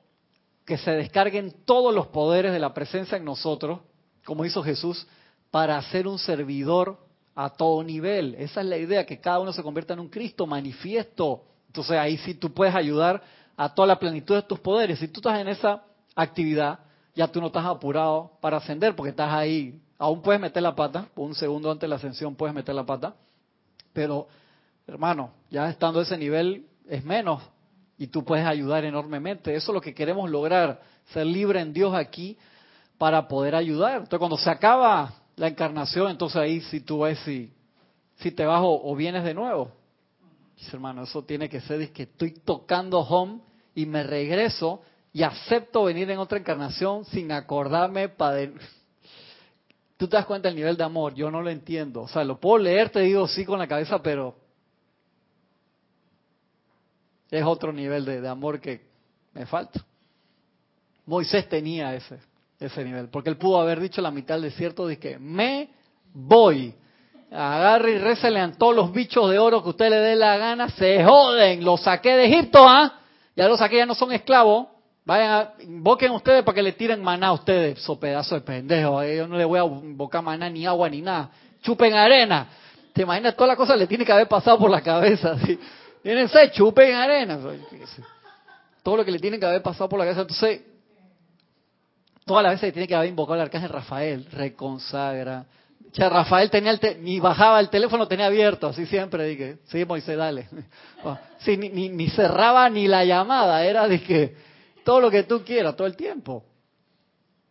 que 0.66 0.78
se 0.78 0.92
descarguen 0.92 1.54
todos 1.66 1.96
los 1.96 2.08
poderes 2.08 2.52
de 2.52 2.60
la 2.60 2.74
presencia 2.74 3.18
en 3.18 3.24
nosotros, 3.24 3.80
como 4.26 4.44
hizo 4.44 4.62
Jesús, 4.62 5.08
para 5.50 5.82
ser 5.84 6.08
un 6.08 6.20
servidor 6.20 7.00
a 7.34 7.50
todo 7.52 7.84
nivel. 7.84 8.36
Esa 8.38 8.62
es 8.62 8.68
la 8.68 8.78
idea, 8.78 9.06
que 9.06 9.22
cada 9.22 9.40
uno 9.40 9.54
se 9.54 9.64
convierta 9.64 9.94
en 9.94 10.02
un 10.02 10.10
Cristo 10.10 10.46
manifiesto. 10.46 11.44
Entonces 11.68 11.98
ahí 11.98 12.18
sí 12.18 12.34
tú 12.34 12.54
puedes 12.54 12.76
ayudar 12.76 13.24
a 13.56 13.74
toda 13.74 13.88
la 13.88 14.00
plenitud 14.00 14.36
de 14.36 14.42
tus 14.42 14.60
poderes. 14.60 15.00
Si 15.00 15.08
tú 15.08 15.20
estás 15.20 15.40
en 15.40 15.48
esa 15.48 15.84
actividad, 16.16 16.80
ya 17.18 17.28
tú 17.28 17.42
no 17.42 17.48
estás 17.48 17.66
apurado 17.66 18.34
para 18.40 18.58
ascender 18.58 18.96
porque 18.96 19.10
estás 19.10 19.34
ahí. 19.34 19.82
Aún 19.98 20.22
puedes 20.22 20.40
meter 20.40 20.62
la 20.62 20.76
pata, 20.76 21.08
un 21.16 21.34
segundo 21.34 21.72
antes 21.72 21.82
de 21.82 21.88
la 21.88 21.96
ascensión 21.96 22.36
puedes 22.36 22.54
meter 22.54 22.76
la 22.76 22.86
pata, 22.86 23.16
pero 23.92 24.28
hermano, 24.86 25.32
ya 25.50 25.68
estando 25.68 26.00
a 26.00 26.04
ese 26.04 26.16
nivel 26.16 26.68
es 26.88 27.04
menos 27.04 27.42
y 27.98 28.06
tú 28.06 28.24
puedes 28.24 28.46
ayudar 28.46 28.86
enormemente. 28.86 29.56
Eso 29.56 29.72
es 29.72 29.74
lo 29.74 29.82
que 29.82 29.96
queremos 29.96 30.30
lograr, 30.30 30.80
ser 31.12 31.26
libre 31.26 31.60
en 31.60 31.74
Dios 31.74 31.96
aquí 31.96 32.38
para 33.00 33.28
poder 33.28 33.56
ayudar. 33.56 33.94
Entonces 33.94 34.20
cuando 34.20 34.38
se 34.38 34.52
acaba 34.52 35.12
la 35.36 35.48
encarnación, 35.48 36.12
entonces 36.12 36.38
ahí 36.38 36.62
si 36.62 36.82
tú 36.82 37.00
ves 37.00 37.18
si, 37.26 37.52
si 38.18 38.30
te 38.30 38.46
vas 38.46 38.62
o, 38.62 38.92
o 38.92 38.96
vienes 38.96 39.24
de 39.24 39.34
nuevo. 39.34 39.72
Dice, 40.56 40.70
hermano, 40.76 41.02
eso 41.02 41.24
tiene 41.24 41.50
que 41.50 41.62
ser, 41.62 41.82
es 41.82 41.90
que 41.90 42.04
estoy 42.04 42.34
tocando 42.46 43.00
home 43.00 43.40
y 43.74 43.88
me 43.88 44.04
regreso 44.04 44.84
y 45.14 45.24
acepto 45.24 45.86
venir 45.86 46.10
en 46.12 46.20
otra 46.20 46.38
encarnación 46.38 47.06
sin 47.06 47.32
acordarme 47.32 48.10
para... 48.10 48.50
Tú 49.98 50.08
te 50.08 50.16
das 50.16 50.26
cuenta 50.26 50.48
del 50.48 50.56
nivel 50.56 50.78
de 50.78 50.84
amor, 50.84 51.16
yo 51.16 51.32
no 51.32 51.42
lo 51.42 51.50
entiendo. 51.50 52.04
O 52.04 52.08
sea, 52.08 52.24
lo 52.24 52.40
puedo 52.40 52.60
leer, 52.60 52.90
te 52.90 53.00
digo 53.00 53.28
sí 53.28 53.46
con 53.46 53.58
la 53.58 53.68
cabeza, 53.68 54.02
pero 54.02 54.36
es 57.32 57.44
otro 57.44 57.74
nivel 57.74 58.06
de, 58.06 58.22
de 58.22 58.28
amor 58.28 58.60
que 58.62 58.86
me 59.34 59.46
falta. 59.46 59.84
Moisés 61.06 61.50
tenía 61.50 61.96
ese, 61.96 62.20
ese 62.60 62.84
nivel, 62.84 63.10
porque 63.10 63.30
él 63.30 63.38
pudo 63.38 63.60
haber 63.60 63.80
dicho 63.80 64.02
la 64.02 64.12
mitad 64.12 64.36
del 64.36 64.44
desierto 64.44 64.86
de 64.86 65.00
que 65.00 65.18
me 65.18 65.70
voy. 66.14 66.76
Agarre 67.32 67.94
y 67.94 67.98
récele 67.98 68.40
a 68.40 68.52
todos 68.52 68.76
los 68.76 68.92
bichos 68.92 69.30
de 69.30 69.40
oro 69.40 69.64
que 69.64 69.70
usted 69.70 69.90
le 69.90 69.98
dé 69.98 70.16
la 70.16 70.38
gana, 70.38 70.70
se 70.70 71.04
joden, 71.04 71.64
los 71.64 71.82
saqué 71.82 72.16
de 72.16 72.26
Egipto, 72.26 72.68
¿ah? 72.68 73.02
Ya 73.36 73.48
los 73.48 73.60
saqué, 73.60 73.78
ya 73.78 73.86
no 73.86 73.96
son 73.96 74.12
esclavos, 74.12 74.68
Vayan 75.08 75.32
a, 75.32 75.54
invoquen 75.64 76.12
ustedes 76.12 76.44
para 76.44 76.54
que 76.54 76.62
le 76.62 76.74
tiren 76.74 77.02
maná 77.02 77.28
a 77.28 77.32
ustedes, 77.34 77.80
so 77.82 77.98
pedazo 77.98 78.36
de 78.36 78.42
pendejo. 78.42 79.02
eh, 79.02 79.16
Yo 79.16 79.26
no 79.28 79.38
le 79.38 79.46
voy 79.46 79.58
a 79.58 79.64
invocar 79.64 80.22
maná, 80.22 80.50
ni 80.50 80.66
agua, 80.66 80.90
ni 80.90 81.02
nada. 81.02 81.30
Chupen 81.62 81.94
arena. 81.94 82.46
¿Te 82.92 83.04
imaginas? 83.04 83.34
Todas 83.36 83.48
las 83.48 83.58
cosas 83.58 83.78
le 83.80 83.88
tiene 83.88 84.04
que 84.04 84.12
haber 84.12 84.28
pasado 84.28 84.58
por 84.60 84.70
la 84.70 84.82
cabeza. 84.82 85.38
¿sí? 85.46 85.58
Tienen 86.04 86.28
chupen 86.52 86.94
arena. 86.94 87.40
Todo 88.84 88.98
lo 88.98 89.06
que 89.06 89.12
le 89.12 89.20
tiene 89.20 89.40
que 89.40 89.46
haber 89.46 89.62
pasado 89.62 89.88
por 89.88 89.98
la 89.98 90.04
cabeza. 90.04 90.22
Entonces, 90.24 90.62
todas 92.26 92.44
las 92.44 92.52
veces 92.56 92.68
que 92.68 92.72
tiene 92.74 92.88
que 92.90 92.96
haber 92.96 93.08
invocado 93.08 93.36
al 93.36 93.42
arcángel 93.42 93.70
Rafael, 93.70 94.26
reconsagra. 94.30 95.46
O 95.90 95.96
sea, 95.96 96.10
Rafael 96.10 96.50
tenía 96.50 96.72
el 96.72 96.82
te- 96.82 96.96
ni 96.96 97.18
bajaba 97.22 97.62
el 97.62 97.70
teléfono, 97.70 98.10
tenía 98.10 98.26
abierto, 98.26 98.68
así 98.68 98.86
siempre, 98.88 99.24
dije, 99.24 99.60
sí, 99.68 99.86
Moisés, 99.86 100.18
dale. 100.18 100.50
Sí, 101.40 101.56
ni, 101.56 101.70
ni, 101.70 101.88
ni 101.88 102.10
cerraba 102.10 102.70
ni 102.70 102.88
la 102.90 103.06
llamada, 103.06 103.64
era 103.64 103.88
de 103.88 104.02
que 104.02 104.47
todo 104.88 105.02
lo 105.02 105.12
que 105.12 105.24
tú 105.24 105.44
quieras, 105.44 105.76
todo 105.76 105.86
el 105.86 105.98
tiempo. 105.98 106.46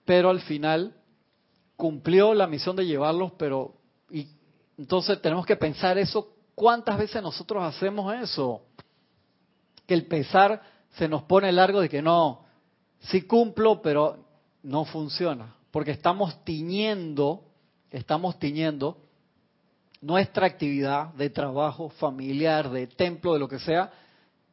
Pero 0.07 0.31
al 0.31 0.41
final 0.41 0.97
cumplió 1.77 2.33
la 2.33 2.47
misión 2.47 2.75
de 2.77 2.87
llevarlos, 2.87 3.33
pero 3.37 3.75
y 4.11 4.27
entonces 4.79 5.21
tenemos 5.21 5.45
que 5.45 5.55
pensar 5.57 5.99
eso, 5.99 6.33
¿cuántas 6.55 6.97
veces 6.97 7.23
nosotros 7.23 7.63
hacemos 7.63 8.15
eso? 8.15 8.63
Que 9.87 9.93
el 9.93 10.07
pesar 10.07 10.63
se 10.93 11.09
nos 11.09 11.25
pone 11.25 11.53
largo 11.53 11.83
de 11.83 11.91
que 11.91 12.01
no, 12.01 12.47
sí 13.01 13.21
cumplo, 13.21 13.83
pero 13.83 14.25
no 14.63 14.87
funciona, 14.87 15.57
porque 15.71 15.91
estamos 15.91 16.43
tiñendo, 16.43 17.45
estamos 17.91 18.39
tiñendo 18.39 18.97
nuestra 20.01 20.47
actividad 20.47 21.09
de 21.13 21.29
trabajo 21.29 21.91
familiar, 21.91 22.71
de 22.71 22.87
templo, 22.87 23.35
de 23.35 23.41
lo 23.41 23.49
que 23.49 23.59
sea, 23.59 23.93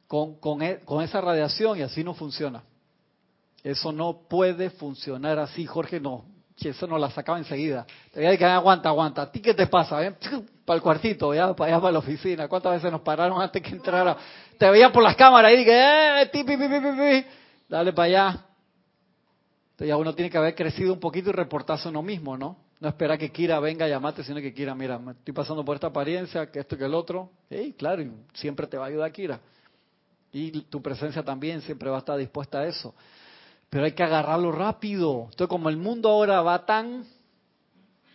con, 0.06 0.36
con, 0.36 0.62
e- 0.62 0.82
con 0.82 1.02
esa 1.02 1.22
radiación 1.22 1.80
y 1.80 1.82
así 1.82 2.04
no 2.04 2.14
funciona. 2.14 2.62
Eso 3.64 3.92
no 3.92 4.28
puede 4.28 4.70
funcionar 4.70 5.40
así, 5.40 5.66
Jorge, 5.66 6.00
no. 6.00 6.26
Che, 6.56 6.70
Eso 6.70 6.86
nos 6.86 7.00
la 7.00 7.10
sacaba 7.10 7.38
enseguida. 7.38 7.86
Te 8.12 8.20
decir, 8.20 8.46
aguanta, 8.46 8.90
aguanta. 8.90 9.24
¿A 9.24 9.32
ti 9.32 9.40
qué 9.40 9.54
te 9.54 9.68
pasa? 9.68 9.98
Ven, 10.00 10.18
Para 10.66 10.76
el 10.76 10.84
cuartito, 10.84 11.34
ya 11.34 11.54
para 11.56 11.72
allá, 11.72 11.82
para 11.82 11.94
la 11.94 12.00
oficina. 12.00 12.48
¿Cuántas 12.48 12.74
veces 12.74 12.92
nos 12.92 13.02
pararon 13.02 13.42
antes 13.42 13.62
que 13.62 13.70
entrara? 13.70 14.18
Te 14.58 14.70
veían 14.70 14.92
por 14.92 15.02
las 15.02 15.16
cámaras 15.16 15.52
y 15.54 15.58
dije, 15.58 15.72
eh, 15.74 16.30
pi, 16.32 16.44
pi, 16.44 16.58
pi, 16.58 16.68
pi. 16.68 17.26
Dale 17.68 17.94
para 17.94 18.06
allá. 18.06 18.46
Entonces 19.72 19.88
ya 19.88 19.98
uno 19.98 20.14
tiene 20.14 20.30
que 20.30 20.38
haber 20.38 20.54
crecido 20.54 20.94
un 20.94 21.00
poquito 21.00 21.30
y 21.30 21.34
reportarse 21.34 21.90
uno 21.90 22.04
mismo, 22.04 22.38
¿no? 22.38 22.58
No 22.80 22.90
esperar 22.90 23.18
que 23.18 23.32
Kira 23.32 23.60
venga 23.60 23.86
a 23.86 23.88
llamarte, 23.88 24.24
sino 24.24 24.42
que 24.42 24.54
Kira, 24.54 24.76
mira, 24.76 25.00
me 25.00 25.14
estoy 25.14 25.34
pasando 25.34 25.64
por 25.64 25.76
esta 25.76 25.88
apariencia, 25.88 26.52
que 26.52 26.60
esto 26.60 26.76
y 26.76 26.78
que 26.78 26.86
el 26.86 26.94
otro. 26.94 27.32
Sí, 27.50 27.74
claro, 27.78 28.02
y 28.02 28.12
siempre 28.34 28.68
te 28.68 28.78
va 28.78 28.86
a 28.86 28.88
ayudar 28.90 29.12
Kira. 29.12 29.40
Y 30.32 30.52
tu 30.64 30.82
presencia 30.82 31.24
también 31.24 31.62
siempre 31.62 31.90
va 31.90 31.96
a 31.96 32.00
estar 32.00 32.18
dispuesta 32.18 32.60
a 32.60 32.68
eso. 32.68 32.94
Pero 33.74 33.86
hay 33.86 33.94
que 33.94 34.04
agarrarlo 34.04 34.52
rápido. 34.52 35.30
Entonces, 35.32 35.48
como 35.48 35.68
el 35.68 35.78
mundo 35.78 36.08
ahora 36.08 36.44
va 36.44 36.64
tan, 36.64 37.06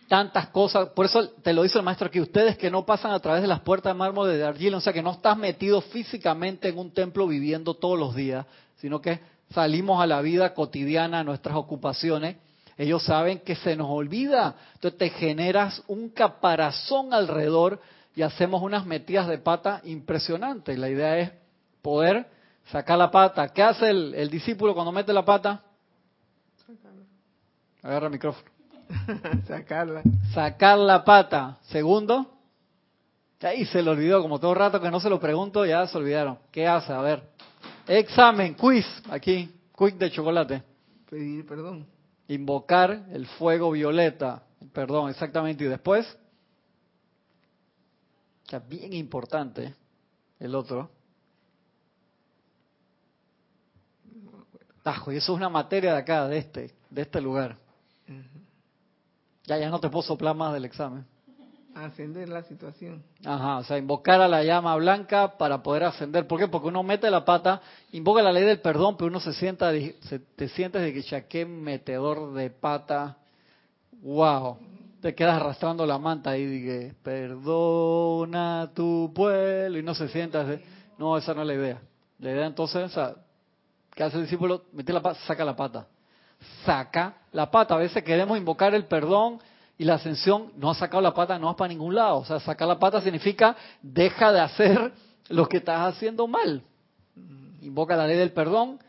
tantas 0.07 0.47
cosas, 0.51 0.87
por 0.95 1.05
eso 1.05 1.31
te 1.43 1.51
lo 1.51 1.63
dice 1.63 1.79
el 1.79 1.83
maestro 1.83 2.07
aquí, 2.07 2.21
ustedes 2.21 2.57
que 2.57 2.71
no 2.71 2.85
pasan 2.85 3.11
a 3.11 3.19
través 3.19 3.41
de 3.41 3.49
las 3.49 3.59
puertas 3.59 3.93
de 3.93 3.99
mármol 3.99 4.29
de 4.29 4.37
Darjeeling, 4.37 4.77
o 4.77 4.79
sea, 4.79 4.93
que 4.93 5.03
no 5.03 5.11
estás 5.11 5.37
metido 5.37 5.81
físicamente 5.81 6.69
en 6.69 6.77
un 6.77 6.93
templo 6.93 7.27
viviendo 7.27 7.73
todos 7.73 7.99
los 7.99 8.15
días, 8.15 8.45
sino 8.77 9.01
que 9.01 9.19
salimos 9.53 10.01
a 10.01 10.07
la 10.07 10.21
vida 10.21 10.53
cotidiana, 10.53 11.19
a 11.19 11.23
nuestras 11.25 11.57
ocupaciones, 11.57 12.37
ellos 12.77 13.03
saben 13.03 13.39
que 13.39 13.57
se 13.57 13.75
nos 13.75 13.89
olvida. 13.89 14.55
Entonces 14.75 14.97
te 14.97 15.09
generas 15.09 15.83
un 15.87 16.07
caparazón 16.07 17.13
alrededor 17.13 17.81
y 18.15 18.21
hacemos 18.21 18.63
unas 18.63 18.85
metidas 18.85 19.27
de 19.27 19.39
pata 19.39 19.81
impresionantes. 19.83 20.79
La 20.79 20.87
idea 20.87 21.17
es 21.17 21.31
poder 21.81 22.38
sacar 22.71 22.97
la 22.97 23.11
pata. 23.11 23.49
¿Qué 23.49 23.63
hace 23.63 23.89
el, 23.89 24.13
el 24.15 24.29
discípulo 24.29 24.73
cuando 24.73 24.91
mete 24.91 25.13
la 25.13 25.25
pata? 25.25 25.63
Agarra 27.81 28.07
el 28.07 28.13
micrófono. 28.13 28.49
Sacarla. 29.47 30.01
Sacar 30.33 30.77
la 30.77 31.03
pata. 31.03 31.59
Segundo. 31.63 32.35
Ahí 33.41 33.65
se 33.65 33.81
le 33.81 33.89
olvidó, 33.89 34.21
como 34.21 34.39
todo 34.39 34.53
rato 34.53 34.81
que 34.81 34.91
no 34.91 34.99
se 34.99 35.09
lo 35.09 35.19
pregunto, 35.19 35.65
ya 35.65 35.87
se 35.87 35.97
olvidaron. 35.97 36.39
¿Qué 36.51 36.67
hace? 36.67 36.91
A 36.91 37.01
ver. 37.01 37.23
Examen, 37.87 38.53
quiz, 38.53 38.85
aquí, 39.09 39.49
quick 39.77 39.95
de 39.95 40.11
chocolate. 40.11 40.63
Pedir 41.09 41.45
perdón. 41.45 41.87
Invocar 42.27 43.05
el 43.11 43.25
fuego 43.25 43.71
violeta. 43.71 44.43
Perdón, 44.73 45.09
exactamente. 45.09 45.63
Y 45.63 45.67
después. 45.67 46.17
Sea, 48.43 48.59
bien 48.59 48.93
importante 48.93 49.73
el 50.39 50.53
otro. 50.53 50.89
Y 55.07 55.17
eso 55.17 55.33
es 55.33 55.37
una 55.37 55.49
materia 55.49 55.93
de 55.93 55.99
acá, 55.99 56.27
de 56.27 56.37
este, 56.37 56.73
de 56.89 57.01
este 57.01 57.21
lugar. 57.21 57.57
Ya, 59.45 59.57
ya 59.57 59.69
no 59.69 59.79
te 59.79 59.89
puedo 59.89 60.03
soplar 60.03 60.35
más 60.35 60.53
del 60.53 60.65
examen. 60.65 61.05
Ascender 61.75 62.27
la 62.27 62.43
situación. 62.43 63.03
Ajá, 63.23 63.57
o 63.59 63.63
sea, 63.63 63.77
invocar 63.77 64.19
a 64.21 64.27
la 64.27 64.43
llama 64.43 64.75
blanca 64.75 65.37
para 65.37 65.63
poder 65.63 65.83
ascender. 65.85 66.27
¿Por 66.27 66.39
qué? 66.39 66.47
Porque 66.47 66.67
uno 66.67 66.83
mete 66.83 67.09
la 67.09 67.23
pata, 67.23 67.61
invoca 67.91 68.21
la 68.21 68.31
ley 68.31 68.43
del 68.43 68.59
perdón, 68.59 68.97
pero 68.97 69.07
uno 69.07 69.19
se 69.19 69.33
sienta, 69.33 69.71
se- 69.71 70.19
te 70.35 70.49
sientes 70.49 70.81
de 70.81 70.93
que 70.93 71.01
ya 71.03 71.21
qué 71.27 71.45
metedor 71.45 72.33
de 72.33 72.49
pata. 72.49 73.17
Wow. 74.01 74.57
Te 75.01 75.15
quedas 75.15 75.35
arrastrando 75.39 75.85
la 75.85 75.97
manta 75.97 76.37
y 76.37 76.45
dije, 76.45 76.93
perdona 77.01 78.71
tu 78.75 79.11
pueblo, 79.15 79.77
y 79.77 79.83
no 79.83 79.95
se 79.95 80.09
sienta. 80.09 80.41
así. 80.41 80.61
No, 80.97 81.17
esa 81.17 81.33
no 81.33 81.41
es 81.41 81.47
la 81.47 81.53
idea. 81.53 81.81
La 82.19 82.31
idea 82.31 82.45
entonces, 82.47 82.83
o 82.83 82.89
sea, 82.89 83.15
¿qué 83.99 84.05
hace 84.05 84.15
el 84.15 84.23
discípulo? 84.23 84.63
Mete 84.71 84.93
la 84.93 85.01
pata, 85.01 85.19
saca 85.27 85.43
la 85.43 85.57
pata. 85.57 85.85
Saca 86.63 87.17
la 87.33 87.51
pata. 87.51 87.75
A 87.75 87.77
veces 87.79 88.01
queremos 88.01 88.37
invocar 88.37 88.73
el 88.73 88.85
perdón 88.85 89.41
y 89.77 89.83
la 89.83 89.95
ascensión 89.95 90.53
no 90.55 90.69
ha 90.69 90.73
sacado 90.73 91.01
la 91.01 91.13
pata, 91.13 91.37
no 91.37 91.47
vas 91.47 91.57
para 91.57 91.67
ningún 91.67 91.93
lado. 91.93 92.19
O 92.19 92.23
sea, 92.23 92.39
sacar 92.39 92.65
la 92.65 92.79
pata 92.79 93.01
significa 93.01 93.57
deja 93.81 94.31
de 94.31 94.39
hacer 94.39 94.93
lo 95.27 95.49
que 95.49 95.57
estás 95.57 95.93
haciendo 95.93 96.27
mal. 96.27 96.63
Invoca 97.61 97.97
la 97.97 98.07
ley 98.07 98.15
del 98.15 98.31
perdón 98.31 98.79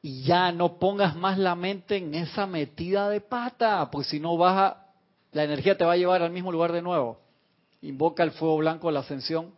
y 0.00 0.22
ya 0.22 0.50
no 0.52 0.78
pongas 0.78 1.14
más 1.14 1.36
la 1.36 1.54
mente 1.54 1.98
en 1.98 2.14
esa 2.14 2.46
metida 2.46 3.10
de 3.10 3.20
pata, 3.20 3.90
porque 3.90 4.08
si 4.08 4.20
no 4.20 4.38
vas 4.38 4.56
a, 4.56 4.86
la 5.32 5.44
energía 5.44 5.76
te 5.76 5.84
va 5.84 5.92
a 5.92 5.96
llevar 5.98 6.22
al 6.22 6.30
mismo 6.30 6.50
lugar 6.50 6.72
de 6.72 6.80
nuevo. 6.80 7.20
Invoca 7.82 8.22
el 8.22 8.30
fuego 8.30 8.56
blanco, 8.56 8.90
la 8.90 9.00
ascensión, 9.00 9.52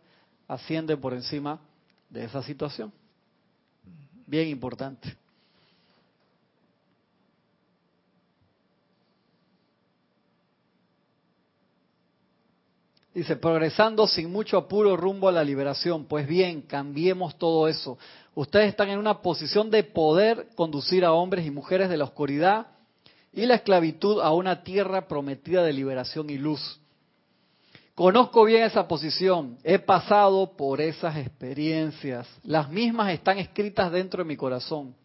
asciende 0.45 0.97
por 0.97 1.13
encima 1.13 1.61
de 2.09 2.25
esa 2.25 2.43
situación. 2.43 2.91
Bien 4.29 4.47
importante. 4.47 5.17
Dice, 13.11 13.35
progresando 13.37 14.07
sin 14.07 14.31
mucho 14.31 14.55
apuro 14.55 14.95
rumbo 14.95 15.29
a 15.29 15.31
la 15.31 15.43
liberación. 15.43 16.05
Pues 16.05 16.27
bien, 16.27 16.61
cambiemos 16.61 17.39
todo 17.39 17.67
eso. 17.67 17.97
Ustedes 18.35 18.69
están 18.69 18.89
en 18.89 18.99
una 18.99 19.23
posición 19.23 19.71
de 19.71 19.83
poder 19.83 20.49
conducir 20.53 21.03
a 21.05 21.13
hombres 21.13 21.43
y 21.47 21.49
mujeres 21.49 21.89
de 21.89 21.97
la 21.97 22.03
oscuridad 22.03 22.67
y 23.33 23.47
la 23.47 23.55
esclavitud 23.55 24.21
a 24.21 24.31
una 24.31 24.61
tierra 24.61 25.07
prometida 25.07 25.63
de 25.63 25.73
liberación 25.73 26.29
y 26.29 26.37
luz. 26.37 26.79
Conozco 27.99 28.45
bien 28.45 28.63
esa 28.63 28.87
posición, 28.87 29.57
he 29.61 29.77
pasado 29.77 30.55
por 30.55 30.79
esas 30.79 31.17
experiencias. 31.17 32.25
Las 32.45 32.69
mismas 32.69 33.11
están 33.11 33.39
escritas 33.39 33.91
dentro 33.91 34.23
de 34.23 34.27
mi 34.29 34.37
corazón. 34.37 34.95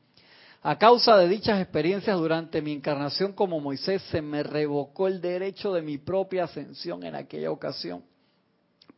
A 0.62 0.78
causa 0.78 1.16
de 1.16 1.28
dichas 1.28 1.60
experiencias 1.60 2.16
durante 2.16 2.62
mi 2.62 2.70
encarnación 2.70 3.32
como 3.32 3.58
Moisés, 3.58 4.00
se 4.12 4.22
me 4.22 4.44
revocó 4.44 5.08
el 5.08 5.20
derecho 5.20 5.72
de 5.72 5.82
mi 5.82 5.98
propia 5.98 6.44
ascensión 6.44 7.02
en 7.02 7.16
aquella 7.16 7.50
ocasión. 7.50 8.04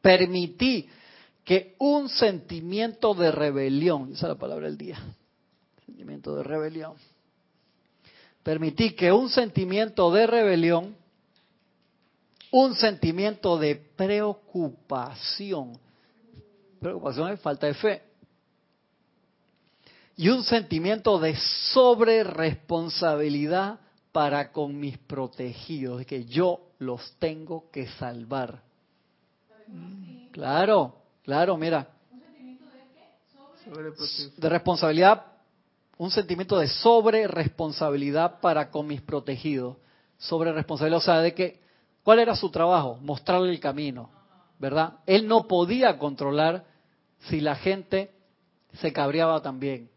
Permití 0.02 0.90
que 1.42 1.74
un 1.78 2.10
sentimiento 2.10 3.14
de 3.14 3.32
rebelión, 3.32 4.12
esa 4.12 4.26
es 4.26 4.28
la 4.28 4.38
palabra 4.38 4.66
del 4.66 4.76
día, 4.76 4.98
sentimiento 5.86 6.36
de 6.36 6.42
rebelión. 6.42 6.92
Permití 8.42 8.90
que 8.90 9.10
un 9.10 9.30
sentimiento 9.30 10.12
de 10.12 10.26
rebelión, 10.26 10.94
un 12.50 12.74
sentimiento 12.74 13.58
de 13.58 13.76
preocupación, 13.76 15.78
preocupación 16.80 17.32
es 17.32 17.40
falta 17.40 17.66
de 17.66 17.74
fe, 17.74 18.02
y 20.16 20.30
un 20.30 20.42
sentimiento 20.44 21.18
de 21.18 21.36
sobreresponsabilidad 21.72 23.78
para 24.12 24.50
con 24.50 24.78
mis 24.78 24.96
protegidos, 24.96 25.98
de 25.98 26.06
que 26.06 26.24
yo 26.24 26.70
los 26.78 27.14
tengo 27.18 27.70
que 27.70 27.86
salvar. 27.88 28.62
Claro, 30.32 30.96
claro, 31.22 31.56
mira, 31.56 31.88
Sobreprotección. 33.64 34.32
de 34.36 34.48
responsabilidad, 34.48 35.24
un 35.98 36.10
sentimiento 36.10 36.58
de 36.58 36.68
sobreresponsabilidad 36.68 38.40
para 38.40 38.70
con 38.70 38.86
mis 38.86 39.02
protegidos. 39.02 39.76
Sobre 40.18 40.52
responsabilidad, 40.52 40.98
o 40.98 41.02
sea, 41.02 41.20
de 41.20 41.34
que, 41.34 41.60
¿cuál 42.06 42.20
era 42.20 42.36
su 42.36 42.50
trabajo? 42.50 43.00
Mostrarle 43.02 43.50
el 43.50 43.58
camino, 43.58 44.08
¿verdad? 44.60 44.98
Él 45.06 45.26
no 45.26 45.48
podía 45.48 45.98
controlar 45.98 46.64
si 47.22 47.40
la 47.40 47.56
gente 47.56 48.12
se 48.74 48.92
cabreaba 48.92 49.42
también 49.42 49.90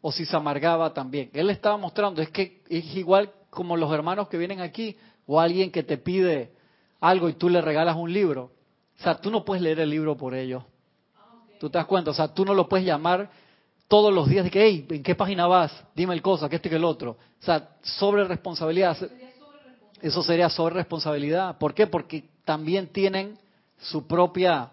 o 0.00 0.12
si 0.12 0.24
se 0.24 0.34
amargaba 0.34 0.94
también. 0.94 1.28
Él 1.34 1.48
le 1.48 1.52
estaba 1.52 1.76
mostrando, 1.76 2.22
es 2.22 2.30
que 2.30 2.62
es 2.70 2.96
igual 2.96 3.30
como 3.50 3.76
los 3.76 3.92
hermanos 3.92 4.28
que 4.28 4.38
vienen 4.38 4.62
aquí 4.62 4.96
o 5.26 5.38
alguien 5.38 5.70
que 5.70 5.82
te 5.82 5.98
pide 5.98 6.52
algo 7.00 7.28
y 7.28 7.34
tú 7.34 7.50
le 7.50 7.60
regalas 7.60 7.96
un 7.96 8.10
libro. 8.10 8.52
O 8.98 9.02
sea, 9.02 9.20
tú 9.20 9.30
no 9.30 9.44
puedes 9.44 9.62
leer 9.62 9.80
el 9.80 9.90
libro 9.90 10.16
por 10.16 10.34
ellos. 10.34 10.64
¿Tú 11.58 11.68
te 11.68 11.76
das 11.76 11.86
cuenta? 11.86 12.12
O 12.12 12.14
sea, 12.14 12.28
tú 12.32 12.46
no 12.46 12.54
lo 12.54 12.66
puedes 12.66 12.86
llamar 12.86 13.30
todos 13.88 14.10
los 14.10 14.26
días 14.26 14.44
de 14.44 14.50
que, 14.50 14.64
hey, 14.64 14.86
¿en 14.88 15.02
qué 15.02 15.14
página 15.14 15.46
vas? 15.46 15.84
Dime 15.94 16.14
el 16.14 16.22
cosa, 16.22 16.48
que 16.48 16.56
este 16.56 16.70
que 16.70 16.76
el 16.76 16.84
otro. 16.84 17.10
O 17.10 17.44
sea, 17.44 17.76
sobre 17.82 18.24
responsabilidad. 18.24 18.96
Eso 20.00 20.22
sería 20.22 20.48
sobre 20.48 20.76
responsabilidad. 20.76 21.58
¿Por 21.58 21.74
qué? 21.74 21.86
Porque 21.86 22.28
también 22.44 22.88
tienen 22.88 23.38
su 23.78 24.06
propia 24.06 24.70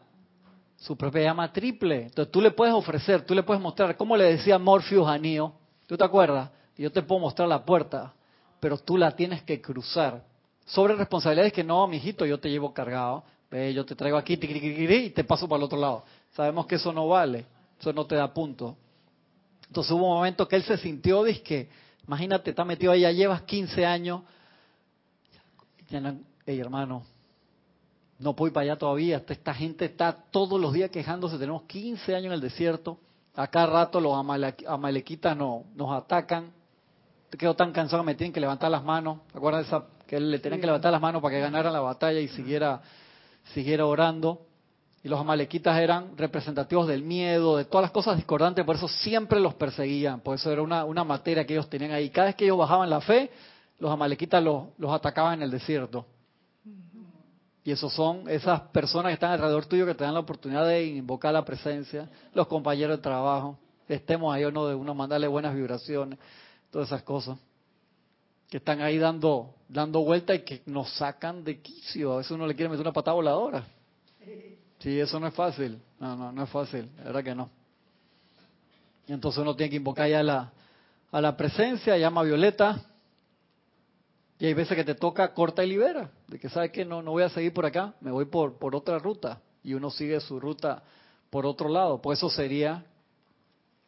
su 0.78 0.95
propia 0.95 1.23
llama 1.23 1.51
triple. 1.51 2.03
Entonces 2.03 2.32
tú 2.32 2.39
le 2.39 2.51
puedes 2.51 2.73
ofrecer, 2.73 3.23
tú 3.25 3.34
le 3.34 3.43
puedes 3.43 3.61
mostrar, 3.61 3.97
como 3.97 4.15
le 4.15 4.25
decía 4.25 4.57
Morpheus 4.59 5.07
a 5.07 5.17
Neo, 5.17 5.53
¿tú 5.88 5.97
te 5.97 6.03
acuerdas? 6.03 6.51
Yo 6.78 6.91
te 6.91 7.01
puedo 7.01 7.19
mostrar 7.19 7.47
la 7.47 7.65
puerta, 7.65 8.13
pero 8.59 8.78
tú 8.78 8.97
la 8.97 9.15
tienes 9.15 9.41
que 9.41 9.59
cruzar. 9.59 10.23
Sobre 10.65 10.95
responsabilidad 10.95 11.47
es 11.47 11.53
que 11.53 11.63
no, 11.63 11.88
mijito, 11.88 12.25
yo 12.25 12.39
te 12.39 12.49
llevo 12.49 12.73
cargado, 12.73 13.23
ve, 13.49 13.73
yo 13.73 13.86
te 13.86 13.95
traigo 13.95 14.17
aquí 14.17 14.34
y 14.39 15.09
te 15.09 15.23
paso 15.23 15.47
para 15.47 15.57
el 15.57 15.63
otro 15.63 15.80
lado. 15.80 16.03
Sabemos 16.36 16.67
que 16.67 16.75
eso 16.75 16.93
no 16.93 17.07
vale, 17.07 17.45
eso 17.80 17.91
no 17.91 18.05
te 18.05 18.15
da 18.15 18.32
punto. 18.32 18.78
Entonces 19.67 19.91
hubo 19.91 20.07
un 20.07 20.15
momento 20.15 20.47
que 20.47 20.57
él 20.57 20.63
se 20.63 20.78
sintió, 20.78 21.23
que, 21.43 21.69
imagínate, 22.05 22.51
está 22.51 22.63
metido 22.63 22.91
ahí, 22.91 23.01
ya 23.01 23.11
llevas 23.11 23.41
15 23.41 23.86
años. 23.86 24.21
Hey, 25.90 26.60
hermano, 26.60 27.04
no 28.20 28.36
puedo 28.36 28.48
ir 28.48 28.54
para 28.54 28.64
allá 28.66 28.76
todavía. 28.78 29.24
Esta 29.26 29.54
gente 29.54 29.86
está 29.86 30.12
todos 30.32 30.60
los 30.60 30.74
días 30.74 30.90
quejándose. 30.90 31.38
Tenemos 31.38 31.64
15 31.64 32.14
años 32.14 32.26
en 32.28 32.34
el 32.34 32.42
desierto. 32.42 32.98
Acá 33.36 33.66
rato 33.66 34.02
los 34.02 34.14
amalequitas 34.68 35.38
no, 35.38 35.64
nos 35.76 35.92
atacan. 35.96 36.52
Quedo 37.38 37.56
tan 37.56 37.72
cansado 37.72 38.04
que 38.04 38.08
me 38.08 38.16
tienen 38.16 38.34
que 38.34 38.42
levantar 38.42 38.70
las 38.70 38.84
manos. 38.84 39.20
¿Acuerdas 39.34 39.68
esa? 39.68 39.86
Que 40.06 40.20
le 40.20 40.40
tenían 40.40 40.60
que 40.60 40.66
levantar 40.66 40.92
las 40.92 41.02
manos 41.02 41.22
para 41.22 41.36
que 41.36 41.42
ganaran 41.42 41.72
la 41.72 41.80
batalla 41.80 42.20
y 42.20 42.28
siguiera, 42.30 42.82
siguiera 43.54 43.86
orando. 43.86 44.42
Y 45.04 45.08
los 45.08 45.22
amalequitas 45.22 45.80
eran 45.80 46.18
representativos 46.18 46.88
del 46.88 47.04
miedo, 47.04 47.56
de 47.56 47.64
todas 47.64 47.84
las 47.84 47.92
cosas 47.92 48.18
discordantes, 48.18 48.66
por 48.66 48.76
eso 48.76 48.90
siempre 48.90 49.40
los 49.40 49.54
perseguían. 49.54 50.20
Por 50.20 50.36
eso 50.36 50.52
era 50.52 50.62
una, 50.62 50.84
una 50.84 51.06
materia 51.06 51.46
que 51.46 51.54
ellos 51.54 51.70
tenían 51.70 51.92
ahí. 51.92 52.10
Cada 52.10 52.28
vez 52.28 52.36
que 52.36 52.44
ellos 52.44 52.58
bajaban 52.58 52.90
la 52.90 53.00
fe, 53.00 53.30
los 53.80 53.91
amalequitas 53.91 54.43
los, 54.43 54.67
atacaban 54.89 55.36
en 55.36 55.43
el 55.43 55.51
desierto. 55.51 56.05
Y 57.63 57.71
esos 57.71 57.93
son 57.93 58.30
esas 58.30 58.61
personas 58.61 59.09
que 59.09 59.15
están 59.15 59.32
alrededor 59.32 59.65
tuyo 59.65 59.86
que 59.86 59.93
te 59.93 60.03
dan 60.03 60.13
la 60.13 60.21
oportunidad 60.21 60.65
de 60.65 60.86
invocar 60.86 61.34
la 61.34 61.43
presencia, 61.43 62.09
los 62.34 62.47
compañeros 62.47 62.97
de 62.97 63.03
trabajo, 63.03 63.57
estemos 63.89 64.34
ahí 64.34 64.45
o 64.45 64.51
no, 64.51 64.67
de 64.67 64.75
uno 64.75 64.95
mandarle 64.95 65.28
buenas 65.28 65.53
vibraciones, 65.53 66.17
todas 66.71 66.88
esas 66.88 67.03
cosas 67.03 67.38
que 68.49 68.57
están 68.57 68.82
ahí 68.82 68.97
dando 68.97 69.53
dando 69.67 70.01
vuelta 70.01 70.34
y 70.34 70.39
que 70.39 70.61
nos 70.65 70.89
sacan 70.95 71.43
de 71.43 71.61
quicio. 71.61 72.13
A 72.13 72.17
veces 72.17 72.32
uno 72.32 72.47
le 72.47 72.55
quiere 72.55 72.69
meter 72.69 72.82
una 72.82 72.93
patada 72.93 73.15
voladora. 73.15 73.65
Sí, 74.80 74.99
eso 74.99 75.19
no 75.19 75.28
es 75.28 75.34
fácil. 75.34 75.80
No, 75.99 76.15
no, 76.15 76.32
no 76.32 76.43
es 76.43 76.49
fácil. 76.49 76.89
La 76.97 77.05
verdad 77.05 77.23
que 77.23 77.36
no. 77.36 77.49
Y 79.07 79.13
entonces 79.13 79.41
uno 79.41 79.55
tiene 79.55 79.69
que 79.69 79.78
invocar 79.78 80.09
ya 80.09 80.21
la, 80.21 80.51
a 81.11 81.21
la 81.21 81.36
presencia, 81.36 81.97
llama 81.97 82.23
Violeta, 82.23 82.82
y 84.40 84.46
hay 84.46 84.54
veces 84.54 84.76
que 84.76 84.84
te 84.84 84.96
toca 84.96 85.34
corta 85.34 85.64
y 85.64 85.70
libera, 85.70 86.12
de 86.28 86.40
que 86.40 86.50
sabes 86.50 86.72
que 86.72 86.86
no, 86.86 87.02
no 87.02 87.12
voy 87.12 87.24
a 87.24 87.30
seguir 87.30 87.54
por 87.54 87.66
acá, 87.66 87.96
me 88.02 88.12
voy 88.12 88.26
por, 88.26 88.60
por 88.60 88.76
otra 88.76 89.00
ruta. 89.00 89.42
Y 89.64 89.74
uno 89.74 89.90
sigue 89.90 90.20
su 90.20 90.40
ruta 90.40 90.84
por 91.32 91.46
otro 91.46 91.70
lado. 91.70 92.02
Pues 92.02 92.20
eso 92.20 92.30
sería, 92.30 92.86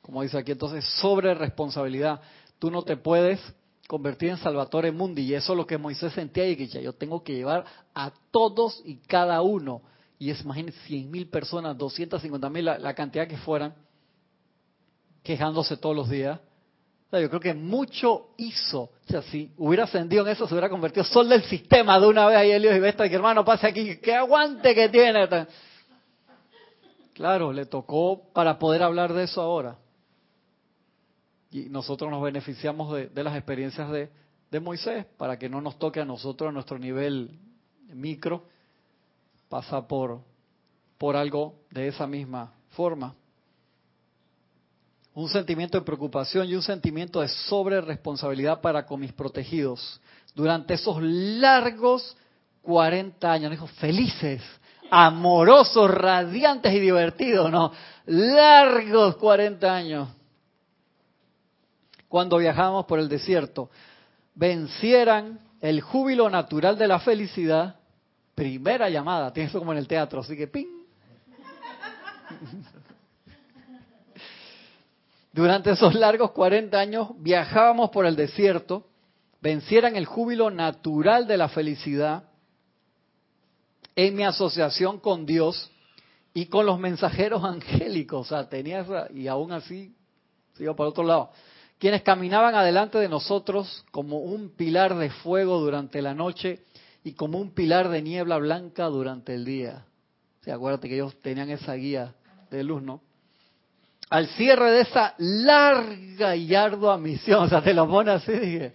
como 0.02 0.24
dice 0.24 0.38
aquí 0.38 0.52
entonces, 0.52 0.84
sobre 1.02 1.36
responsabilidad. 1.36 2.20
Tú 2.58 2.72
no 2.72 2.82
te 2.82 2.98
puedes 2.98 3.40
convertir 3.88 4.30
en 4.30 4.38
Salvatore 4.38 4.92
Mundi. 4.92 5.22
Y 5.22 5.36
eso 5.36 5.54
es 5.54 5.58
lo 5.58 5.68
que 5.68 5.78
Moisés 5.78 6.14
sentía 6.14 6.50
y 6.50 6.56
que 6.56 6.68
ya 6.68 6.82
yo 6.82 6.94
tengo 6.94 7.24
que 7.24 7.36
llevar 7.36 7.66
a 7.94 8.12
todos 8.32 8.82
y 8.84 8.96
cada 8.98 9.42
uno. 9.44 9.84
Y 10.18 10.32
es, 10.32 10.42
imagínense, 10.42 10.80
100 10.88 11.12
mil 11.12 11.28
personas, 11.30 11.78
250 11.78 12.50
mil, 12.50 12.66
la 12.66 12.94
cantidad 12.96 13.28
que 13.28 13.38
fueran, 13.38 13.76
quejándose 15.24 15.78
todos 15.78 15.96
los 15.96 16.10
días 16.10 16.40
yo 17.12 17.30
creo 17.30 17.40
que 17.40 17.54
mucho 17.56 18.30
hizo. 18.38 18.82
O 18.82 18.92
sea, 19.08 19.22
si 19.24 19.52
hubiera 19.58 19.86
ascendido 19.86 20.24
en 20.24 20.32
eso, 20.32 20.48
se 20.48 20.54
hubiera 20.54 20.70
convertido 20.70 21.04
sol 21.04 21.28
del 21.28 21.44
sistema 21.44 22.00
de 22.00 22.08
una 22.08 22.28
vez 22.28 22.38
ahí 22.38 22.52
Elios 22.52 22.76
y 22.76 22.80
Vesta, 22.80 23.10
que 23.10 23.16
hermano, 23.16 23.44
pase 23.44 23.68
aquí, 23.68 23.98
que 23.98 24.14
aguante 24.14 24.76
que 24.76 24.90
tiene. 24.90 25.28
Claro, 27.14 27.52
le 27.52 27.66
tocó 27.66 28.32
para 28.32 28.60
poder 28.60 28.84
hablar 28.84 29.14
de 29.14 29.24
eso 29.24 29.42
ahora. 29.42 29.78
Y 31.52 31.62
nosotros 31.70 32.12
nos 32.12 32.22
beneficiamos 32.22 32.94
de, 32.94 33.24
las 33.24 33.36
experiencias 33.36 33.90
de, 33.90 34.12
de, 34.52 34.60
Moisés 34.60 35.06
para 35.18 35.40
que 35.40 35.50
no 35.50 35.62
nos 35.62 35.80
toque 35.80 36.00
a 36.00 36.06
nosotros 36.06 36.50
a 36.50 36.52
nuestro 36.52 36.78
nivel 36.78 37.40
micro, 37.92 38.44
pasa 39.50 39.88
por, 39.88 40.22
por 41.00 41.16
algo 41.16 41.56
de 41.72 41.88
esa 41.88 42.06
misma 42.06 42.54
forma 42.70 43.16
un 45.22 45.30
sentimiento 45.30 45.78
de 45.78 45.86
preocupación 45.86 46.48
y 46.48 46.56
un 46.56 46.62
sentimiento 46.62 47.20
de 47.20 47.28
sobre 47.28 47.82
responsabilidad 47.82 48.62
para 48.62 48.86
con 48.86 49.02
mis 49.02 49.12
protegidos. 49.12 50.00
Durante 50.34 50.76
esos 50.76 51.02
largos 51.02 52.16
40 52.62 53.30
años, 53.30 53.52
dijo, 53.52 53.68
felices, 53.68 54.42
amorosos, 54.90 55.92
radiantes 55.92 56.74
y 56.74 56.80
divertidos, 56.80 57.52
¿no? 57.52 57.74
Largos 58.06 59.18
40 59.18 59.76
años. 59.76 60.08
Cuando 62.08 62.38
viajamos 62.38 62.86
por 62.86 63.00
el 63.00 63.10
desierto, 63.10 63.70
vencieran 64.36 65.40
el 65.60 65.82
júbilo 65.82 66.30
natural 66.30 66.78
de 66.78 66.88
la 66.88 67.00
felicidad, 67.00 67.76
primera 68.34 68.90
llamada, 68.90 69.34
tiene 69.34 69.50
eso 69.50 69.60
como 69.60 69.74
en 69.74 69.80
el 69.80 69.88
teatro, 69.88 70.22
así 70.22 70.38
que 70.38 70.48
ping. 70.48 70.80
Durante 75.40 75.72
esos 75.72 75.96
largos 75.96 76.32
40 76.32 76.78
años 76.78 77.12
viajábamos 77.18 77.92
por 77.92 78.06
el 78.06 78.18
desierto, 78.18 78.88
vencieran 79.40 79.96
el 79.96 80.06
júbilo 80.06 80.52
natural 80.52 81.28
de 81.28 81.38
la 81.38 81.48
felicidad 81.48 82.26
en 83.96 84.18
mi 84.18 84.24
asociación 84.24 85.00
con 85.00 85.26
Dios 85.26 85.72
y 86.34 86.48
con 86.48 86.66
los 86.66 86.78
mensajeros 86.78 87.46
angélicos. 87.46 88.20
O 88.20 88.30
sea, 88.30 88.50
tenía 88.50 88.82
esa, 88.82 89.10
y 89.14 89.30
aún 89.30 89.54
así, 89.54 89.96
sigo 90.58 90.76
por 90.76 90.88
otro 90.88 91.06
lado, 91.06 91.30
quienes 91.78 92.02
caminaban 92.02 92.54
adelante 92.54 92.98
de 92.98 93.08
nosotros 93.08 93.86
como 93.92 94.18
un 94.18 94.50
pilar 94.50 94.98
de 94.98 95.10
fuego 95.10 95.62
durante 95.62 96.02
la 96.02 96.14
noche 96.14 96.66
y 97.02 97.14
como 97.14 97.40
un 97.40 97.52
pilar 97.52 97.88
de 97.88 98.02
niebla 98.02 98.40
blanca 98.40 98.88
durante 98.88 99.36
el 99.36 99.46
día. 99.46 99.86
O 100.46 100.52
acuérdate 100.52 100.90
que 100.90 100.96
ellos 100.96 101.18
tenían 101.22 101.50
esa 101.50 101.76
guía 101.76 102.14
de 102.52 102.62
luz, 102.62 102.84
¿no? 102.84 103.00
Al 104.10 104.28
cierre 104.30 104.72
de 104.72 104.82
esa 104.82 105.14
larga 105.18 106.36
y 106.36 106.56
ardua 106.56 106.98
misión, 106.98 107.44
o 107.44 107.50
sea, 107.50 107.62
te 107.62 107.74
lo 107.74 107.88
pone 107.88 108.12
así, 108.12 108.32
dije, 108.32 108.74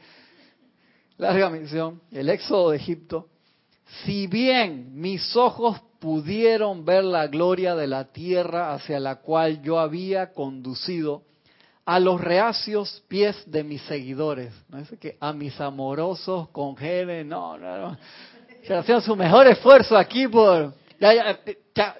larga 1.19 1.51
misión, 1.51 2.01
el 2.13 2.29
éxodo 2.29 2.71
de 2.71 2.77
Egipto, 2.77 3.29
si 4.05 4.27
bien 4.27 5.01
mis 5.01 5.37
ojos 5.37 5.81
pudieron 5.99 6.85
ver 6.85 7.05
la 7.05 7.27
gloria 7.27 7.75
de 7.75 7.87
la 7.87 8.05
tierra 8.13 8.75
hacia 8.75 9.01
la 9.01 9.17
cual 9.17 9.63
yo 9.63 9.79
había 9.79 10.33
conducido 10.33 11.23
a 11.85 11.99
los 11.99 12.21
reacios 12.21 13.03
pies 13.09 13.43
de 13.51 13.65
mis 13.65 13.83
seguidores, 13.83 14.53
no 14.69 14.79
es 14.79 14.89
que 15.01 15.17
a 15.21 15.33
mis 15.33 15.61
amorosos 15.61 16.49
congéneres, 16.51 17.27
no, 17.27 17.59
no, 17.59 17.79
no, 17.79 17.99
se 18.67 18.75
hacían 18.75 19.03
su 19.03 19.17
mejor 19.17 19.47
esfuerzo 19.47 19.97
aquí 19.97 20.29
por 20.29 20.73
ya, 21.13 21.41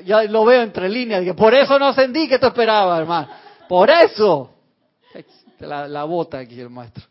ya, 0.05 0.23
lo 0.25 0.45
veo 0.45 0.63
entre 0.63 0.89
líneas. 0.89 1.25
Que 1.25 1.35
por 1.35 1.53
eso 1.55 1.79
no 1.79 1.89
ascendí 1.89 2.29
que 2.29 2.39
tú 2.39 2.47
esperabas, 2.47 3.01
hermano. 3.01 3.29
Por 3.69 3.91
eso. 3.91 4.51
La 5.59 6.05
bota 6.05 6.39
aquí 6.39 6.61
el 6.61 6.71
maestro. 6.71 7.05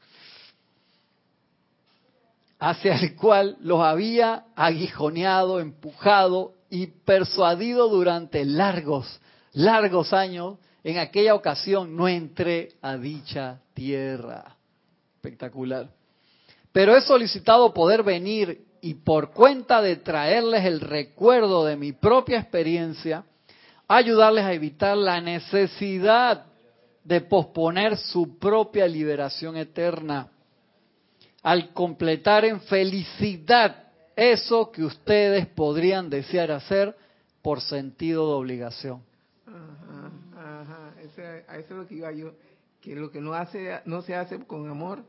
Hacia 2.59 2.95
el 2.95 3.15
cual 3.15 3.57
los 3.59 3.81
había 3.81 4.45
aguijoneado, 4.55 5.59
empujado 5.59 6.53
y 6.69 6.87
persuadido 6.87 7.89
durante 7.89 8.45
largos, 8.45 9.19
largos 9.51 10.13
años. 10.13 10.57
En 10.83 10.97
aquella 10.97 11.35
ocasión 11.35 11.95
no 11.95 12.07
entré 12.07 12.73
a 12.81 12.97
dicha 12.97 13.59
tierra. 13.73 14.55
Espectacular. 15.15 15.89
Pero 16.71 16.95
he 16.95 17.01
solicitado 17.01 17.73
poder 17.73 18.03
venir 18.03 18.65
y 18.83 18.95
por 18.95 19.31
cuenta 19.31 19.81
de 19.81 19.95
traerles 19.95 20.65
el 20.65 20.81
recuerdo 20.81 21.63
de 21.63 21.77
mi 21.77 21.93
propia 21.93 22.37
experiencia, 22.37 23.23
ayudarles 23.87 24.43
a 24.43 24.51
evitar 24.51 24.97
la 24.97 25.21
necesidad 25.21 26.47
de 27.01 27.21
posponer 27.21 27.95
su 27.95 28.37
propia 28.37 28.85
liberación 28.85 29.55
eterna, 29.55 30.27
al 31.41 31.71
completar 31.71 32.43
en 32.43 32.59
felicidad 32.59 33.87
eso 34.17 34.69
que 34.69 34.83
ustedes 34.83 35.47
podrían 35.47 36.09
desear 36.09 36.51
hacer 36.51 36.93
por 37.41 37.61
sentido 37.61 38.27
de 38.27 38.33
obligación. 38.33 39.01
Ajá, 39.47 40.61
ajá. 40.61 40.93
a 41.47 41.57
eso 41.57 41.73
es 41.73 41.79
lo 41.79 41.87
que 41.87 41.95
iba 41.95 42.11
yo. 42.11 42.33
que 42.81 42.95
lo 42.95 43.09
que 43.09 43.21
no 43.21 44.01
se 44.01 44.15
hace 44.15 44.39
con 44.39 44.69
amor, 44.69 45.05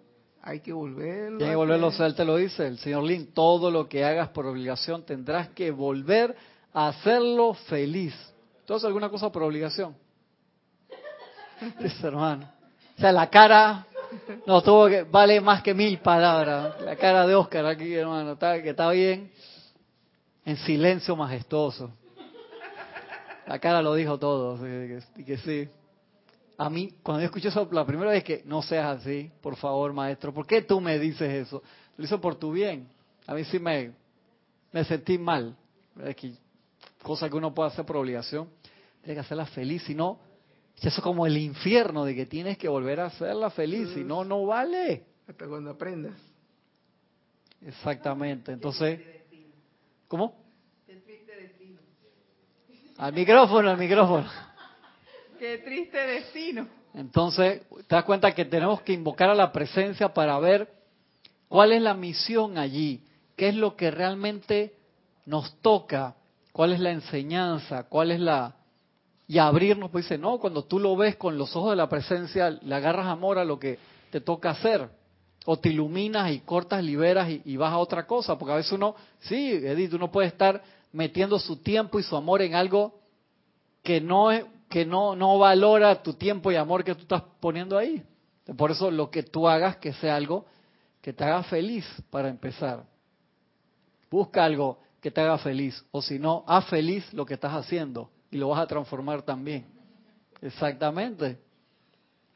hay 0.47 0.61
que 0.61 0.72
volverlo. 0.74 1.38
Tiene 1.38 1.53
que 1.53 1.57
volverlo 1.57 1.86
a 1.86 1.88
hacer. 1.88 2.03
hacer, 2.03 2.11
él 2.11 2.14
te 2.16 2.24
lo 2.26 2.36
dice, 2.36 2.66
el 2.66 2.78
señor 2.78 3.05
Lin, 3.05 3.32
todo 3.32 3.70
lo 3.70 3.88
que 3.88 4.05
hagas 4.05 4.28
por 4.28 4.45
obligación 4.45 5.03
tendrás 5.03 5.49
que 5.49 5.70
volver 5.70 6.36
a 6.74 6.88
hacerlo 6.88 7.55
feliz. 7.55 8.14
Entonces, 8.61 8.86
alguna 8.86 9.09
cosa 9.09 9.32
por 9.32 9.42
obligación. 9.42 9.97
Dice 11.80 12.07
hermano. 12.07 12.51
O 12.97 13.01
sea, 13.01 13.11
la 13.11 13.30
cara 13.30 13.86
no 14.47 14.62
tuvo 14.62 14.86
que 14.88 15.05
vale 15.05 15.40
más 15.40 15.62
que 15.62 15.72
mil 15.72 15.99
palabras. 15.99 16.78
La 16.82 16.95
cara 16.97 17.26
de 17.26 17.34
Oscar 17.34 17.64
aquí, 17.64 17.95
hermano, 17.95 18.32
está, 18.32 18.62
que 18.62 18.70
está 18.70 18.90
bien 18.90 19.30
en 20.45 20.57
silencio 20.59 21.16
majestuoso. 21.16 21.90
La 23.47 23.59
cara 23.59 23.80
lo 23.80 23.95
dijo 23.95 24.18
todo, 24.18 24.61
que, 24.61 25.01
y 25.16 25.24
que 25.24 25.38
sí. 25.38 25.68
A 26.57 26.71
mí, 26.71 26.95
cuando 27.03 27.21
yo 27.21 27.27
escuché 27.27 27.49
eso 27.49 27.69
la 27.73 27.85
primera 27.85 28.11
vez 28.13 28.23
que 28.23 28.43
no 28.45 28.63
seas 28.63 29.01
así, 29.01 29.31
por 29.41 29.57
favor, 29.57 29.93
maestro, 29.93 30.33
¿por 30.33 30.47
qué 30.47 30.63
tú 30.63 30.81
me 30.81 30.99
dices 30.99 31.47
eso? 31.47 31.63
Lo 31.97 32.05
hizo 32.05 32.21
por 32.21 32.37
tu 32.37 32.53
bien. 32.53 32.89
A 33.27 33.35
mí 33.35 33.45
sí 33.45 33.59
me, 33.59 33.93
me 34.73 34.85
sentí 34.85 35.19
mal. 35.19 35.57
Es 36.05 36.15
que 36.17 36.33
cosa 37.03 37.29
que 37.29 37.37
uno 37.37 37.55
puede 37.55 37.71
hacer 37.71 37.85
por 37.85 37.97
obligación, 37.97 38.49
tiene 39.03 39.15
que 39.15 39.21
hacerla 39.21 39.47
feliz, 39.47 39.83
si 39.85 39.95
no, 39.95 40.19
eso 40.77 40.89
es 40.89 41.01
como 41.01 41.27
el 41.27 41.37
infierno 41.37 42.05
de 42.05 42.15
que 42.15 42.27
tienes 42.27 42.59
que 42.59 42.69
volver 42.69 43.01
a 43.01 43.07
hacerla 43.07 43.51
feliz, 43.51 43.91
si 43.95 44.03
no, 44.03 44.25
no 44.25 44.45
vale. 44.47 45.05
Hasta 45.29 45.47
cuando 45.47 45.71
aprendas. 45.71 46.15
Exactamente, 47.63 48.53
entonces, 48.53 49.01
¿cómo? 50.09 50.43
Al 52.99 53.13
micrófono, 53.13 53.71
al 53.71 53.79
micrófono. 53.79 54.29
Qué 55.45 55.59
triste 55.59 55.99
destino. 55.99 56.66
Entonces, 56.95 57.61
te 57.86 57.95
das 57.95 58.05
cuenta 58.05 58.34
que 58.34 58.47
tenemos 58.47 58.80
que 58.80 58.95
invocar 58.95 59.28
a 59.28 59.34
la 59.34 59.53
presencia 59.53 60.09
para 60.14 60.38
ver 60.38 60.72
cuál 61.49 61.72
es 61.72 61.82
la 61.82 61.92
misión 61.92 62.57
allí, 62.57 63.03
qué 63.36 63.49
es 63.49 63.55
lo 63.55 63.76
que 63.76 63.90
realmente 63.90 64.74
nos 65.26 65.55
toca, 65.61 66.14
cuál 66.51 66.72
es 66.72 66.80
la 66.80 66.92
enseñanza, 66.92 67.82
cuál 67.90 68.12
es 68.12 68.20
la... 68.20 68.57
Y 69.28 69.36
abrirnos, 69.36 69.90
pues 69.90 70.07
dice, 70.07 70.16
no, 70.16 70.38
cuando 70.38 70.64
tú 70.64 70.78
lo 70.78 70.97
ves 70.97 71.16
con 71.16 71.36
los 71.36 71.55
ojos 71.55 71.72
de 71.72 71.76
la 71.76 71.90
presencia, 71.90 72.49
le 72.49 72.74
agarras 72.74 73.09
amor 73.09 73.36
a 73.38 73.45
lo 73.45 73.59
que 73.59 73.78
te 74.09 74.22
toca 74.22 74.49
hacer. 74.49 74.88
O 75.45 75.59
te 75.59 75.68
iluminas 75.68 76.32
y 76.32 76.38
cortas, 76.38 76.82
liberas 76.82 77.28
y, 77.28 77.42
y 77.45 77.59
vas 77.59 77.74
a 77.74 77.76
otra 77.76 78.07
cosa. 78.07 78.38
Porque 78.38 78.53
a 78.53 78.57
veces 78.57 78.72
uno, 78.72 78.97
sí, 79.20 79.51
Edith, 79.51 79.92
uno 79.92 80.11
puede 80.11 80.28
estar 80.28 80.62
metiendo 80.90 81.38
su 81.38 81.57
tiempo 81.57 82.01
y 82.01 82.03
su 82.03 82.16
amor 82.16 82.40
en 82.40 82.55
algo 82.55 82.99
que 83.82 84.01
no 84.01 84.32
es 84.32 84.47
que 84.75 84.85
no, 84.85 85.14
no 85.14 85.39
valora 85.39 86.03
tu 86.03 86.14
tiempo 86.14 86.51
y 86.51 86.57
amor 86.57 86.83
que 86.83 86.97
tú 86.97 87.03
estás 87.03 87.22
poniendo 87.39 87.79
ahí. 87.79 88.03
Por 88.57 88.72
eso 88.72 88.91
lo 88.91 89.09
que 89.09 89.22
tú 89.22 89.47
hagas 89.47 89.77
que 89.77 89.93
sea 89.93 90.16
algo 90.16 90.47
que 91.01 91.12
te 91.12 91.22
haga 91.22 91.45
feliz 91.45 91.87
para 92.11 92.29
empezar. 92.29 92.85
Busca 94.11 94.45
algo 94.45 94.81
que 95.01 95.12
te 95.12 95.20
haga 95.20 95.39
feliz 95.39 95.81
o 95.93 96.03
si 96.03 96.18
no, 96.18 96.43
haz 96.49 96.64
feliz 96.64 97.05
lo 97.12 97.25
que 97.25 97.35
estás 97.35 97.53
haciendo 97.53 98.11
y 98.33 98.37
lo 98.37 98.49
vas 98.49 98.62
a 98.62 98.66
transformar 98.66 99.22
también. 99.22 99.64
Exactamente. 100.43 101.39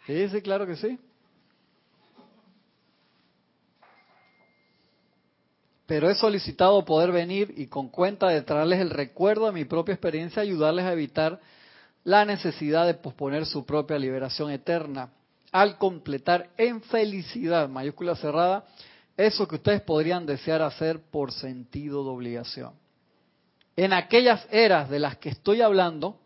Sí, 0.06 0.28
sí, 0.28 0.40
claro 0.40 0.64
que 0.64 0.76
sí. 0.76 0.96
Pero 5.86 6.08
he 6.08 6.14
solicitado 6.14 6.84
poder 6.84 7.10
venir 7.10 7.52
y 7.56 7.66
con 7.66 7.88
cuenta 7.88 8.28
de 8.28 8.42
traerles 8.42 8.78
el 8.78 8.90
recuerdo 8.90 9.46
de 9.46 9.52
mi 9.52 9.64
propia 9.64 9.94
experiencia, 9.94 10.40
ayudarles 10.40 10.84
a 10.84 10.92
evitar 10.92 11.40
la 12.04 12.24
necesidad 12.24 12.86
de 12.86 12.94
posponer 12.94 13.46
su 13.46 13.64
propia 13.64 13.98
liberación 13.98 14.50
eterna 14.50 15.10
al 15.52 15.78
completar 15.78 16.50
en 16.56 16.82
felicidad, 16.82 17.68
mayúscula 17.68 18.14
cerrada, 18.16 18.64
eso 19.16 19.48
que 19.48 19.56
ustedes 19.56 19.80
podrían 19.82 20.26
desear 20.26 20.62
hacer 20.62 21.00
por 21.10 21.32
sentido 21.32 22.04
de 22.04 22.10
obligación. 22.10 22.72
En 23.76 23.92
aquellas 23.92 24.46
eras 24.50 24.88
de 24.90 24.98
las 24.98 25.16
que 25.16 25.30
estoy 25.30 25.60
hablando, 25.60 26.18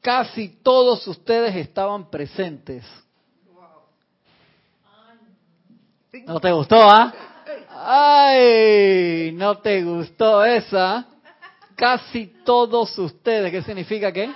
casi 0.00 0.48
todos 0.62 1.06
ustedes 1.06 1.54
estaban 1.56 2.10
presentes. 2.10 2.84
¿No 6.26 6.40
te 6.40 6.52
gustó, 6.52 6.76
ah? 6.78 7.12
Ay, 7.70 9.32
no 9.32 9.58
te 9.58 9.82
gustó 9.82 10.44
esa. 10.44 11.06
Casi 11.74 12.26
todos 12.44 12.96
ustedes, 12.98 13.50
¿qué 13.50 13.62
significa 13.62 14.12
qué? 14.12 14.30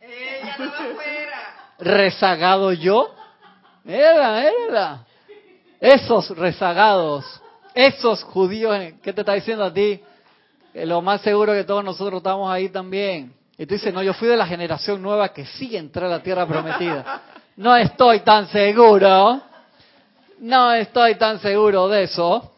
Ella 0.00 0.56
no 0.58 0.70
va 0.70 0.78
afuera. 0.78 1.63
Rezagado 1.78 2.72
yo. 2.72 3.14
Era, 3.84 4.48
era. 4.48 5.04
Esos 5.80 6.30
rezagados, 6.36 7.24
esos 7.74 8.22
judíos, 8.22 8.76
¿qué 9.02 9.12
te 9.12 9.20
está 9.20 9.34
diciendo 9.34 9.64
a 9.64 9.72
ti? 9.72 10.00
Lo 10.72 11.02
más 11.02 11.20
seguro 11.20 11.52
que 11.52 11.64
todos 11.64 11.84
nosotros 11.84 12.18
estamos 12.18 12.50
ahí 12.50 12.68
también. 12.68 13.32
Y 13.56 13.66
tú 13.66 13.74
dices, 13.74 13.92
no, 13.92 14.02
yo 14.02 14.14
fui 14.14 14.26
de 14.26 14.36
la 14.36 14.46
generación 14.46 15.00
nueva 15.00 15.32
que 15.32 15.44
sí 15.46 15.76
entré 15.76 16.06
a 16.06 16.08
la 16.08 16.22
tierra 16.22 16.46
prometida. 16.46 17.22
No 17.56 17.76
estoy 17.76 18.20
tan 18.20 18.48
seguro. 18.48 19.40
No 20.40 20.72
estoy 20.72 21.14
tan 21.14 21.38
seguro 21.38 21.88
de 21.88 22.04
eso. 22.04 22.50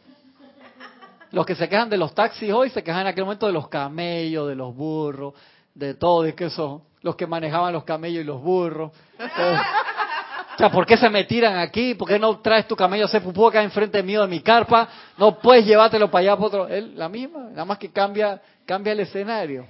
Los 1.32 1.44
que 1.44 1.54
se 1.54 1.68
quejan 1.68 1.90
de 1.90 1.98
los 1.98 2.14
taxis 2.14 2.50
hoy 2.52 2.70
se 2.70 2.82
quejan 2.82 3.02
en 3.02 3.06
aquel 3.08 3.24
momento 3.24 3.46
de 3.46 3.52
los 3.52 3.68
camellos, 3.68 4.48
de 4.48 4.54
los 4.54 4.74
burros, 4.74 5.34
de 5.76 5.94
todo, 5.94 6.22
de 6.22 6.34
que 6.34 6.46
eso, 6.46 6.82
los 7.02 7.16
que 7.16 7.26
manejaban 7.26 7.72
los 7.72 7.84
camellos 7.84 8.22
y 8.22 8.26
los 8.26 8.40
burros. 8.42 8.90
O 9.18 10.58
sea, 10.58 10.70
¿por 10.70 10.86
qué 10.86 10.96
se 10.96 11.10
me 11.10 11.24
tiran 11.24 11.58
aquí? 11.58 11.94
¿Por 11.94 12.08
qué 12.08 12.18
no 12.18 12.38
traes 12.40 12.66
tu 12.66 12.74
camello 12.74 13.04
a 13.04 13.06
hacer 13.08 13.22
pupú 13.22 13.46
acá 13.46 13.62
enfrente 13.62 14.02
mío 14.02 14.22
de 14.22 14.28
mi 14.28 14.40
carpa? 14.40 14.88
No 15.18 15.38
puedes 15.38 15.66
llevártelo 15.66 16.10
para 16.10 16.22
allá, 16.22 16.36
para 16.36 16.46
otro. 16.46 16.68
Es 16.68 16.82
la 16.94 17.08
misma, 17.10 17.48
nada 17.50 17.66
más 17.66 17.76
que 17.78 17.90
cambia, 17.92 18.40
cambia 18.64 18.92
el 18.94 19.00
escenario. 19.00 19.66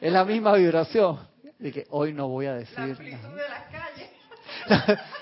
Es 0.00 0.10
la 0.10 0.24
misma 0.24 0.54
vibración. 0.54 1.18
De 1.58 1.70
que 1.70 1.84
hoy 1.90 2.12
no 2.14 2.26
voy 2.28 2.46
a 2.46 2.54
decir 2.54 2.78
La 2.78 2.84
amplitud 2.84 3.28
de 3.28 3.48
las 3.48 3.64
calles. 3.70 4.98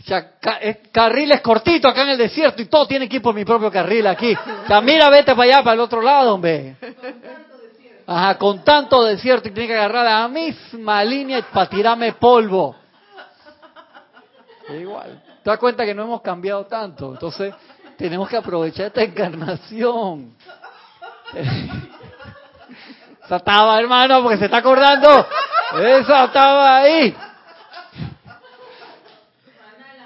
O 0.00 0.02
sea, 0.08 0.38
ca- 0.38 0.58
eh, 0.62 0.80
carriles 0.92 1.40
cortitos 1.40 1.90
acá 1.90 2.02
en 2.04 2.10
el 2.10 2.18
desierto 2.18 2.62
y 2.62 2.66
todo 2.66 2.86
tiene 2.86 3.08
que 3.08 3.16
ir 3.16 3.22
por 3.22 3.34
mi 3.34 3.44
propio 3.44 3.68
carril 3.68 4.06
aquí. 4.06 4.32
O 4.32 4.66
sea, 4.68 4.80
mira, 4.80 5.10
vete 5.10 5.34
para 5.34 5.42
allá, 5.42 5.62
para 5.64 5.74
el 5.74 5.80
otro 5.80 6.00
lado, 6.00 6.34
hombre. 6.34 6.76
Ajá, 8.10 8.38
con 8.38 8.64
tanto 8.64 9.04
desierto 9.04 9.48
y 9.48 9.50
tiene 9.50 9.68
que 9.68 9.74
agarrar 9.74 10.06
la 10.06 10.26
misma 10.28 11.04
línea 11.04 11.42
para 11.52 11.68
tirarme 11.68 12.14
polvo. 12.14 12.74
Es 14.66 14.80
igual. 14.80 15.22
Te 15.42 15.50
das 15.50 15.58
cuenta 15.58 15.84
que 15.84 15.94
no 15.94 16.04
hemos 16.04 16.22
cambiado 16.22 16.64
tanto. 16.64 17.12
Entonces, 17.12 17.54
tenemos 17.98 18.26
que 18.26 18.38
aprovechar 18.38 18.86
esta 18.86 19.02
encarnación. 19.02 20.34
Esa 23.26 23.36
estaba, 23.36 23.78
hermano, 23.78 24.22
porque 24.22 24.38
se 24.38 24.46
está 24.46 24.56
acordando. 24.56 25.26
Esa 25.78 26.24
estaba 26.24 26.78
ahí. 26.78 27.14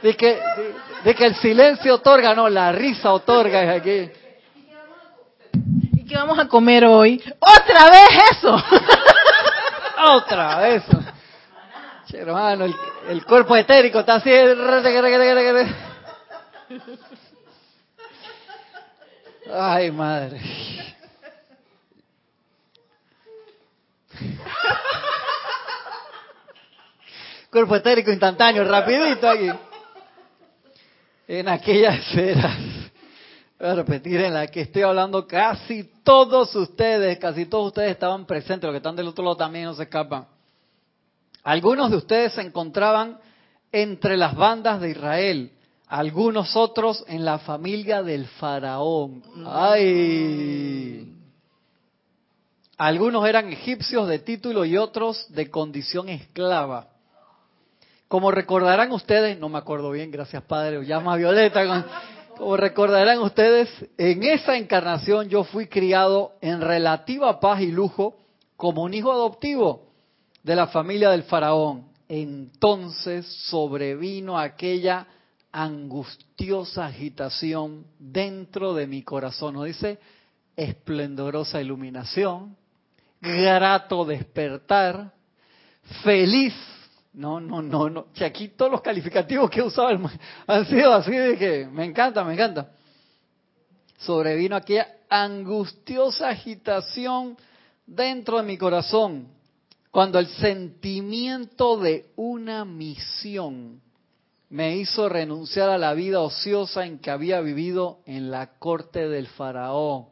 De 0.03 0.17
que, 0.17 0.43
de 1.05 1.15
que 1.15 1.27
el 1.27 1.37
silencio 1.37 1.95
otorga, 1.95 2.35
no, 2.35 2.49
la 2.49 2.73
risa 2.73 3.13
otorga 3.13 3.63
es 3.63 3.81
aquí. 3.81 4.22
¿Y 6.13 6.15
qué 6.15 6.19
vamos 6.19 6.39
a 6.39 6.47
comer 6.47 6.85
hoy? 6.85 7.23
¡Otra 7.39 7.89
vez 7.89 8.09
eso! 8.33 8.55
Otra 10.15 10.59
vez. 10.59 10.83
Che, 12.07 12.19
hermano, 12.19 12.67
el, 12.67 12.75
el 13.09 13.25
cuerpo 13.25 13.57
etérico 13.57 14.01
está 14.01 14.17
así. 14.17 14.31
Ay, 19.51 19.91
madre. 19.91 20.39
Cuerpo 27.51 27.77
etérico 27.77 28.11
instantáneo, 28.11 28.65
rapidito 28.65 29.31
aquí. 29.31 29.49
En 31.27 31.49
aquellas 31.49 32.15
eras, 32.15 32.82
voy 33.63 33.71
a 33.71 33.75
repetir, 33.77 34.21
en 34.21 34.35
la 34.35 34.49
que 34.49 34.63
estoy 34.63 34.83
hablando, 34.83 35.25
casi 35.25 35.85
todos 36.03 36.53
ustedes, 36.57 37.17
casi 37.21 37.47
todos 37.47 37.69
ustedes 37.69 37.93
estaban 37.93 38.27
presentes, 38.27 38.65
los 38.65 38.73
que 38.73 38.79
están 38.79 38.97
del 38.97 39.07
otro 39.07 39.23
lado 39.23 39.37
también 39.37 39.67
no 39.67 39.75
se 39.75 39.85
escapan. 39.85 40.27
Algunos 41.45 41.91
de 41.93 41.97
ustedes 41.97 42.33
se 42.33 42.41
encontraban 42.41 43.19
entre 43.71 44.17
las 44.17 44.35
bandas 44.35 44.81
de 44.81 44.91
Israel, 44.91 45.53
algunos 45.87 46.57
otros 46.57 47.05
en 47.07 47.25
la 47.25 47.39
familia 47.39 48.03
del 48.03 48.27
faraón. 48.27 49.23
¡Ay! 49.47 51.15
Algunos 52.79 53.25
eran 53.29 53.53
egipcios 53.53 54.09
de 54.09 54.19
título 54.19 54.65
y 54.65 54.77
otros 54.77 55.33
de 55.33 55.49
condición 55.51 56.09
esclava. 56.09 56.89
Como 58.09 58.33
recordarán 58.33 58.91
ustedes, 58.91 59.39
no 59.39 59.49
me 59.49 59.59
acuerdo 59.59 59.93
bien, 59.93 60.11
gracias 60.11 60.43
Padre, 60.43 60.85
llama 60.85 61.15
a 61.15 61.17
Violeta. 61.17 61.65
con- 61.65 61.85
como 62.43 62.57
recordarán 62.57 63.21
ustedes, 63.21 63.69
en 63.97 64.25
esa 64.25 64.57
encarnación 64.57 65.29
yo 65.29 65.45
fui 65.45 65.69
criado 65.69 66.33
en 66.41 66.61
relativa 66.61 67.39
paz 67.39 67.61
y 67.61 67.71
lujo 67.71 68.17
como 68.57 68.83
un 68.83 68.95
hijo 68.95 69.13
adoptivo 69.13 69.93
de 70.43 70.57
la 70.57 70.67
familia 70.67 71.11
del 71.11 71.23
faraón. 71.23 71.87
entonces 72.09 73.27
sobrevino 73.49 74.41
aquella 74.41 75.07
angustiosa 75.53 76.87
agitación 76.87 77.87
dentro 78.01 78.75
de 78.75 78.89
mi 78.89 79.05
corazón. 79.05 79.55
¿No 79.55 79.63
dice 79.63 80.01
esplendorosa 80.57 81.61
iluminación, 81.61 82.57
grato 83.21 84.05
despertar, 84.05 85.13
feliz? 86.03 86.72
No, 87.15 87.41
no, 87.41 87.61
no, 87.61 87.91
no. 87.91 88.07
Aquí 88.25 88.49
todos 88.49 88.71
los 88.71 88.81
calificativos 88.81 89.51
que 89.51 89.61
he 89.61 89.63
usado 89.63 89.89
han 90.47 90.67
sido 90.67 90.95
así 90.95 91.13
de 91.13 91.37
que 91.37 91.67
me 91.67 91.85
encanta, 91.85 92.25
me 92.25 92.35
encanta. 92.35 92.71
Sobrevino 93.99 94.57
aquella 94.57 94.89
angustiosa 95.09 96.31
agitación 96.31 97.37
dentro 97.87 98.39
de 98.39 98.45
mi 98.45 98.57
corazón 98.57 99.29
cuando 99.93 100.19
el 100.19 100.27
sentimiento 100.27 101.77
de 101.77 102.11
una 102.17 102.65
misión 102.65 103.83
me 104.49 104.77
hizo 104.77 105.09
renunciar 105.09 105.69
a 105.69 105.77
la 105.77 105.93
vida 105.93 106.21
ociosa 106.21 106.87
en 106.87 106.99
que 106.99 107.11
había 107.11 107.43
vivido 107.43 108.01
en 108.07 108.31
la 108.31 108.59
corte 108.59 109.07
del 109.09 109.27
faraón. 109.27 110.07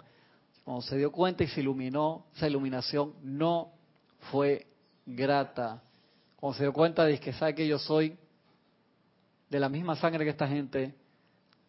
Cuando 0.65 0.83
se 0.83 0.99
dio 0.99 1.11
cuenta 1.11 1.45
y 1.45 1.47
se 1.47 1.61
iluminó, 1.61 2.27
esa 2.37 2.47
iluminación 2.47 3.15
no 3.23 3.73
fue 4.31 4.67
grata. 5.07 5.83
Cuando 6.41 6.57
se 6.57 6.65
dio 6.65 6.73
cuenta 6.73 7.05
de 7.05 7.21
que 7.21 7.33
sabe 7.35 7.55
que 7.55 7.67
yo 7.67 7.79
soy 7.79 8.17
de 9.51 9.61
la 9.61 9.69
misma 9.69 9.95
sangre 9.97 10.25
que 10.25 10.31
esta 10.31 10.49
gente, 10.49 10.95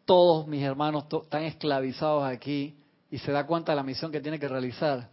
todos 0.06 0.48
mis 0.48 0.64
hermanos 0.64 1.06
están 1.12 1.44
esclavizados 1.44 2.24
aquí 2.24 2.78
y 3.10 3.18
se 3.18 3.32
da 3.34 3.46
cuenta 3.46 3.74
de 3.74 3.76
la 3.76 3.84
misión 3.84 4.12
que 4.12 4.22
tiene 4.22 4.40
que 4.40 4.48
realizar. 4.48 5.10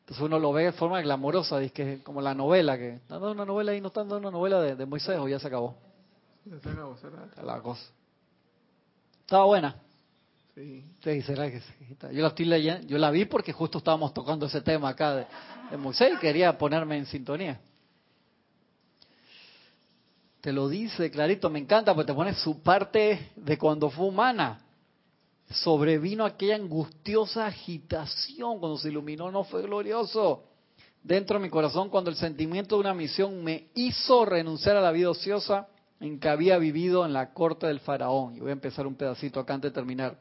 Entonces 0.00 0.24
uno 0.24 0.38
lo 0.38 0.52
ve 0.54 0.64
de 0.64 0.72
forma 0.72 1.02
glamorosa, 1.02 1.60
es 1.60 1.72
como 2.02 2.22
la 2.22 2.34
novela, 2.34 2.78
que 2.78 2.94
está 2.94 3.14
dando 3.14 3.32
una 3.32 3.44
novela 3.44 3.74
y 3.74 3.80
no 3.82 3.88
está 3.88 4.00
dando 4.00 4.16
una 4.16 4.30
novela 4.30 4.62
de, 4.62 4.74
de 4.74 4.86
Moisés 4.86 5.18
o 5.18 5.28
ya 5.28 5.38
se 5.38 5.48
acabó. 5.48 5.76
La 7.42 7.60
cosa. 7.60 7.84
Estaba 9.20 9.44
buena. 9.44 9.76
Sí. 10.54 10.82
Sí, 11.04 11.22
será 11.22 11.50
que 11.50 11.60
sí. 11.60 11.74
Yo 12.12 12.22
la 12.22 12.28
estoy 12.28 12.46
leyendo, 12.46 12.86
yo 12.86 12.96
la 12.96 13.10
vi 13.10 13.26
porque 13.26 13.52
justo 13.52 13.78
estábamos 13.78 14.14
tocando 14.14 14.46
ese 14.46 14.62
tema 14.62 14.88
acá 14.88 15.14
de, 15.14 15.26
de 15.70 15.76
Moisés 15.76 16.14
y 16.14 16.18
quería 16.18 16.56
ponerme 16.56 16.96
en 16.96 17.04
sintonía. 17.04 17.60
Te 20.40 20.52
lo 20.52 20.68
dice 20.68 21.10
clarito, 21.10 21.50
me 21.50 21.58
encanta 21.58 21.94
porque 21.94 22.12
te 22.12 22.14
pone 22.14 22.34
su 22.34 22.62
parte 22.62 23.32
de 23.34 23.58
cuando 23.58 23.90
fue 23.90 24.06
humana. 24.06 24.60
Sobrevino 25.50 26.24
aquella 26.24 26.56
angustiosa 26.56 27.46
agitación 27.46 28.58
cuando 28.60 28.78
se 28.78 28.88
iluminó, 28.88 29.30
no 29.30 29.44
fue 29.44 29.62
glorioso. 29.62 30.44
Dentro 31.02 31.38
de 31.38 31.44
mi 31.44 31.50
corazón, 31.50 31.88
cuando 31.88 32.10
el 32.10 32.16
sentimiento 32.16 32.76
de 32.76 32.80
una 32.82 32.94
misión 32.94 33.42
me 33.42 33.68
hizo 33.74 34.24
renunciar 34.24 34.76
a 34.76 34.80
la 34.80 34.92
vida 34.92 35.10
ociosa 35.10 35.68
en 36.00 36.20
que 36.20 36.28
había 36.28 36.58
vivido 36.58 37.04
en 37.04 37.12
la 37.12 37.32
corte 37.32 37.66
del 37.66 37.80
faraón. 37.80 38.36
Y 38.36 38.40
voy 38.40 38.50
a 38.50 38.52
empezar 38.52 38.86
un 38.86 38.94
pedacito 38.94 39.40
acá 39.40 39.54
antes 39.54 39.72
de 39.72 39.74
terminar. 39.74 40.18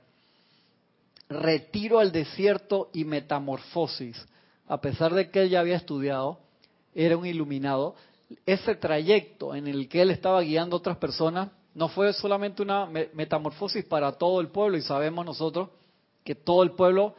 Retiro 1.30 1.99
al 1.99 2.11
desierto 2.11 2.89
y 2.93 3.03
metamorfosis. 3.03 4.26
A 4.68 4.82
pesar 4.82 5.13
de 5.13 5.30
que 5.30 5.43
él 5.43 5.49
ya 5.49 5.59
había 5.59 5.76
estudiado, 5.76 6.39
era 6.95 7.18
un 7.18 7.26
iluminado, 7.26 7.95
ese 8.45 8.75
trayecto 8.75 9.55
en 9.55 9.67
el 9.67 9.88
que 9.88 10.01
él 10.01 10.11
estaba 10.11 10.41
guiando 10.41 10.75
a 10.75 10.80
otras 10.80 10.97
personas 10.97 11.49
no 11.73 11.89
fue 11.89 12.11
solamente 12.13 12.61
una 12.61 12.88
metamorfosis 13.13 13.86
para 13.86 14.11
todo 14.13 14.41
el 14.41 14.49
pueblo 14.49 14.78
y 14.78 14.82
sabemos 14.82 15.25
nosotros 15.25 15.69
que 16.23 16.36
todo 16.36 16.63
el 16.63 16.71
pueblo 16.71 17.15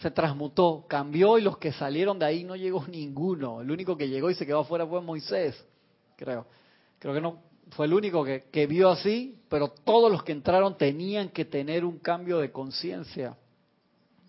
se 0.00 0.10
transmutó, 0.10 0.86
cambió 0.88 1.36
y 1.38 1.42
los 1.42 1.58
que 1.58 1.72
salieron 1.72 2.18
de 2.18 2.24
ahí 2.24 2.44
no 2.44 2.56
llegó 2.56 2.84
ninguno. 2.88 3.60
El 3.60 3.70
único 3.70 3.96
que 3.96 4.08
llegó 4.08 4.30
y 4.30 4.34
se 4.34 4.46
quedó 4.46 4.60
afuera 4.60 4.86
fue 4.86 5.00
Moisés, 5.02 5.62
creo. 6.16 6.46
Creo 6.98 7.14
que 7.14 7.20
no 7.20 7.42
fue 7.70 7.86
el 7.86 7.94
único 7.94 8.24
que, 8.24 8.44
que 8.50 8.66
vio 8.66 8.90
así, 8.90 9.38
pero 9.48 9.68
todos 9.68 10.10
los 10.10 10.22
que 10.22 10.32
entraron 10.32 10.76
tenían 10.76 11.28
que 11.28 11.44
tener 11.44 11.84
un 11.84 11.98
cambio 11.98 12.38
de 12.38 12.50
conciencia. 12.50 13.36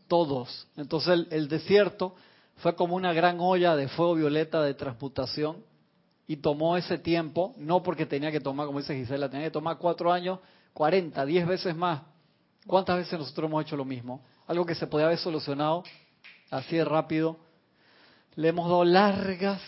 Todos. 0.08 0.68
Entonces 0.76 1.14
el, 1.14 1.28
el 1.32 1.48
desierto 1.48 2.16
fue 2.58 2.76
como 2.76 2.96
una 2.96 3.14
gran 3.14 3.38
olla 3.40 3.76
de 3.76 3.88
fuego 3.88 4.16
violeta 4.16 4.62
de 4.62 4.74
transmutación 4.74 5.64
y 6.32 6.38
tomó 6.38 6.78
ese 6.78 6.98
tiempo, 6.98 7.54
no 7.58 7.84
porque 7.84 8.06
tenía 8.06 8.32
que 8.32 8.40
tomar, 8.40 8.66
como 8.66 8.80
dice 8.80 8.96
Gisela, 8.96 9.30
tenía 9.30 9.48
que 9.48 9.52
tomar 9.52 9.78
cuatro 9.78 10.14
años, 10.14 10.40
cuarenta, 10.72 11.26
diez 11.26 11.46
veces 11.46 11.76
más. 11.76 12.04
¿Cuántas 12.66 13.00
veces 13.00 13.20
nosotros 13.20 13.50
hemos 13.50 13.66
hecho 13.66 13.76
lo 13.76 13.84
mismo? 13.84 14.24
Algo 14.48 14.66
que 14.66 14.74
se 14.74 14.88
podía 14.88 15.08
haber 15.08 15.18
solucionado 15.18 15.84
así 16.50 16.78
de 16.78 16.86
rápido. 16.86 17.38
Le 18.36 18.48
hemos 18.48 18.70
dado 18.70 18.86
largas 18.86 19.62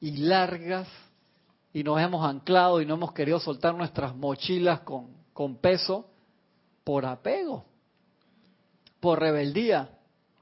y 0.00 0.18
largas 0.18 0.86
y 1.72 1.82
nos 1.82 2.00
hemos 2.00 2.24
anclado 2.24 2.80
y 2.80 2.86
no 2.86 2.94
hemos 2.94 3.12
querido 3.12 3.40
soltar 3.40 3.74
nuestras 3.74 4.14
mochilas 4.14 4.82
con, 4.82 5.08
con 5.32 5.56
peso 5.56 6.08
por 6.84 7.04
apego, 7.06 7.64
por 9.00 9.18
rebeldía, 9.18 9.90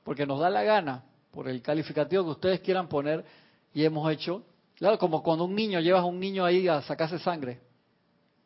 porque 0.03 0.27
nos 0.27 0.39
da 0.39 0.51
la 0.51 0.65
gana, 0.65 1.03
por 1.31 1.49
el 1.49 1.63
calificativo 1.63 2.25
que 2.25 2.31
ustedes 2.31 2.61
quieran 2.61 2.89
poner 2.89 3.25
y 3.73 3.87
hemos 3.87 4.13
hecho 4.13 4.45
Claro, 4.77 4.99
como 4.99 5.23
cuando 5.23 5.45
un 5.45 5.55
niño, 5.55 5.81
llevas 5.81 6.03
a 6.03 6.07
un 6.07 6.19
niño 6.19 6.45
ahí 6.45 6.67
a 6.67 6.83
sacarse 6.83 7.19
sangre. 7.19 7.61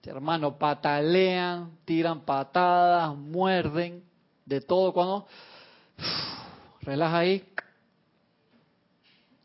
Hermano, 0.02 0.56
patalean, 0.56 1.78
tiran 1.84 2.22
patadas, 2.22 3.14
muerden, 3.14 4.02
de 4.46 4.60
todo. 4.60 4.92
Cuando 4.92 5.26
relaja 6.80 7.18
ahí. 7.18 7.44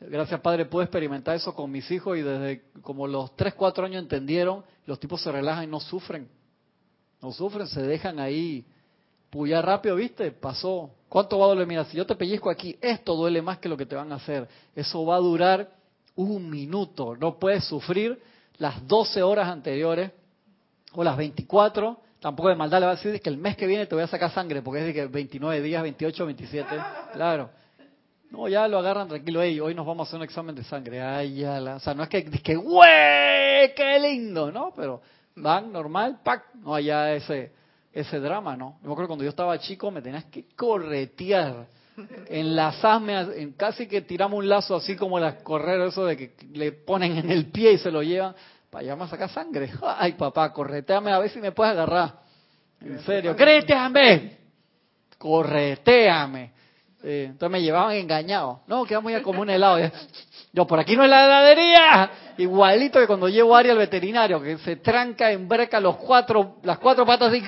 Gracias, 0.00 0.40
Padre, 0.40 0.66
puedo 0.66 0.82
experimentar 0.82 1.36
eso 1.36 1.54
con 1.54 1.70
mis 1.70 1.90
hijos 1.90 2.16
y 2.16 2.22
desde 2.22 2.64
como 2.82 3.06
los 3.06 3.34
3, 3.36 3.54
4 3.54 3.86
años 3.86 4.02
entendieron, 4.02 4.64
los 4.86 5.00
tipos 5.00 5.22
se 5.22 5.32
relajan 5.32 5.64
y 5.64 5.66
no 5.66 5.80
sufren. 5.80 6.28
No 7.20 7.32
sufren, 7.32 7.66
se 7.66 7.82
dejan 7.82 8.18
ahí 8.18 8.66
puyar 9.30 9.64
rápido, 9.64 9.96
¿viste? 9.96 10.30
Pasó. 10.30 10.90
¿Cuánto 11.08 11.38
va 11.38 11.46
a 11.46 11.48
doler? 11.48 11.66
Mira, 11.66 11.84
si 11.84 11.96
yo 11.96 12.06
te 12.06 12.14
pellizco 12.16 12.50
aquí, 12.50 12.76
esto 12.80 13.14
duele 13.16 13.40
más 13.40 13.58
que 13.58 13.68
lo 13.68 13.76
que 13.76 13.86
te 13.86 13.96
van 13.96 14.12
a 14.12 14.16
hacer. 14.16 14.48
Eso 14.74 15.04
va 15.04 15.16
a 15.16 15.20
durar 15.20 15.83
un 16.16 16.50
minuto. 16.50 17.16
No 17.16 17.38
puedes 17.38 17.64
sufrir 17.64 18.20
las 18.58 18.86
12 18.86 19.22
horas 19.22 19.48
anteriores 19.48 20.10
o 20.92 21.04
las 21.04 21.16
24. 21.16 21.98
Tampoco 22.20 22.48
de 22.48 22.54
maldad 22.54 22.80
le 22.80 22.86
va 22.86 22.92
a 22.92 22.96
decir 22.96 23.20
que 23.20 23.28
el 23.28 23.36
mes 23.36 23.56
que 23.56 23.66
viene 23.66 23.86
te 23.86 23.94
voy 23.94 24.04
a 24.04 24.06
sacar 24.06 24.30
sangre, 24.30 24.62
porque 24.62 24.80
es 24.80 24.86
de 24.86 24.94
que 24.94 25.06
29 25.06 25.60
días, 25.60 25.82
28, 25.82 26.26
27. 26.26 26.76
Claro. 27.12 27.50
No, 28.30 28.48
ya 28.48 28.66
lo 28.66 28.78
agarran 28.78 29.08
tranquilo. 29.08 29.42
Hey, 29.42 29.60
hoy 29.60 29.74
nos 29.74 29.86
vamos 29.86 30.06
a 30.06 30.08
hacer 30.08 30.16
un 30.18 30.24
examen 30.24 30.54
de 30.54 30.64
sangre. 30.64 31.02
Ay, 31.02 31.36
ya. 31.36 31.60
O 31.76 31.80
sea, 31.80 31.94
no 31.94 32.02
es 32.02 32.08
que, 32.08 32.18
es 32.18 32.42
que 32.42 32.56
¡güey! 32.56 33.74
¡Qué 33.76 33.98
lindo! 34.00 34.50
¿No? 34.50 34.72
Pero 34.74 35.02
van 35.36 35.72
normal, 35.72 36.20
¡pac! 36.24 36.54
No, 36.54 36.74
allá 36.74 37.12
ese, 37.12 37.52
ese 37.92 38.18
drama, 38.18 38.56
¿no? 38.56 38.78
Yo 38.82 38.88
me 38.88 38.92
acuerdo 38.92 39.08
cuando 39.08 39.24
yo 39.24 39.30
estaba 39.30 39.58
chico 39.58 39.90
me 39.90 40.02
tenías 40.02 40.24
que 40.26 40.46
corretear 40.56 41.66
enlazarme, 42.28 43.18
en, 43.36 43.52
casi 43.52 43.86
que 43.86 44.02
tiramos 44.02 44.38
un 44.38 44.48
lazo 44.48 44.76
así 44.76 44.96
como 44.96 45.18
las 45.18 45.42
correras, 45.42 45.92
eso 45.92 46.04
de 46.04 46.16
que 46.16 46.32
le 46.52 46.72
ponen 46.72 47.16
en 47.16 47.30
el 47.30 47.46
pie 47.46 47.72
y 47.72 47.78
se 47.78 47.90
lo 47.90 48.02
llevan, 48.02 48.34
para 48.70 48.92
allá 48.92 49.04
a 49.04 49.08
sacar 49.08 49.30
sangre. 49.30 49.70
Ay, 49.98 50.12
papá, 50.12 50.52
correteame 50.52 51.12
a 51.12 51.18
ver 51.18 51.30
si 51.30 51.40
me 51.40 51.52
puedes 51.52 51.72
agarrar. 51.72 52.24
En 52.80 53.00
serio, 53.00 53.36
correteame, 53.36 54.36
correteame. 55.16 56.52
entonces 57.02 57.50
me 57.50 57.62
llevaban 57.62 57.94
engañado. 57.96 58.60
No, 58.66 58.84
que 58.84 58.94
vamos 58.94 59.12
a 59.12 59.22
comer 59.22 59.40
un 59.40 59.50
helado. 59.50 59.78
Yo, 60.52 60.66
por 60.66 60.78
aquí 60.78 60.96
no 60.96 61.04
es 61.04 61.10
la 61.10 61.24
heladería. 61.24 62.10
Igualito 62.36 63.00
que 63.00 63.06
cuando 63.06 63.28
llevo 63.28 63.56
a 63.56 63.60
Ari 63.60 63.70
al 63.70 63.78
veterinario, 63.78 64.42
que 64.42 64.58
se 64.58 64.76
tranca 64.76 65.30
en 65.30 65.48
breca 65.48 65.80
los 65.80 65.96
cuatro, 65.96 66.56
las 66.62 66.78
cuatro 66.78 67.06
patas 67.06 67.32
así 67.32 67.42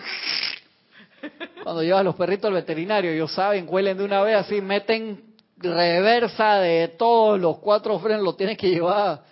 cuando 1.67 1.83
llevas 1.83 2.05
los 2.05 2.15
perritos 2.15 2.47
al 2.47 2.55
veterinario, 2.55 3.11
ellos 3.11 3.35
saben, 3.35 3.67
huelen 3.69 3.99
de 3.99 4.05
una 4.05 4.23
vez 4.23 4.37
así, 4.37 4.61
meten 4.61 5.35
reversa 5.57 6.61
de 6.61 6.95
todos 6.97 7.41
los 7.41 7.59
cuatro 7.59 7.99
frenos, 7.99 8.23
lo 8.23 8.37
tienes 8.37 8.57
que 8.57 8.71
llevar 8.71 9.25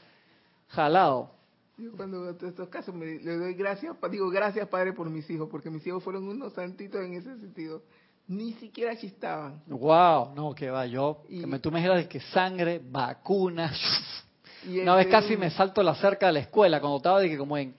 jalado. 0.66 1.30
Yo 1.78 1.92
cuando 1.96 2.30
en 2.30 2.36
estos 2.44 2.68
casos 2.68 2.92
me, 2.92 3.20
le 3.20 3.36
doy 3.36 3.54
gracias, 3.54 3.94
digo 4.10 4.30
gracias 4.30 4.66
Padre 4.66 4.92
por 4.92 5.08
mis 5.10 5.30
hijos, 5.30 5.48
porque 5.48 5.70
mis 5.70 5.86
hijos 5.86 6.02
fueron 6.02 6.26
unos 6.26 6.52
santitos 6.54 7.00
en 7.04 7.14
ese 7.14 7.38
sentido. 7.38 7.82
Ni 8.26 8.52
siquiera 8.54 8.96
chistaban. 8.96 9.62
Wow, 9.68 10.34
no, 10.34 10.56
que 10.56 10.70
va, 10.70 10.86
yo, 10.86 11.22
que 11.28 11.46
me, 11.46 11.60
tú 11.60 11.70
me 11.70 11.78
dijeras 11.78 11.98
de 11.98 12.08
que 12.08 12.18
sangre, 12.18 12.80
vacunas. 12.84 13.78
Una 14.66 14.96
vez 14.96 15.06
casi 15.06 15.36
me 15.36 15.50
salto 15.50 15.84
la 15.84 15.94
cerca 15.94 16.26
de 16.26 16.32
la 16.32 16.40
escuela, 16.40 16.80
cuando 16.80 16.96
estaba 16.96 17.20
de 17.20 17.30
que 17.30 17.38
como 17.38 17.56
en 17.56 17.76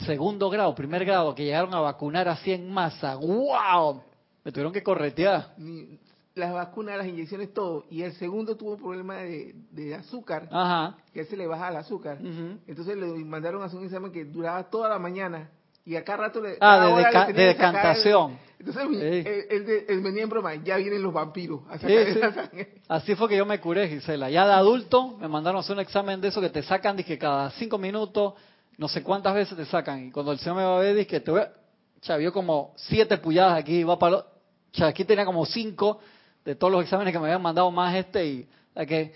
segundo 0.00 0.50
grado, 0.50 0.74
primer 0.74 1.04
grado, 1.04 1.34
que 1.34 1.44
llegaron 1.44 1.72
a 1.74 1.80
vacunar 1.80 2.28
así 2.28 2.52
en 2.52 2.70
masa. 2.72 3.16
¡Wow! 3.16 4.02
Me 4.44 4.52
tuvieron 4.52 4.72
que 4.72 4.82
corretear. 4.82 5.54
Las 6.34 6.52
vacunas, 6.52 6.96
las 6.96 7.06
inyecciones, 7.08 7.52
todo. 7.52 7.84
Y 7.90 8.02
el 8.02 8.12
segundo 8.14 8.56
tuvo 8.56 8.76
problema 8.76 9.16
de, 9.16 9.54
de 9.72 9.94
azúcar, 9.94 10.48
Ajá. 10.50 10.96
que 11.12 11.24
se 11.24 11.36
le 11.36 11.46
baja 11.46 11.68
el 11.68 11.76
azúcar. 11.76 12.18
Entonces 12.66 12.96
le 12.96 13.06
mandaron 13.24 13.62
a 13.62 13.66
hacer 13.66 13.78
un 13.78 13.84
examen 13.84 14.12
que 14.12 14.24
duraba 14.24 14.62
toda 14.70 14.88
la 14.88 14.98
mañana. 14.98 15.50
y 15.84 15.96
acá 15.96 16.16
rato 16.16 16.40
le... 16.40 16.56
Ah, 16.60 16.86
de, 16.86 17.32
le 17.32 17.42
el- 17.48 17.54
decantación. 17.54 18.38
Entonces 18.60 18.82
Sí. 18.90 19.28
él, 19.50 19.84
él 19.88 20.00
venía 20.02 20.22
en 20.22 20.28
broma, 20.28 20.54
ya 20.56 20.76
vienen 20.76 21.02
los 21.02 21.12
vampiros 21.14 21.62
a 21.70 21.78
Sí, 21.78 21.86
sacar 21.88 22.12
sí. 22.12 22.18
la 22.20 22.32
sangre. 22.34 22.74
Así 22.88 23.14
fue 23.16 23.28
que 23.28 23.36
yo 23.36 23.46
me 23.46 23.58
curé, 23.58 23.88
Gisela. 23.88 24.28
Ya 24.30 24.46
de 24.46 24.52
adulto 24.52 25.16
me 25.18 25.28
mandaron 25.28 25.56
a 25.56 25.60
hacer 25.60 25.74
un 25.74 25.80
examen 25.80 26.20
de 26.20 26.28
eso 26.28 26.40
que 26.42 26.50
te 26.50 26.62
sacan, 26.62 26.96
dije, 26.96 27.18
cada 27.18 27.50
cinco 27.52 27.78
minutos, 27.78 28.34
no 28.80 28.88
sé 28.88 29.02
cuántas 29.02 29.34
veces 29.34 29.54
te 29.58 29.66
sacan. 29.66 30.06
Y 30.06 30.10
cuando 30.10 30.32
el 30.32 30.38
señor 30.38 30.56
me 30.56 30.64
va 30.64 30.78
a 30.78 30.80
ver, 30.80 30.96
dije, 30.96 31.20
te 31.20 31.30
voy 31.30 31.42
a... 31.42 31.52
Cha, 32.00 32.16
vio 32.16 32.32
como 32.32 32.72
siete 32.76 33.18
pulladas 33.18 33.58
aquí, 33.58 33.84
va 33.84 33.98
para 33.98 34.12
lo... 34.12 34.26
Aquí 34.86 35.04
tenía 35.04 35.26
como 35.26 35.44
cinco 35.44 36.00
de 36.46 36.54
todos 36.54 36.72
los 36.72 36.82
exámenes 36.82 37.12
que 37.12 37.18
me 37.18 37.26
habían 37.26 37.42
mandado 37.42 37.70
más 37.70 37.94
este 37.94 38.24
y... 38.24 38.48
la 38.74 38.86
que 38.86 39.12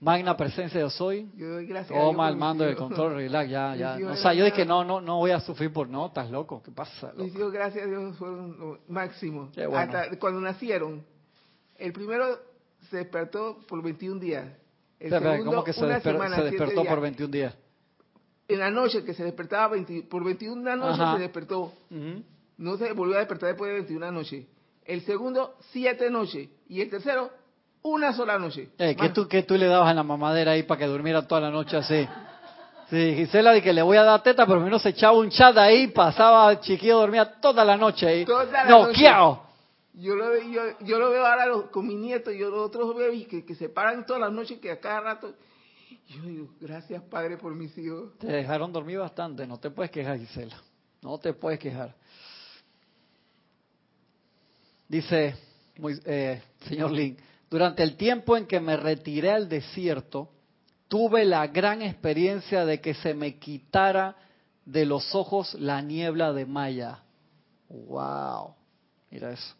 magna 0.00 0.36
presencia 0.36 0.80
yo 0.80 0.90
soy. 0.90 1.30
Yo 1.36 1.48
doy 1.48 1.66
gracias 1.66 1.92
a 1.92 1.94
Dios 1.94 2.10
Toma 2.10 2.26
el 2.26 2.34
mis 2.34 2.40
mando 2.40 2.64
del 2.64 2.74
control, 2.74 3.14
relax, 3.14 3.48
ya, 3.48 3.70
Mis 3.70 3.78
ya. 3.78 4.10
O 4.10 4.16
sea, 4.16 4.34
yo 4.34 4.44
dije, 4.44 4.66
no, 4.66 4.82
no, 4.82 5.00
no 5.00 5.18
voy 5.18 5.30
a 5.30 5.38
sufrir 5.38 5.72
por... 5.72 5.88
No, 5.88 6.06
estás 6.06 6.28
loco, 6.28 6.60
¿qué 6.64 6.72
pasa? 6.72 7.12
Mis 7.14 7.26
loco? 7.28 7.38
hijos, 7.38 7.52
gracias 7.52 7.84
a 7.84 7.88
Dios, 7.88 8.16
fueron 8.16 8.58
lo 8.58 8.80
máximo. 8.88 9.52
Bueno. 9.54 9.78
Hasta 9.78 10.18
cuando 10.18 10.40
nacieron, 10.40 11.04
el 11.76 11.92
primero 11.92 12.36
se 12.90 12.96
despertó 12.96 13.58
por 13.68 13.80
21 13.80 14.18
días. 14.18 14.44
El 14.98 15.06
Espera, 15.06 15.16
espera, 15.18 15.32
segundo, 15.34 15.50
¿Cómo 15.52 15.64
que 15.64 15.72
se, 15.72 15.84
una 15.84 15.98
desper- 16.00 16.12
semana, 16.14 16.34
se 16.34 16.42
despertó 16.42 16.84
por 16.84 17.00
21 17.00 17.30
días? 17.30 17.54
En 18.48 18.58
la 18.58 18.70
noche, 18.70 19.04
que 19.04 19.12
se 19.14 19.24
despertaba 19.24 19.68
20 19.68 20.02
por 20.08 20.24
21 20.24 20.74
noche 20.76 21.02
Ajá. 21.02 21.16
se 21.16 21.22
despertó. 21.22 21.72
Ujú. 21.90 22.22
No 22.56 22.76
se 22.76 22.92
volvió 22.92 23.16
a 23.16 23.18
despertar 23.18 23.50
después 23.50 23.68
de 23.68 23.74
21 23.74 24.10
noches. 24.10 24.46
El 24.84 25.02
segundo, 25.02 25.54
siete 25.70 26.10
noches. 26.10 26.48
Y 26.68 26.80
el 26.80 26.88
tercero, 26.88 27.30
una 27.82 28.12
sola 28.14 28.38
noche. 28.38 28.70
Eh, 28.78 28.96
¿qué, 28.98 29.10
tú, 29.10 29.28
¿Qué 29.28 29.42
tú 29.42 29.54
le 29.56 29.66
dabas 29.66 29.90
en 29.90 29.96
la 29.96 30.02
mamadera 30.02 30.52
ahí 30.52 30.62
para 30.62 30.78
que 30.78 30.86
durmiera 30.86 31.26
toda 31.28 31.42
la 31.42 31.50
noche 31.50 31.76
así? 31.76 32.08
Sí, 32.90 33.14
Gisela 33.16 33.52
de 33.52 33.60
que 33.60 33.74
le 33.74 33.82
voy 33.82 33.98
a 33.98 34.02
dar 34.02 34.22
teta, 34.22 34.46
pero 34.46 34.60
menos 34.60 34.80
se 34.80 34.88
echaba 34.88 35.12
un 35.18 35.28
chat 35.28 35.54
ahí, 35.58 35.88
pasaba 35.88 36.58
chiquillo, 36.58 37.00
dormía 37.00 37.26
toda 37.38 37.62
la 37.66 37.76
noche 37.76 38.06
ahí. 38.06 38.24
Toda 38.24 38.46
la 38.46 38.64
¡Noqueado! 38.64 39.42
Yo 39.92 40.14
lo, 40.14 40.30
veo, 40.30 40.42
yo, 40.48 40.62
yo 40.80 40.98
lo 40.98 41.10
veo 41.10 41.26
ahora 41.26 41.44
los- 41.46 41.64
con 41.70 41.86
mis 41.86 41.98
nietos, 41.98 42.32
yo 42.34 42.48
los 42.48 42.60
otros 42.60 42.96
veo 42.96 43.12
y 43.12 43.24
que, 43.24 43.44
que 43.44 43.54
se 43.56 43.68
paran 43.68 44.06
todas 44.06 44.22
las 44.22 44.32
noches, 44.32 44.58
que 44.58 44.70
a 44.70 44.80
cada 44.80 45.00
rato. 45.00 45.34
Yo 46.08 46.22
digo, 46.22 46.48
gracias 46.60 47.02
Padre 47.04 47.36
por 47.36 47.54
mis 47.54 47.76
hijos. 47.78 48.18
Te 48.18 48.26
dejaron 48.26 48.72
dormir 48.72 48.98
bastante, 48.98 49.46
no 49.46 49.58
te 49.58 49.70
puedes 49.70 49.90
quejar, 49.90 50.18
Gisela. 50.18 50.60
No 51.02 51.18
te 51.18 51.32
puedes 51.32 51.58
quejar. 51.58 51.94
Dice, 54.88 55.36
eh, 56.06 56.42
señor 56.66 56.90
Lin, 56.90 57.16
durante 57.50 57.82
el 57.82 57.96
tiempo 57.96 58.36
en 58.36 58.46
que 58.46 58.60
me 58.60 58.76
retiré 58.76 59.30
al 59.30 59.48
desierto, 59.48 60.30
tuve 60.88 61.24
la 61.24 61.46
gran 61.46 61.82
experiencia 61.82 62.64
de 62.64 62.80
que 62.80 62.94
se 62.94 63.14
me 63.14 63.38
quitara 63.38 64.16
de 64.64 64.84
los 64.84 65.14
ojos 65.14 65.54
la 65.54 65.80
niebla 65.82 66.32
de 66.32 66.46
Maya. 66.46 67.02
¡Wow! 67.68 68.54
Mira 69.10 69.32
eso. 69.32 69.54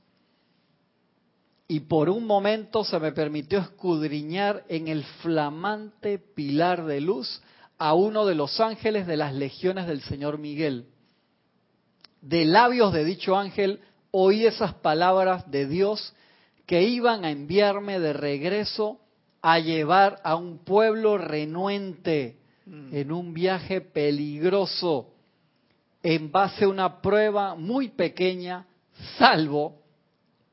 Y 1.71 1.81
por 1.81 2.09
un 2.09 2.27
momento 2.27 2.83
se 2.83 2.99
me 2.99 3.13
permitió 3.13 3.59
escudriñar 3.59 4.65
en 4.71 4.89
el 4.89 5.05
flamante 5.05 6.19
pilar 6.19 6.87
de 6.87 7.03
luz 7.03 7.43
a 7.77 7.93
uno 7.93 8.25
de 8.25 8.35
los 8.35 8.59
ángeles 8.59 9.07
de 9.07 9.19
las 9.19 9.35
legiones 9.35 9.87
del 9.87 10.01
Señor 10.01 10.39
Miguel. 10.39 10.87
De 12.23 12.47
labios 12.47 12.95
de 12.95 13.05
dicho 13.05 13.37
ángel 13.37 13.81
oí 14.11 14.47
esas 14.47 14.73
palabras 14.75 15.51
de 15.51 15.67
Dios 15.69 16.15
que 16.65 16.83
iban 16.85 17.27
a 17.27 17.31
enviarme 17.31 18.01
de 18.01 18.15
regreso 18.15 18.99
a 19.43 19.59
llevar 19.59 20.21
a 20.25 20.37
un 20.37 20.65
pueblo 20.65 21.19
renuente 21.19 22.39
en 22.67 23.13
un 23.13 23.35
viaje 23.35 23.83
peligroso 23.83 25.11
en 26.03 26.33
base 26.33 26.65
a 26.65 26.69
una 26.69 27.01
prueba 27.03 27.55
muy 27.55 27.89
pequeña, 27.89 28.67
salvo 29.19 29.83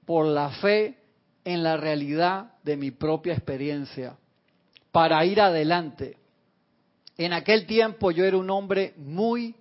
por 0.05 0.25
la 0.25 0.49
fe 0.49 1.04
en 1.45 1.63
la 1.63 1.77
realidad 1.77 2.53
de 2.63 2.75
mi 2.75 2.91
propia 2.91 3.33
experiencia, 3.33 4.17
para 4.91 5.23
ir 5.25 5.39
adelante. 5.39 6.17
En 7.17 7.31
aquel 7.31 7.65
tiempo 7.65 8.11
yo 8.11 8.25
era 8.25 8.35
un 8.35 8.49
hombre 8.49 8.93
muy 8.97 9.55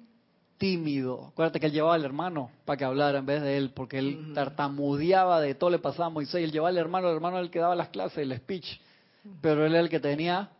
tímido. 0.58 1.26
Acuérdate 1.28 1.60
que 1.60 1.66
él 1.66 1.72
llevaba 1.72 1.94
al 1.94 2.04
hermano 2.04 2.50
para 2.64 2.76
que 2.78 2.84
hablara 2.84 3.18
en 3.18 3.26
vez 3.26 3.42
de 3.42 3.56
él, 3.56 3.70
porque 3.74 3.98
él 3.98 4.32
tartamudeaba 4.34 5.40
de 5.40 5.54
todo, 5.54 5.70
le 5.70 5.78
pasaba 5.78 6.06
a 6.06 6.10
Moisés, 6.10 6.42
él 6.42 6.52
llevaba 6.52 6.70
al 6.70 6.78
hermano, 6.78 7.08
el 7.08 7.16
hermano 7.16 7.36
era 7.36 7.44
el 7.44 7.50
que 7.50 7.58
daba 7.58 7.76
las 7.76 7.90
clases, 7.90 8.18
el 8.18 8.34
speech, 8.36 8.80
pero 9.40 9.66
él 9.66 9.72
era 9.72 9.82
el 9.82 9.90
que 9.90 10.00
tenía 10.00 10.50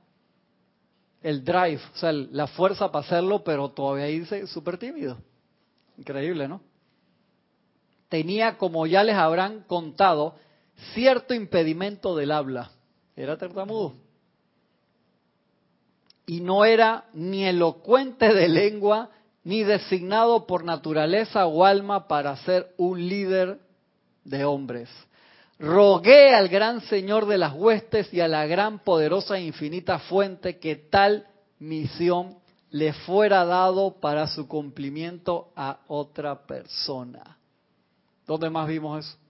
el 1.23 1.43
drive, 1.43 1.81
o 1.95 1.97
sea, 1.97 2.13
la 2.13 2.47
fuerza 2.47 2.93
para 2.93 3.07
hacerlo, 3.07 3.43
pero 3.43 3.71
todavía 3.71 4.05
dice 4.07 4.47
súper 4.47 4.77
tímido. 4.77 5.17
Increíble, 5.97 6.47
¿no? 6.47 6.61
Tenía, 8.11 8.59
como 8.59 8.87
ya 8.87 9.03
les 9.03 9.15
habrán 9.15 9.61
contado, 9.63 10.37
cierto 10.95 11.35
impedimento 11.35 12.17
del 12.17 12.31
habla. 12.31 12.71
Era 13.17 13.37
tartamudo. 13.37 13.95
Y 16.27 16.41
no 16.41 16.65
era 16.65 17.05
ni 17.13 17.45
elocuente 17.45 18.33
de 18.33 18.49
lengua, 18.49 19.11
ni 19.43 19.63
designado 19.63 20.47
por 20.47 20.65
naturaleza 20.65 21.47
o 21.47 21.65
alma 21.65 22.09
para 22.09 22.37
ser 22.39 22.73
un 22.79 23.09
líder 23.09 23.59
de 24.25 24.45
hombres. 24.45 24.89
Rogué 25.59 26.35
al 26.35 26.49
gran 26.49 26.81
Señor 26.83 27.27
de 27.27 27.39
las 27.39 27.55
huestes 27.55 28.13
y 28.13 28.21
a 28.21 28.29
la 28.29 28.47
gran, 28.47 28.81
poderosa 28.81 29.37
e 29.37 29.45
infinita 29.45 29.99
fuente 29.99 30.59
que 30.59 30.77
tal 30.77 31.27
misión 31.59 32.39
le 32.71 32.93
fuera 32.93 33.45
dado 33.45 34.01
para 34.01 34.27
su 34.27 34.49
cumplimiento 34.49 35.53
a 35.55 35.79
otra 35.87 36.45
persona. 36.47 37.39
¿Dónde 38.27 38.51
más 38.51 38.67
vimos 38.67 39.07
eso? 39.07 39.24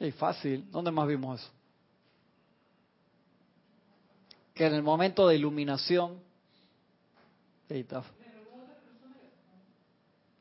Es 0.00 0.14
fácil. 0.14 0.64
¿Dónde 0.70 0.90
más 0.90 1.06
vimos 1.08 1.40
eso? 1.40 1.50
Que 4.54 4.66
en 4.66 4.74
el 4.74 4.82
momento 4.82 5.26
de 5.28 5.36
iluminación, 5.36 6.18
ahí 7.70 7.80
está. 7.80 8.02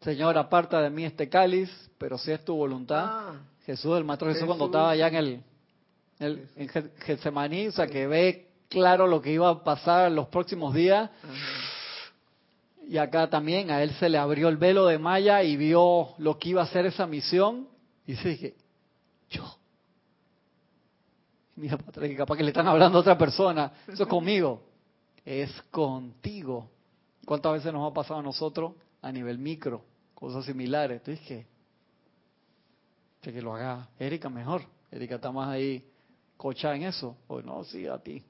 Señor, 0.01 0.37
aparta 0.37 0.81
de 0.81 0.89
mí 0.89 1.03
este 1.05 1.27
cáliz, 1.27 1.69
pero 1.97 2.17
si 2.17 2.31
es 2.31 2.43
tu 2.45 2.55
voluntad. 2.55 3.05
Ah. 3.07 3.33
Jesús, 3.65 3.97
el 3.97 4.03
Maestro 4.05 4.29
Jesús, 4.29 4.45
cuando 4.45 4.65
Jesús. 4.65 4.75
estaba 4.75 4.89
allá 4.91 5.07
en 5.09 5.15
el, 5.15 5.43
el- 6.19 6.49
en 6.55 6.69
Ge- 6.69 6.91
Getsemaní, 6.99 7.67
o 7.67 7.71
sea, 7.73 7.87
que 7.87 8.07
ve 8.07 8.47
claro 8.69 9.07
lo 9.07 9.21
que 9.21 9.31
iba 9.33 9.49
a 9.49 9.63
pasar 9.63 10.07
en 10.07 10.15
los 10.15 10.27
próximos 10.29 10.73
días. 10.73 11.09
Y 12.87 12.97
acá 12.97 13.29
también 13.29 13.69
a 13.69 13.83
él 13.83 13.91
se 13.95 14.07
le 14.07 14.17
abrió 14.17 14.47
el 14.47 14.55
velo 14.55 14.85
de 14.85 14.97
Maya 14.97 15.43
y 15.43 15.57
vio 15.57 16.09
lo 16.19 16.39
que 16.39 16.49
iba 16.49 16.61
a 16.61 16.67
ser 16.67 16.85
esa 16.85 17.05
misión. 17.05 17.67
Y 18.05 18.15
se 18.15 18.29
dije. 18.29 18.55
Mira, 21.57 21.75
para 21.75 21.89
atrás, 21.89 22.07
que 22.07 22.15
capaz 22.15 22.37
que 22.37 22.43
le 22.43 22.49
están 22.49 22.67
hablando 22.67 22.99
a 22.99 23.01
otra 23.01 23.17
persona. 23.17 23.73
Eso 23.87 24.03
es 24.03 24.09
conmigo. 24.09 24.61
Es 25.25 25.51
contigo. 25.71 26.69
¿Cuántas 27.25 27.53
veces 27.53 27.73
nos 27.73 27.91
ha 27.91 27.93
pasado 27.93 28.19
a 28.19 28.23
nosotros 28.23 28.73
a 29.01 29.11
nivel 29.11 29.39
micro? 29.39 29.83
Cosas 30.13 30.45
similares. 30.45 30.99
Entonces, 30.99 31.25
que, 31.27 31.47
que, 33.21 33.33
que 33.33 33.41
lo 33.41 33.55
haga 33.55 33.89
Erika 33.99 34.29
mejor. 34.29 34.61
Erika 34.91 35.15
está 35.15 35.31
más 35.31 35.49
ahí 35.49 35.83
cocha 36.37 36.75
en 36.75 36.83
eso. 36.83 37.17
O 37.27 37.41
no, 37.41 37.63
sí, 37.63 37.87
a 37.87 37.97
ti. 37.97 38.23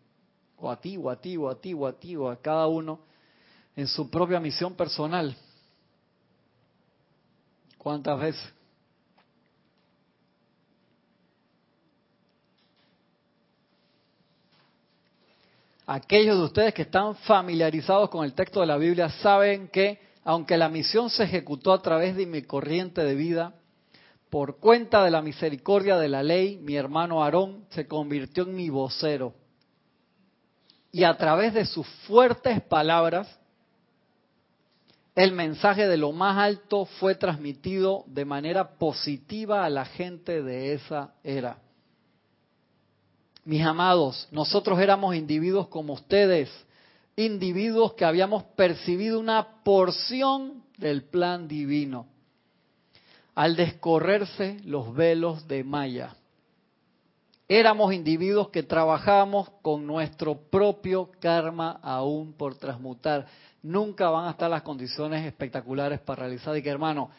O 0.57 0.71
a 0.71 0.79
ti, 0.79 0.97
o 0.97 1.09
a 1.09 1.19
ti, 1.19 1.35
o 1.37 1.49
a 1.49 1.59
ti, 1.59 1.73
o 1.73 1.85
a 1.85 1.93
ti, 1.93 2.15
o 2.15 2.29
a 2.29 2.37
cada 2.37 2.65
uno 2.67 3.01
en 3.75 3.87
su 3.87 4.09
propia 4.09 4.39
misión 4.39 4.73
personal. 4.73 5.35
¿Cuántas 7.77 8.19
veces? 8.19 8.53
Aquellos 15.89 16.37
de 16.37 16.43
ustedes 16.43 16.73
que 16.73 16.81
están 16.81 17.15
familiarizados 17.15 18.09
con 18.09 18.25
el 18.25 18.33
texto 18.33 18.59
de 18.59 18.67
la 18.67 18.75
Biblia 18.75 19.09
saben 19.09 19.69
que, 19.69 20.01
aunque 20.25 20.57
la 20.57 20.67
misión 20.67 21.09
se 21.09 21.23
ejecutó 21.23 21.71
a 21.71 21.81
través 21.81 22.17
de 22.17 22.25
mi 22.25 22.41
corriente 22.41 23.05
de 23.05 23.15
vida, 23.15 23.53
por 24.29 24.57
cuenta 24.57 25.01
de 25.05 25.11
la 25.11 25.21
misericordia 25.21 25.97
de 25.97 26.09
la 26.09 26.23
ley, 26.23 26.57
mi 26.57 26.75
hermano 26.75 27.23
Aarón 27.23 27.65
se 27.69 27.87
convirtió 27.87 28.43
en 28.43 28.53
mi 28.53 28.69
vocero. 28.69 29.33
Y 30.91 31.05
a 31.05 31.15
través 31.15 31.53
de 31.53 31.65
sus 31.65 31.87
fuertes 32.05 32.61
palabras, 32.63 33.39
el 35.15 35.31
mensaje 35.31 35.87
de 35.87 35.95
lo 35.95 36.11
más 36.11 36.37
alto 36.37 36.83
fue 36.83 37.15
transmitido 37.15 38.03
de 38.07 38.25
manera 38.25 38.77
positiva 38.77 39.63
a 39.63 39.69
la 39.69 39.85
gente 39.85 40.43
de 40.43 40.73
esa 40.73 41.13
era. 41.23 41.59
Mis 43.47 43.65
amados, 43.65 44.27
nosotros 44.29 44.77
éramos 44.77 45.15
individuos 45.15 45.69
como 45.69 45.93
ustedes, 45.93 46.49
individuos 47.15 47.93
que 47.93 48.03
habíamos 48.03 48.43
percibido 48.43 49.21
una 49.21 49.63
porción 49.63 50.65
del 50.77 51.03
plan 51.03 51.47
divino 51.47 52.07
al 53.35 53.55
descorrerse 53.55 54.57
los 54.65 54.93
velos 54.93 55.47
de 55.47 55.63
Maya. 55.63 56.13
Éramos 57.47 57.93
individuos 57.93 58.49
que 58.49 58.63
trabajábamos 58.63 59.49
con 59.61 59.87
nuestro 59.87 60.35
propio 60.35 61.09
karma 61.21 61.79
aún 61.81 62.33
por 62.33 62.55
transmutar. 62.55 63.27
nunca 63.63 64.09
van 64.09 64.27
a 64.27 64.31
estar 64.31 64.49
las 64.49 64.63
condiciones 64.63 65.25
espectaculares 65.25 66.01
para 66.01 66.23
realizar. 66.23 66.57
Y 66.57 66.61
que 66.61 66.69
hermano, 66.69 67.11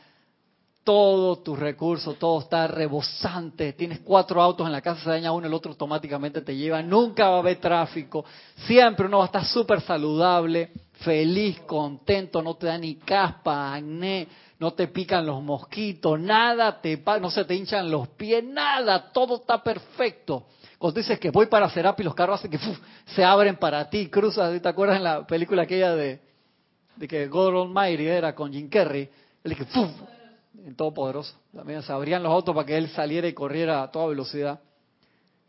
todos 0.88 1.44
tus 1.44 1.58
recursos, 1.58 2.18
todo 2.18 2.40
está 2.40 2.66
rebosante. 2.66 3.74
Tienes 3.74 4.00
cuatro 4.00 4.40
autos 4.40 4.66
en 4.66 4.72
la 4.72 4.80
casa, 4.80 5.02
se 5.02 5.10
daña 5.10 5.32
uno, 5.32 5.46
el 5.46 5.52
otro 5.52 5.72
automáticamente 5.72 6.40
te 6.40 6.56
lleva. 6.56 6.80
Nunca 6.80 7.28
va 7.28 7.36
a 7.36 7.38
haber 7.40 7.60
tráfico. 7.60 8.24
Siempre 8.66 9.04
uno 9.04 9.18
va 9.18 9.24
a 9.24 9.26
estar 9.26 9.44
súper 9.44 9.82
saludable, 9.82 10.70
feliz, 11.00 11.60
contento, 11.66 12.40
no 12.40 12.54
te 12.54 12.68
da 12.68 12.78
ni 12.78 12.94
caspa, 12.94 13.74
acné, 13.74 14.28
no 14.58 14.72
te 14.72 14.88
pican 14.88 15.26
los 15.26 15.42
mosquitos, 15.42 16.18
nada 16.18 16.80
te 16.80 17.04
no 17.20 17.30
se 17.30 17.44
te 17.44 17.54
hinchan 17.54 17.90
los 17.90 18.08
pies, 18.08 18.42
nada, 18.42 19.12
todo 19.12 19.36
está 19.36 19.62
perfecto. 19.62 20.46
Cuando 20.78 21.00
dices 21.00 21.20
que 21.20 21.30
voy 21.30 21.48
para 21.48 21.68
Serapi, 21.68 22.02
los 22.02 22.14
carros 22.14 22.38
hacen 22.38 22.50
que 22.50 22.58
se 23.14 23.22
abren 23.22 23.56
para 23.56 23.90
ti, 23.90 24.08
cruzas, 24.08 24.58
¿te 24.62 24.68
acuerdas 24.70 24.96
en 24.96 25.04
la 25.04 25.26
película 25.26 25.64
aquella 25.64 25.94
de, 25.94 26.22
que 27.06 27.28
God 27.28 27.64
Almighty 27.64 28.06
era 28.06 28.34
con 28.34 28.50
Jim 28.50 28.70
Carrey? 28.70 29.10
Él 29.44 29.54
que 29.54 29.66
en 30.64 30.74
Todopoderoso, 30.74 31.34
también 31.54 31.82
se 31.82 31.92
abrían 31.92 32.22
los 32.22 32.32
autos 32.32 32.54
para 32.54 32.66
que 32.66 32.76
él 32.76 32.88
saliera 32.90 33.28
y 33.28 33.32
corriera 33.32 33.82
a 33.82 33.90
toda 33.90 34.08
velocidad. 34.08 34.60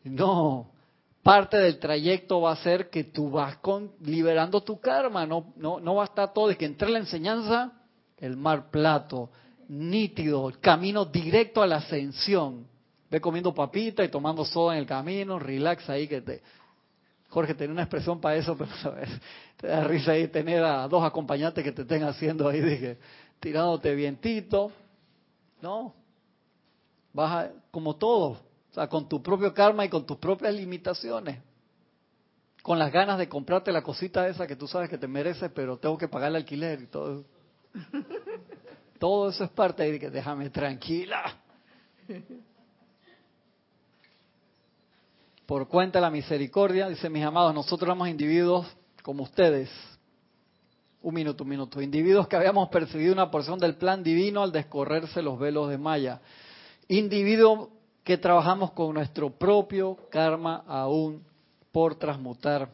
No, 0.04 0.72
parte 1.24 1.58
del 1.58 1.80
trayecto 1.80 2.42
va 2.42 2.54
a 2.54 2.56
ser 2.58 2.90
que 2.90 3.04
tú 3.04 3.30
vas 3.30 3.58
con, 3.58 3.92
liberando 4.02 4.62
tu 4.62 4.80
karma, 4.80 5.26
no, 5.26 5.54
no, 5.58 5.80
no 5.80 5.96
va 5.96 6.04
a 6.04 6.06
estar 6.06 6.34
todo, 6.34 6.48
de 6.48 6.58
que 6.58 6.66
entre 6.66 6.90
la 6.90 7.00
enseñanza, 7.00 7.74
el 8.18 8.38
mar 8.38 8.70
plato, 8.70 9.30
nítido, 9.68 10.50
el 10.50 10.60
camino 10.60 11.06
directo 11.06 11.62
a 11.62 11.68
la 11.68 11.78
ascensión. 11.78 12.68
Ve 13.10 13.20
comiendo 13.20 13.54
papita 13.54 14.04
y 14.04 14.10
tomando 14.10 14.46
soda 14.46 14.74
en 14.74 14.80
el 14.80 14.86
camino, 14.86 15.40
relax 15.40 15.90
ahí 15.90 16.08
que 16.08 16.22
te... 16.22 16.42
Jorge, 17.30 17.54
tenía 17.54 17.74
una 17.74 17.84
expresión 17.84 18.20
para 18.20 18.38
eso, 18.38 18.58
pero 18.58 18.72
¿sabes? 18.82 19.10
te 19.58 19.68
da 19.68 19.84
risa 19.84 20.14
ahí 20.14 20.28
tener 20.30 20.64
a 20.64 20.88
dos 20.88 21.04
acompañantes 21.04 21.64
que 21.64 21.72
te 21.72 21.84
estén 21.84 22.04
haciendo 22.04 22.48
ahí, 22.48 22.60
dije, 22.62 22.98
tirándote 23.40 23.94
vientito. 23.94 24.72
No, 25.62 25.94
vas 27.14 27.50
como 27.72 27.96
todo, 27.96 28.32
o 28.72 28.74
sea, 28.74 28.88
con 28.88 29.10
tu 29.10 29.22
propio 29.22 29.54
karma 29.54 29.86
y 29.86 29.90
con 29.90 30.06
tus 30.06 30.18
propias 30.18 30.54
limitaciones. 30.54 31.42
Con 32.62 32.78
las 32.78 32.92
ganas 32.92 33.18
de 33.18 33.30
comprarte 33.30 33.72
la 33.72 33.82
cosita 33.82 34.28
esa 34.28 34.46
que 34.46 34.56
tú 34.56 34.68
sabes 34.68 34.90
que 34.90 34.98
te 34.98 35.08
mereces, 35.08 35.50
pero 35.54 35.78
tengo 35.78 35.98
que 35.98 36.08
pagar 36.08 36.30
el 36.30 36.38
alquiler 36.38 36.82
y 36.82 36.88
todo. 36.88 37.24
Todo 39.00 39.30
eso 39.30 39.46
es 39.46 39.50
parte 39.52 39.90
de 39.90 39.98
que 39.98 40.10
déjame 40.10 40.50
tranquila. 40.50 41.38
Por 45.46 45.70
cuenta 45.70 46.00
de 46.00 46.02
la 46.02 46.12
misericordia, 46.12 46.90
dice 46.90 47.10
mis 47.10 47.24
amados, 47.24 47.54
nosotros 47.54 47.88
somos 47.88 48.10
individuos 48.10 48.68
como 49.02 49.24
ustedes. 49.24 49.70
Un 51.02 51.14
minuto, 51.14 51.44
un 51.44 51.50
minuto. 51.50 51.82
Individuos 51.82 52.28
que 52.28 52.36
habíamos 52.36 52.70
percibido 52.70 53.14
una 53.14 53.32
porción 53.32 53.58
del 53.58 53.76
plan 53.76 54.04
divino 54.04 54.44
al 54.44 54.52
descorrerse 54.52 55.22
los 55.22 55.40
velos 55.40 55.70
de 55.70 55.78
Maya. 55.78 56.20
Individuos 56.90 57.70
que 58.04 58.18
trabajamos 58.18 58.72
con 58.72 58.94
nuestro 58.94 59.30
propio 59.30 59.98
karma 60.10 60.64
aún 60.68 61.24
por 61.72 61.96
transmutar. 61.96 62.70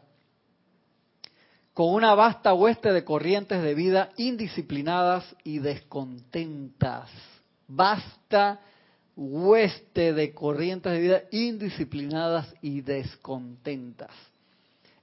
Con 1.74 1.94
una 1.94 2.16
vasta 2.16 2.54
hueste 2.54 2.94
de 2.94 3.04
corrientes 3.04 3.62
de 3.62 3.76
vida 3.76 4.12
indisciplinadas 4.18 5.36
y 5.44 5.60
descontentas. 5.60 7.10
Basta 7.68 8.62
hueste 9.16 10.14
de 10.14 10.34
corrientes 10.34 10.94
de 10.94 11.00
vida 11.00 11.22
indisciplinadas 11.32 12.54
y 12.62 12.82
descontentas. 12.82 14.12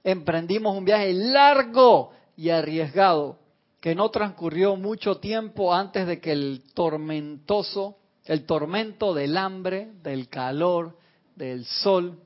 Emprendimos 0.03 0.75
un 0.77 0.83
viaje 0.83 1.13
largo 1.13 2.11
y 2.35 2.49
arriesgado 2.49 3.37
que 3.79 3.95
no 3.95 4.09
transcurrió 4.09 4.75
mucho 4.75 5.17
tiempo 5.17 5.73
antes 5.73 6.07
de 6.07 6.21
que 6.21 6.31
el 6.31 6.63
tormentoso, 6.73 7.97
el 8.25 8.45
tormento 8.45 9.13
del 9.13 9.35
hambre, 9.35 9.91
del 10.01 10.29
calor, 10.29 10.97
del 11.35 11.65
sol, 11.65 12.17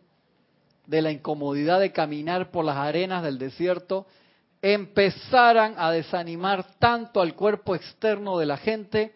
de 0.85 1.01
la 1.01 1.11
incomodidad 1.11 1.79
de 1.79 1.91
caminar 1.91 2.51
por 2.51 2.63
las 2.63 2.77
arenas 2.77 3.23
del 3.23 3.39
desierto, 3.39 4.05
empezaran 4.61 5.75
a 5.77 5.91
desanimar 5.91 6.77
tanto 6.79 7.21
al 7.21 7.35
cuerpo 7.35 7.75
externo 7.75 8.37
de 8.37 8.45
la 8.45 8.57
gente 8.57 9.13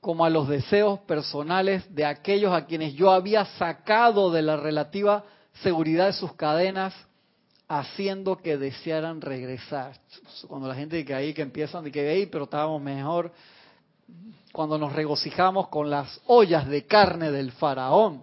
como 0.00 0.24
a 0.24 0.30
los 0.30 0.48
deseos 0.48 1.00
personales 1.00 1.92
de 1.94 2.04
aquellos 2.04 2.52
a 2.52 2.66
quienes 2.66 2.94
yo 2.94 3.10
había 3.10 3.44
sacado 3.44 4.30
de 4.30 4.42
la 4.42 4.56
relativa 4.56 5.24
seguridad 5.62 6.06
de 6.06 6.12
sus 6.12 6.34
cadenas, 6.34 6.94
haciendo 7.68 8.36
que 8.36 8.56
desearan 8.56 9.20
regresar. 9.20 9.98
Cuando 10.48 10.68
la 10.68 10.74
gente 10.74 11.04
que 11.04 11.14
ahí 11.14 11.34
que 11.34 11.42
empiezan 11.42 11.84
de 11.84 11.92
que 11.92 12.08
ahí, 12.08 12.26
pero 12.26 12.44
estábamos 12.44 12.80
mejor, 12.82 13.32
cuando 14.52 14.78
nos 14.78 14.92
regocijamos 14.92 15.68
con 15.68 15.90
las 15.90 16.20
ollas 16.26 16.68
de 16.68 16.86
carne 16.86 17.30
del 17.30 17.52
faraón. 17.52 18.22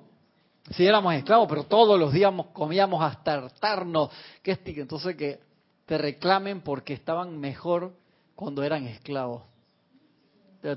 Si 0.72 0.86
éramos 0.86 1.14
esclavos, 1.16 1.48
pero 1.50 1.64
todos 1.64 2.00
los 2.00 2.14
días 2.14 2.32
comíamos 2.54 3.04
hasta 3.04 3.34
hartarnos. 3.34 4.10
Que 4.42 4.60
entonces 4.66 5.16
que 5.16 5.40
te 5.86 5.98
reclamen 5.98 6.62
porque 6.62 6.94
estaban 6.94 7.38
mejor 7.40 7.94
cuando 8.36 8.64
eran 8.64 8.86
esclavos 8.86 9.42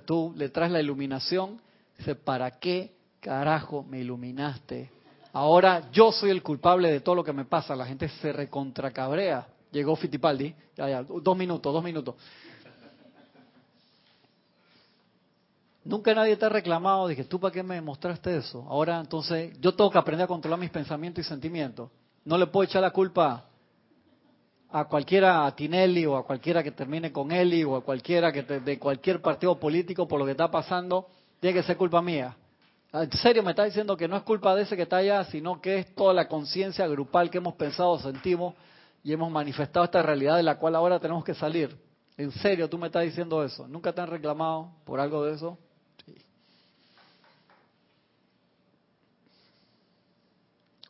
tú 0.05 0.33
le 0.37 0.49
traes 0.49 0.73
la 0.73 0.81
iluminación, 0.81 1.61
dice, 1.99 2.15
¿para 2.15 2.51
qué 2.53 2.93
carajo 3.21 3.83
me 3.83 4.01
iluminaste? 4.01 4.91
Ahora 5.35 5.91
yo 5.91 6.13
soy 6.13 6.31
el 6.31 6.45
culpable 6.45 6.93
de 6.93 7.01
todo 7.01 7.17
lo 7.17 7.25
que 7.25 7.33
me 7.33 7.45
pasa. 7.45 7.75
La 7.75 7.85
gente 7.85 8.09
se 8.09 8.33
recontracabrea. 8.33 9.49
Llegó 9.73 9.97
Fittipaldi. 9.97 10.55
Ya, 10.77 10.89
ya, 10.89 11.03
dos 11.03 11.37
minutos, 11.37 11.73
dos 11.73 11.83
minutos. 11.83 12.15
Nunca 15.85 16.15
nadie 16.15 16.37
te 16.37 16.47
ha 16.47 16.49
reclamado, 16.49 17.09
dije, 17.09 17.25
¿tú 17.25 17.39
para 17.39 17.53
qué 17.53 17.63
me 17.63 17.79
mostraste 17.81 18.37
eso? 18.37 18.65
Ahora 18.69 18.99
entonces 19.01 19.59
yo 19.61 19.75
tengo 19.75 19.91
que 19.91 19.99
aprender 19.99 20.25
a 20.25 20.29
controlar 20.29 20.59
mis 20.59 20.71
pensamientos 20.71 21.27
y 21.27 21.29
sentimientos. 21.29 21.91
No 22.25 22.39
le 22.39 22.47
puedo 22.47 22.65
echar 22.65 22.81
la 22.81 22.91
culpa 22.91 23.45
a 24.71 24.85
cualquiera, 24.85 25.45
a 25.45 25.55
Tinelli 25.55 26.07
o 26.07 26.17
a 26.17 26.25
cualquiera 26.25 26.63
que 26.63 26.71
termine 26.71 27.13
con 27.13 27.33
Eli 27.33 27.65
o 27.65 27.77
a 27.77 27.83
cualquiera 27.83 28.33
que 28.33 28.45
de 28.45 28.79
cualquier 28.79 29.21
partido 29.21 29.59
político 29.59 30.07
por 30.07 30.21
lo 30.21 30.25
que 30.25 30.31
está 30.31 30.49
pasando, 30.49 31.09
tiene 31.41 31.61
que 31.61 31.67
ser 31.67 31.77
culpa 31.77 32.01
mía. 32.01 32.37
¿En 32.95 33.11
serio 33.11 33.43
me 33.43 33.51
está 33.51 33.65
diciendo 33.65 33.97
que 33.97 34.07
no 34.07 34.17
es 34.17 34.23
culpa 34.23 34.55
de 34.55 34.63
ese 34.63 34.77
que 34.77 34.83
está 34.83 34.99
allá, 34.99 35.25
sino 35.25 35.61
que 35.61 35.79
es 35.81 35.95
toda 35.97 36.15
la 36.15 36.29
conciencia 36.29 36.87
grupal 36.87 37.29
que 37.29 37.39
hemos 37.39 37.55
pensado, 37.57 37.99
sentimos 37.99 38.55
y 39.03 39.13
hemos 39.13 39.33
manifestado 39.33 39.85
esta 39.85 40.01
realidad 40.01 40.37
de 40.37 40.45
la 40.45 40.59
cual 40.59 40.77
ahora 40.77 41.01
tenemos 41.01 41.25
que 41.25 41.35
salir? 41.35 41.77
¿En 42.17 42.31
serio 42.31 42.71
tú 42.71 42.79
me 42.79 42.87
estás 42.87 43.03
diciendo 43.03 43.43
eso? 43.43 43.67
¿Nunca 43.67 43.93
te 43.93 44.01
han 44.01 44.07
reclamado 44.07 44.71
por 44.85 45.01
algo 45.01 45.25
de 45.25 45.35
eso? 45.35 45.59
Sí. 46.07 46.15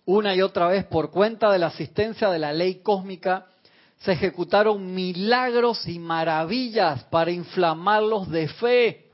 Una 0.05 0.35
y 0.35 0.43
otra 0.43 0.69
vez, 0.69 0.85
por 0.85 1.11
cuenta 1.11 1.51
de 1.51 1.59
la 1.59 1.69
asistencia 1.69 2.29
de 2.29 2.39
la 2.39 2.53
ley 2.53 2.81
cósmica, 2.83 3.47
se 4.01 4.13
ejecutaron 4.13 4.95
milagros 4.95 5.89
y 5.89 5.99
maravillas 5.99 7.03
para 7.05 7.31
inflamarlos 7.31 8.29
de 8.29 8.49
fe. 8.49 9.11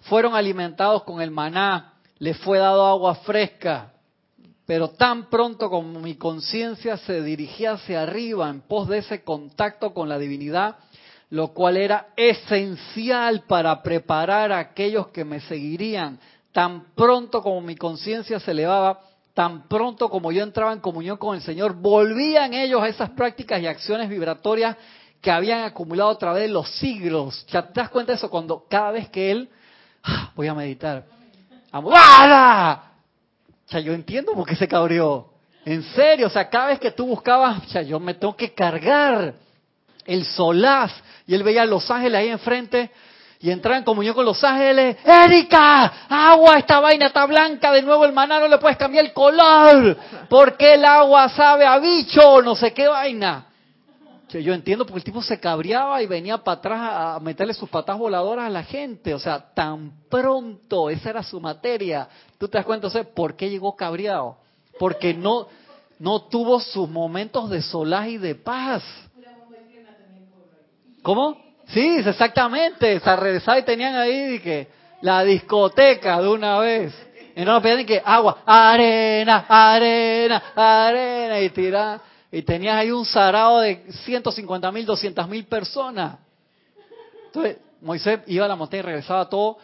Fueron 0.00 0.34
alimentados 0.34 1.04
con 1.04 1.22
el 1.22 1.30
maná, 1.30 1.93
les 2.24 2.38
fue 2.38 2.56
dado 2.56 2.86
agua 2.86 3.16
fresca, 3.16 3.92
pero 4.64 4.88
tan 4.88 5.28
pronto 5.28 5.68
como 5.68 6.00
mi 6.00 6.14
conciencia 6.14 6.96
se 6.96 7.20
dirigía 7.20 7.72
hacia 7.72 8.00
arriba 8.00 8.48
en 8.48 8.62
pos 8.62 8.88
de 8.88 8.96
ese 8.96 9.22
contacto 9.22 9.92
con 9.92 10.08
la 10.08 10.18
divinidad, 10.18 10.76
lo 11.28 11.48
cual 11.48 11.76
era 11.76 12.14
esencial 12.16 13.42
para 13.46 13.82
preparar 13.82 14.52
a 14.52 14.58
aquellos 14.58 15.08
que 15.08 15.22
me 15.22 15.40
seguirían, 15.40 16.18
tan 16.50 16.94
pronto 16.94 17.42
como 17.42 17.60
mi 17.60 17.76
conciencia 17.76 18.40
se 18.40 18.52
elevaba, 18.52 19.00
tan 19.34 19.68
pronto 19.68 20.08
como 20.08 20.32
yo 20.32 20.44
entraba 20.44 20.72
en 20.72 20.80
comunión 20.80 21.18
con 21.18 21.36
el 21.36 21.42
Señor, 21.42 21.74
volvían 21.74 22.54
ellos 22.54 22.82
a 22.82 22.88
esas 22.88 23.10
prácticas 23.10 23.60
y 23.60 23.66
acciones 23.66 24.08
vibratorias 24.08 24.78
que 25.20 25.30
habían 25.30 25.64
acumulado 25.64 26.08
a 26.08 26.18
través 26.18 26.44
de 26.44 26.48
los 26.48 26.70
siglos. 26.78 27.44
¿Te 27.44 27.62
das 27.74 27.90
cuenta 27.90 28.12
de 28.12 28.16
eso? 28.16 28.30
Cuando 28.30 28.64
cada 28.66 28.92
vez 28.92 29.10
que 29.10 29.30
él, 29.30 29.50
ah, 30.02 30.32
voy 30.34 30.46
a 30.46 30.54
meditar, 30.54 31.13
¡Hala! 31.82 32.82
O 33.72 33.78
yo 33.78 33.92
entiendo 33.92 34.32
por 34.32 34.46
qué 34.46 34.54
se 34.54 34.68
cabreó. 34.68 35.30
En 35.64 35.82
serio, 35.82 36.28
o 36.28 36.30
sea, 36.30 36.48
cada 36.48 36.66
vez 36.66 36.78
que 36.78 36.90
tú 36.90 37.06
buscabas, 37.06 37.74
o 37.74 37.80
yo 37.80 37.98
me 37.98 38.14
tengo 38.14 38.36
que 38.36 38.52
cargar 38.52 39.34
el 40.04 40.24
solaz. 40.24 40.92
Y 41.26 41.34
él 41.34 41.42
veía 41.42 41.62
a 41.62 41.66
los 41.66 41.90
ángeles 41.90 42.20
ahí 42.20 42.28
enfrente 42.28 42.90
y 43.40 43.50
entrar 43.50 43.76
en 43.76 43.84
comunión 43.84 44.14
con 44.14 44.24
los 44.24 44.42
ángeles. 44.44 44.96
Erika, 45.04 46.06
agua, 46.08 46.58
esta 46.58 46.80
vaina 46.80 47.06
está 47.06 47.26
blanca, 47.26 47.72
de 47.72 47.82
nuevo 47.82 48.04
el 48.04 48.12
maná 48.12 48.38
no 48.38 48.48
le 48.48 48.58
puedes 48.58 48.76
cambiar 48.76 49.06
el 49.06 49.12
color, 49.12 49.96
porque 50.28 50.74
el 50.74 50.84
agua 50.84 51.28
sabe 51.30 51.66
a 51.66 51.78
bicho, 51.78 52.40
no 52.42 52.54
sé 52.54 52.72
qué 52.72 52.86
vaina. 52.86 53.46
Yo 54.28 54.52
entiendo 54.52 54.84
porque 54.84 54.98
el 54.98 55.04
tipo 55.04 55.22
se 55.22 55.38
cabreaba 55.38 56.02
y 56.02 56.06
venía 56.06 56.38
para 56.38 56.58
atrás 56.58 56.80
a 56.82 57.20
meterle 57.20 57.54
sus 57.54 57.68
patas 57.68 57.98
voladoras 57.98 58.46
a 58.46 58.50
la 58.50 58.64
gente. 58.64 59.14
O 59.14 59.18
sea, 59.18 59.38
tan 59.54 59.92
pronto, 60.08 60.90
esa 60.90 61.10
era 61.10 61.22
su 61.22 61.40
materia. 61.40 62.08
¿Tú 62.38 62.48
te 62.48 62.58
das 62.58 62.66
cuenta, 62.66 62.88
o 62.88 63.04
por 63.14 63.36
qué 63.36 63.48
llegó 63.48 63.76
cabreado? 63.76 64.38
Porque 64.78 65.14
no, 65.14 65.46
no 65.98 66.22
tuvo 66.22 66.58
sus 66.58 66.88
momentos 66.88 67.48
de 67.50 67.62
solaz 67.62 68.08
y 68.08 68.18
de 68.18 68.34
paz. 68.34 68.82
¿Cómo? 71.02 71.36
Sí, 71.68 71.98
exactamente. 71.98 72.98
Se 72.98 73.16
regresaba 73.16 73.58
y 73.58 73.62
tenían 73.62 73.94
ahí 73.94 74.40
que 74.40 74.68
la 75.02 75.22
discoteca 75.22 76.20
de 76.20 76.28
una 76.28 76.58
vez. 76.58 76.94
Y 77.36 77.44
no 77.44 77.60
pedían 77.60 77.84
que 77.84 78.00
agua, 78.04 78.38
arena, 78.46 79.44
arena, 79.48 80.42
arena. 80.56 81.40
Y 81.40 81.50
tirar. 81.50 82.13
Y 82.34 82.42
tenías 82.42 82.74
ahí 82.74 82.90
un 82.90 83.04
sarao 83.04 83.60
de 83.60 83.84
150 84.04 84.72
mil, 84.72 84.84
200 84.84 85.28
mil 85.28 85.44
personas. 85.46 86.18
Entonces, 87.26 87.58
Moisés 87.80 88.22
iba 88.26 88.44
a 88.44 88.48
la 88.48 88.56
montaña 88.56 88.80
y 88.80 88.86
regresaba 88.86 89.28
todo 89.28 89.58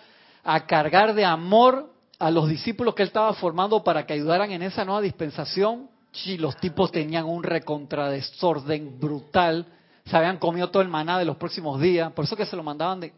a 0.45 0.65
cargar 0.67 1.13
de 1.15 1.25
amor 1.25 1.91
a 2.21 2.31
los 2.31 2.49
discípulos 2.49 2.95
que 2.95 3.03
él 3.03 3.09
estaba 3.09 3.35
formando 3.35 3.83
para 3.83 4.07
que 4.07 4.13
ayudaran 4.13 4.53
en 4.53 4.63
esa 4.63 4.85
nueva 4.85 5.01
dispensación. 5.01 5.91
Y 6.25 6.37
los 6.37 6.57
tipos 6.59 6.93
tenían 6.93 7.25
un 7.25 7.43
recontradesorden 7.43 9.01
brutal. 9.01 9.67
Se 10.05 10.17
habían 10.17 10.37
comido 10.37 10.71
todo 10.71 10.85
el 10.85 10.89
maná 10.89 11.19
de 11.19 11.25
los 11.25 11.39
próximos 11.39 11.81
días. 11.81 12.13
Por 12.13 12.25
eso 12.25 12.37
que 12.37 12.47
se 12.47 12.55
lo 12.55 12.63
mandaban 12.63 13.01
de 13.01 13.13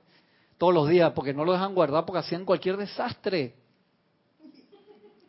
todos 0.57 0.73
los 0.73 0.89
días, 0.89 1.13
porque 1.15 1.35
no 1.35 1.45
lo 1.45 1.53
dejan 1.53 1.75
guardar, 1.75 2.07
porque 2.07 2.21
hacían 2.21 2.47
cualquier 2.47 2.79
desastre. 2.79 3.55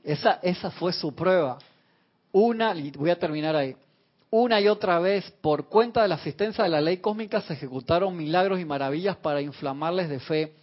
Esa, 0.01 0.39
esa 0.41 0.71
fue 0.71 0.93
su 0.93 1.13
prueba. 1.13 1.57
Una, 2.31 2.73
y 2.73 2.89
voy 2.91 3.09
a 3.09 3.19
terminar 3.19 3.53
ahí. 3.53 3.75
Una 4.35 4.59
y 4.59 4.67
otra 4.67 4.97
vez, 4.97 5.29
por 5.41 5.69
cuenta 5.69 6.01
de 6.01 6.07
la 6.07 6.15
asistencia 6.15 6.63
de 6.63 6.69
la 6.71 6.81
ley 6.81 6.97
cósmica, 6.97 7.41
se 7.41 7.53
ejecutaron 7.53 8.17
milagros 8.17 8.59
y 8.59 8.65
maravillas 8.65 9.15
para 9.17 9.41
inflamarles 9.41 10.09
de 10.09 10.19
fe. 10.19 10.55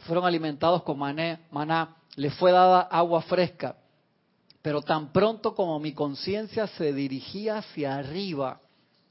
Fueron 0.00 0.26
alimentados 0.26 0.82
con 0.82 0.98
maná, 0.98 1.40
maná 1.50 1.96
les 2.16 2.34
fue 2.34 2.52
dada 2.52 2.82
agua 2.82 3.22
fresca. 3.22 3.76
Pero 4.60 4.82
tan 4.82 5.10
pronto 5.10 5.54
como 5.54 5.80
mi 5.80 5.94
conciencia 5.94 6.66
se 6.66 6.92
dirigía 6.92 7.56
hacia 7.56 7.96
arriba, 7.96 8.60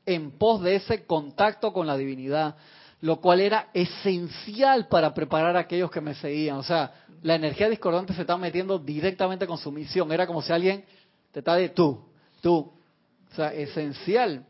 en 0.06 0.30
pos 0.38 0.62
de 0.62 0.76
ese 0.76 1.08
contacto 1.08 1.74
con 1.74 1.88
la 1.88 1.98
divinidad, 1.98 2.56
lo 3.02 3.20
cual 3.20 3.42
era 3.42 3.70
esencial 3.74 4.90
para 4.90 5.12
preparar 5.16 5.58
a 5.58 5.62
aquellos 5.62 5.90
que 5.90 6.02
me 6.02 6.14
seguían. 6.14 6.58
O 6.58 6.64
sea, 6.64 6.94
la 7.24 7.34
energía 7.34 7.68
discordante 7.68 8.14
se 8.14 8.22
estaba 8.22 8.38
metiendo 8.38 8.78
directamente 8.78 9.48
con 9.48 9.58
su 9.58 9.72
misión. 9.72 10.12
Era 10.12 10.28
como 10.28 10.44
si 10.44 10.54
alguien 10.54 10.86
te 11.32 11.40
estaba 11.40 11.58
de 11.58 11.70
tú, 11.70 12.00
tú, 12.42 12.74
o 13.34 13.36
sea, 13.36 13.52
esencial 13.54 14.46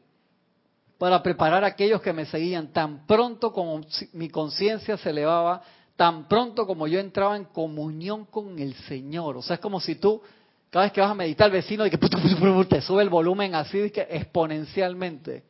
para 0.98 1.24
preparar 1.24 1.64
a 1.64 1.68
aquellos 1.68 2.02
que 2.02 2.14
me 2.14 2.26
seguían. 2.26 2.68
Tan 2.72 3.06
pronto 3.06 3.52
como 3.52 3.82
mi 4.12 4.30
conciencia 4.30 4.98
se 4.98 5.10
elevaba, 5.10 5.62
tan 5.96 6.28
pronto 6.28 6.68
como 6.68 6.88
yo 6.88 7.00
entraba 7.00 7.38
en 7.38 7.46
comunión 7.46 8.26
con 8.26 8.60
el 8.60 8.74
Señor. 8.74 9.38
O 9.38 9.42
sea, 9.42 9.56
es 9.56 9.60
como 9.60 9.80
si 9.80 9.96
tú, 9.96 10.22
cada 10.70 10.86
vez 10.86 10.92
que 10.92 11.02
vas 11.02 11.12
a 11.12 11.16
meditar, 11.16 11.48
el 11.48 11.54
vecino, 11.54 11.86
y 11.86 11.90
que 11.90 11.98
te 11.98 12.82
sube 12.82 13.02
el 13.02 13.10
volumen 13.10 13.56
así, 13.56 13.90
que 13.90 14.08
exponencialmente. 14.10 15.44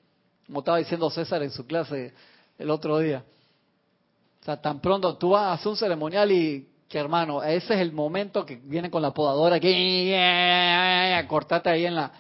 Como 0.46 0.60
estaba 0.60 0.78
diciendo 0.78 1.10
César 1.10 1.42
en 1.42 1.52
su 1.52 1.66
clase 1.66 2.14
el 2.60 2.70
otro 2.70 3.00
día. 3.00 3.24
O 4.42 4.46
sea, 4.46 4.62
tan 4.62 4.80
pronto 4.80 5.18
tú 5.18 5.32
vas 5.32 5.44
a 5.44 5.54
hacer 5.54 5.70
un 5.70 5.78
ceremonial 5.78 6.32
y 6.32 6.68
que 6.90 7.00
hermano, 7.00 7.42
ese 7.42 7.74
es 7.74 7.80
el 7.80 7.92
momento 7.92 8.46
que 8.46 8.58
viene 8.58 8.92
con 8.92 9.02
la 9.02 9.12
podadora, 9.12 9.60
que 9.60 11.26
cortate 11.28 11.70
ahí 11.70 11.86
en 11.88 11.96
la, 11.96 12.12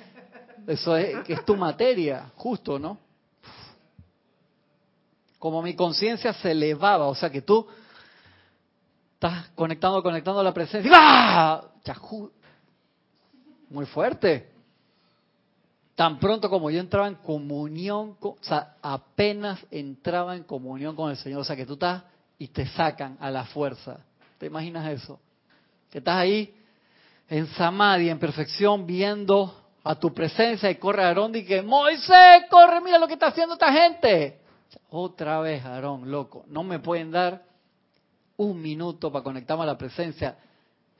eso 0.68 0.96
es, 0.98 1.30
es 1.30 1.46
tu 1.46 1.56
materia, 1.56 2.32
justo, 2.36 2.80
¿no? 2.80 2.98
Como 5.40 5.62
mi 5.62 5.76
conciencia 5.76 6.34
se 6.34 6.52
elevaba, 6.52 7.08
o 7.08 7.16
sea 7.16 7.30
que 7.30 7.42
tú 7.42 7.68
estás 9.16 9.50
conectando, 9.56 10.02
conectando 10.02 10.42
la 10.44 10.54
presencia. 10.54 10.92
¡Ah! 10.94 11.64
Muy 13.70 13.86
fuerte. 13.86 14.52
Tan 15.96 16.20
pronto 16.20 16.50
como 16.50 16.72
yo 16.72 16.80
entraba 16.80 17.08
en 17.08 17.16
comunión, 17.16 18.18
o 18.20 18.38
sea, 18.42 18.78
apenas 18.82 19.60
entraba 19.70 20.36
en 20.36 20.44
comunión 20.44 20.96
con 20.96 21.12
el 21.12 21.18
Señor, 21.18 21.42
o 21.42 21.44
sea 21.44 21.56
que 21.56 21.66
tú 21.66 21.74
estás 21.74 22.04
y 22.38 22.48
te 22.48 22.66
sacan 22.66 23.18
a 23.20 23.30
la 23.30 23.46
fuerza. 23.46 24.00
¿Te 24.38 24.48
imaginas 24.48 24.90
eso? 24.90 25.20
Que 25.92 26.00
estás 26.00 26.16
ahí 26.16 26.54
en 27.30 27.48
Samadhi, 27.48 28.10
en 28.10 28.20
perfección, 28.20 28.86
viendo 28.86 29.63
a 29.84 29.96
tu 29.96 30.14
presencia 30.14 30.70
y 30.72 30.76
corre 30.76 31.04
Aarón 31.04 31.36
y 31.36 31.44
que 31.44 31.62
Moisés, 31.62 32.46
corre, 32.50 32.80
mira 32.82 32.98
lo 32.98 33.08
que 33.08 33.14
está 33.14 33.28
haciendo 33.28 33.54
esta 33.54 33.72
gente. 33.72 34.40
Otra 34.90 35.40
vez 35.42 35.64
Aarón, 35.66 36.10
loco, 36.10 36.46
no 36.48 36.64
me 36.64 36.80
pueden 36.80 37.12
dar 37.12 37.44
un 38.38 38.62
minuto 38.62 39.12
para 39.12 39.24
conectarme 39.24 39.64
a 39.64 39.68
la 39.68 39.78
presencia. 39.78 40.38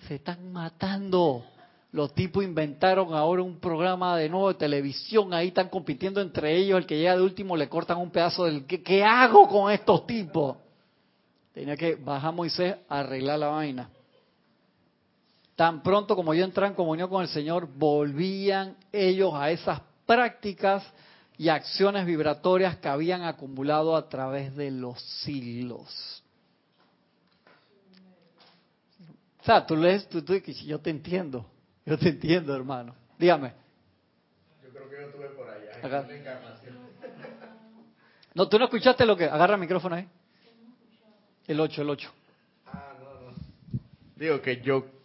Se 0.08 0.16
están 0.16 0.52
matando. 0.52 1.46
Los 1.92 2.14
tipos 2.14 2.44
inventaron 2.44 3.14
ahora 3.14 3.44
un 3.44 3.60
programa 3.60 4.18
de 4.18 4.28
nuevo 4.28 4.50
de 4.50 4.56
televisión, 4.56 5.32
ahí 5.32 5.50
están 5.50 5.70
compitiendo 5.70 6.22
entre 6.22 6.58
ellos, 6.58 6.80
el 6.80 6.88
que 6.88 6.98
llega 6.98 7.16
de 7.16 7.22
último 7.22 7.56
le 7.56 7.70
cortan 7.70 8.00
un 8.00 8.10
pedazo 8.10 8.46
del... 8.46 8.66
¿Qué, 8.66 9.04
hago 9.04 9.48
con 9.48 9.72
estos 9.72 10.08
tipos? 10.08 10.58
Tenía 11.54 11.78
que 11.78 11.94
bajar 11.94 12.34
Moisés 12.34 12.78
a 12.90 13.00
arreglar 13.02 13.38
la 13.38 13.50
vaina. 13.50 13.90
Tan 15.64 15.82
pronto 15.82 16.18
como 16.18 16.34
yo 16.34 16.44
entré 16.44 16.68
en 16.68 16.74
comunión 16.74 17.10
con 17.10 17.22
el 17.22 17.30
Señor, 17.30 17.70
volvían 17.74 18.76
ellos 18.92 19.34
a 19.34 19.50
esas 19.50 19.80
prácticas 20.06 20.84
y 21.38 21.48
acciones 21.48 22.06
vibratorias 22.06 22.76
que 22.80 22.90
habían 22.90 23.22
acumulado 23.22 23.96
a 23.96 24.10
través 24.10 24.54
de 24.58 24.72
los 24.72 25.02
siglos. 25.22 26.22
O 29.40 29.46
sea, 29.46 29.66
tú 29.66 29.78
lees, 29.78 30.06
tú, 30.10 30.22
tú, 30.22 30.34
yo 30.36 30.80
te 30.82 30.90
entiendo, 30.90 31.46
yo 31.86 31.98
te 31.98 32.10
entiendo, 32.10 32.54
hermano. 32.54 32.94
Dígame. 33.18 33.54
Yo 34.62 34.70
creo 34.70 34.90
que 34.90 34.96
yo 34.98 35.02
estuve 35.08 35.30
por 35.30 35.50
allá. 35.50 36.06
No, 38.34 38.50
tú 38.50 38.60
no 38.60 38.66
escuchaste 38.66 39.06
lo 39.06 39.16
que. 39.16 39.24
Agarra 39.24 39.54
el 39.54 39.62
micrófono 39.62 39.96
ahí. 39.96 40.10
El 41.48 41.58
8, 41.58 41.84
el 41.84 41.90
8. 41.90 42.12
Ah, 42.66 42.96
no, 43.00 43.32
no. 43.32 43.38
Digo 44.18 44.42
que 44.42 44.60
yo 44.60 45.03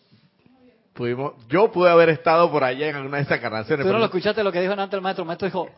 pudimos, 0.98 1.34
yo 1.48 1.70
pude 1.70 1.88
haber 1.88 2.08
estado 2.08 2.50
por 2.50 2.64
allá 2.64 2.88
en 2.88 2.96
alguna 2.96 3.18
de 3.18 3.22
esas 3.22 3.38
encarnaciones. 3.38 3.86
Tú 3.86 3.92
no 3.92 4.00
lo 4.00 4.06
escuchaste 4.06 4.42
lo 4.42 4.50
que 4.50 4.60
dijo 4.60 4.72
antes 4.72 4.94
el 4.94 5.00
maestro. 5.00 5.22
El 5.22 5.28
maestro 5.28 5.46
dijo, 5.46 5.68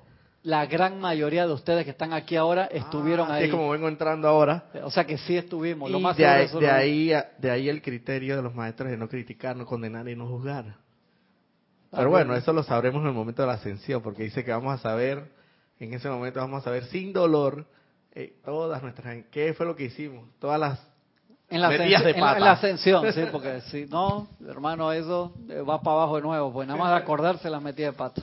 la 0.44 0.64
gran 0.64 0.98
mayoría 0.98 1.46
de 1.46 1.52
ustedes 1.52 1.84
que 1.84 1.90
están 1.90 2.14
aquí 2.14 2.36
ahora 2.36 2.64
estuvieron 2.64 3.30
ah, 3.30 3.34
ahí. 3.34 3.44
Es 3.44 3.50
como 3.50 3.68
vengo 3.68 3.86
entrando 3.86 4.26
ahora. 4.26 4.64
O 4.82 4.90
sea 4.90 5.04
que 5.04 5.18
sí 5.18 5.36
estuvimos. 5.36 5.90
lo 5.90 6.00
más 6.00 6.16
de, 6.16 6.26
ahí, 6.26 6.48
de, 6.58 6.70
ahí, 6.70 7.12
de 7.36 7.50
ahí 7.50 7.68
el 7.68 7.82
criterio 7.82 8.34
de 8.34 8.42
los 8.42 8.54
maestros 8.54 8.90
de 8.90 8.96
no 8.96 9.08
criticar, 9.10 9.54
no 9.54 9.66
condenar 9.66 10.08
y 10.08 10.16
no 10.16 10.26
juzgar. 10.26 10.76
Pero 11.90 12.08
bueno, 12.08 12.34
eso 12.34 12.54
lo 12.54 12.62
sabremos 12.62 13.02
en 13.02 13.08
el 13.08 13.14
momento 13.14 13.42
de 13.42 13.48
la 13.48 13.54
ascensión, 13.54 14.00
porque 14.00 14.22
dice 14.22 14.42
que 14.42 14.52
vamos 14.52 14.72
a 14.72 14.78
saber, 14.78 15.24
en 15.78 15.92
ese 15.92 16.08
momento 16.08 16.40
vamos 16.40 16.62
a 16.62 16.64
saber 16.64 16.84
sin 16.84 17.12
dolor 17.12 17.66
eh, 18.14 18.36
todas 18.42 18.82
nuestras, 18.82 19.24
qué 19.30 19.52
fue 19.52 19.66
lo 19.66 19.76
que 19.76 19.84
hicimos, 19.84 20.28
todas 20.38 20.58
las 20.58 20.89
en 21.50 21.60
la, 21.60 22.52
ascensión, 22.52 23.12
sí, 23.12 23.22
porque 23.32 23.60
si 23.62 23.86
no, 23.86 24.28
hermano, 24.48 24.92
eso 24.92 25.32
va 25.68 25.80
para 25.80 25.96
abajo 25.96 26.16
de 26.16 26.22
nuevo, 26.22 26.52
pues 26.52 26.68
nada 26.68 26.78
más 26.78 26.90
de 26.90 26.96
acordarse 26.96 27.50
la 27.50 27.60
metida 27.60 27.86
de 27.86 27.92
pata. 27.92 28.22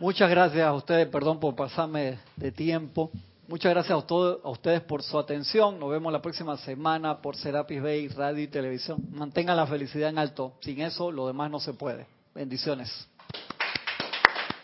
Muchas 0.00 0.28
gracias 0.28 0.66
a 0.66 0.72
ustedes, 0.72 1.06
perdón 1.08 1.38
por 1.38 1.54
pasarme 1.54 2.18
de 2.36 2.50
tiempo. 2.50 3.10
Muchas 3.46 3.72
gracias 3.72 3.96
a, 3.96 4.06
todos, 4.06 4.40
a 4.42 4.48
ustedes 4.48 4.80
por 4.80 5.02
su 5.02 5.18
atención. 5.18 5.78
Nos 5.78 5.90
vemos 5.90 6.10
la 6.12 6.22
próxima 6.22 6.56
semana 6.56 7.18
por 7.18 7.36
Serapis 7.36 7.82
Bay, 7.82 8.08
Radio 8.08 8.42
y 8.42 8.48
Televisión. 8.48 8.98
Mantengan 9.12 9.56
la 9.56 9.66
felicidad 9.66 10.08
en 10.08 10.18
alto. 10.18 10.54
Sin 10.60 10.80
eso, 10.80 11.12
lo 11.12 11.26
demás 11.26 11.50
no 11.50 11.60
se 11.60 11.74
puede. 11.74 12.06
Bendiciones. 12.34 13.06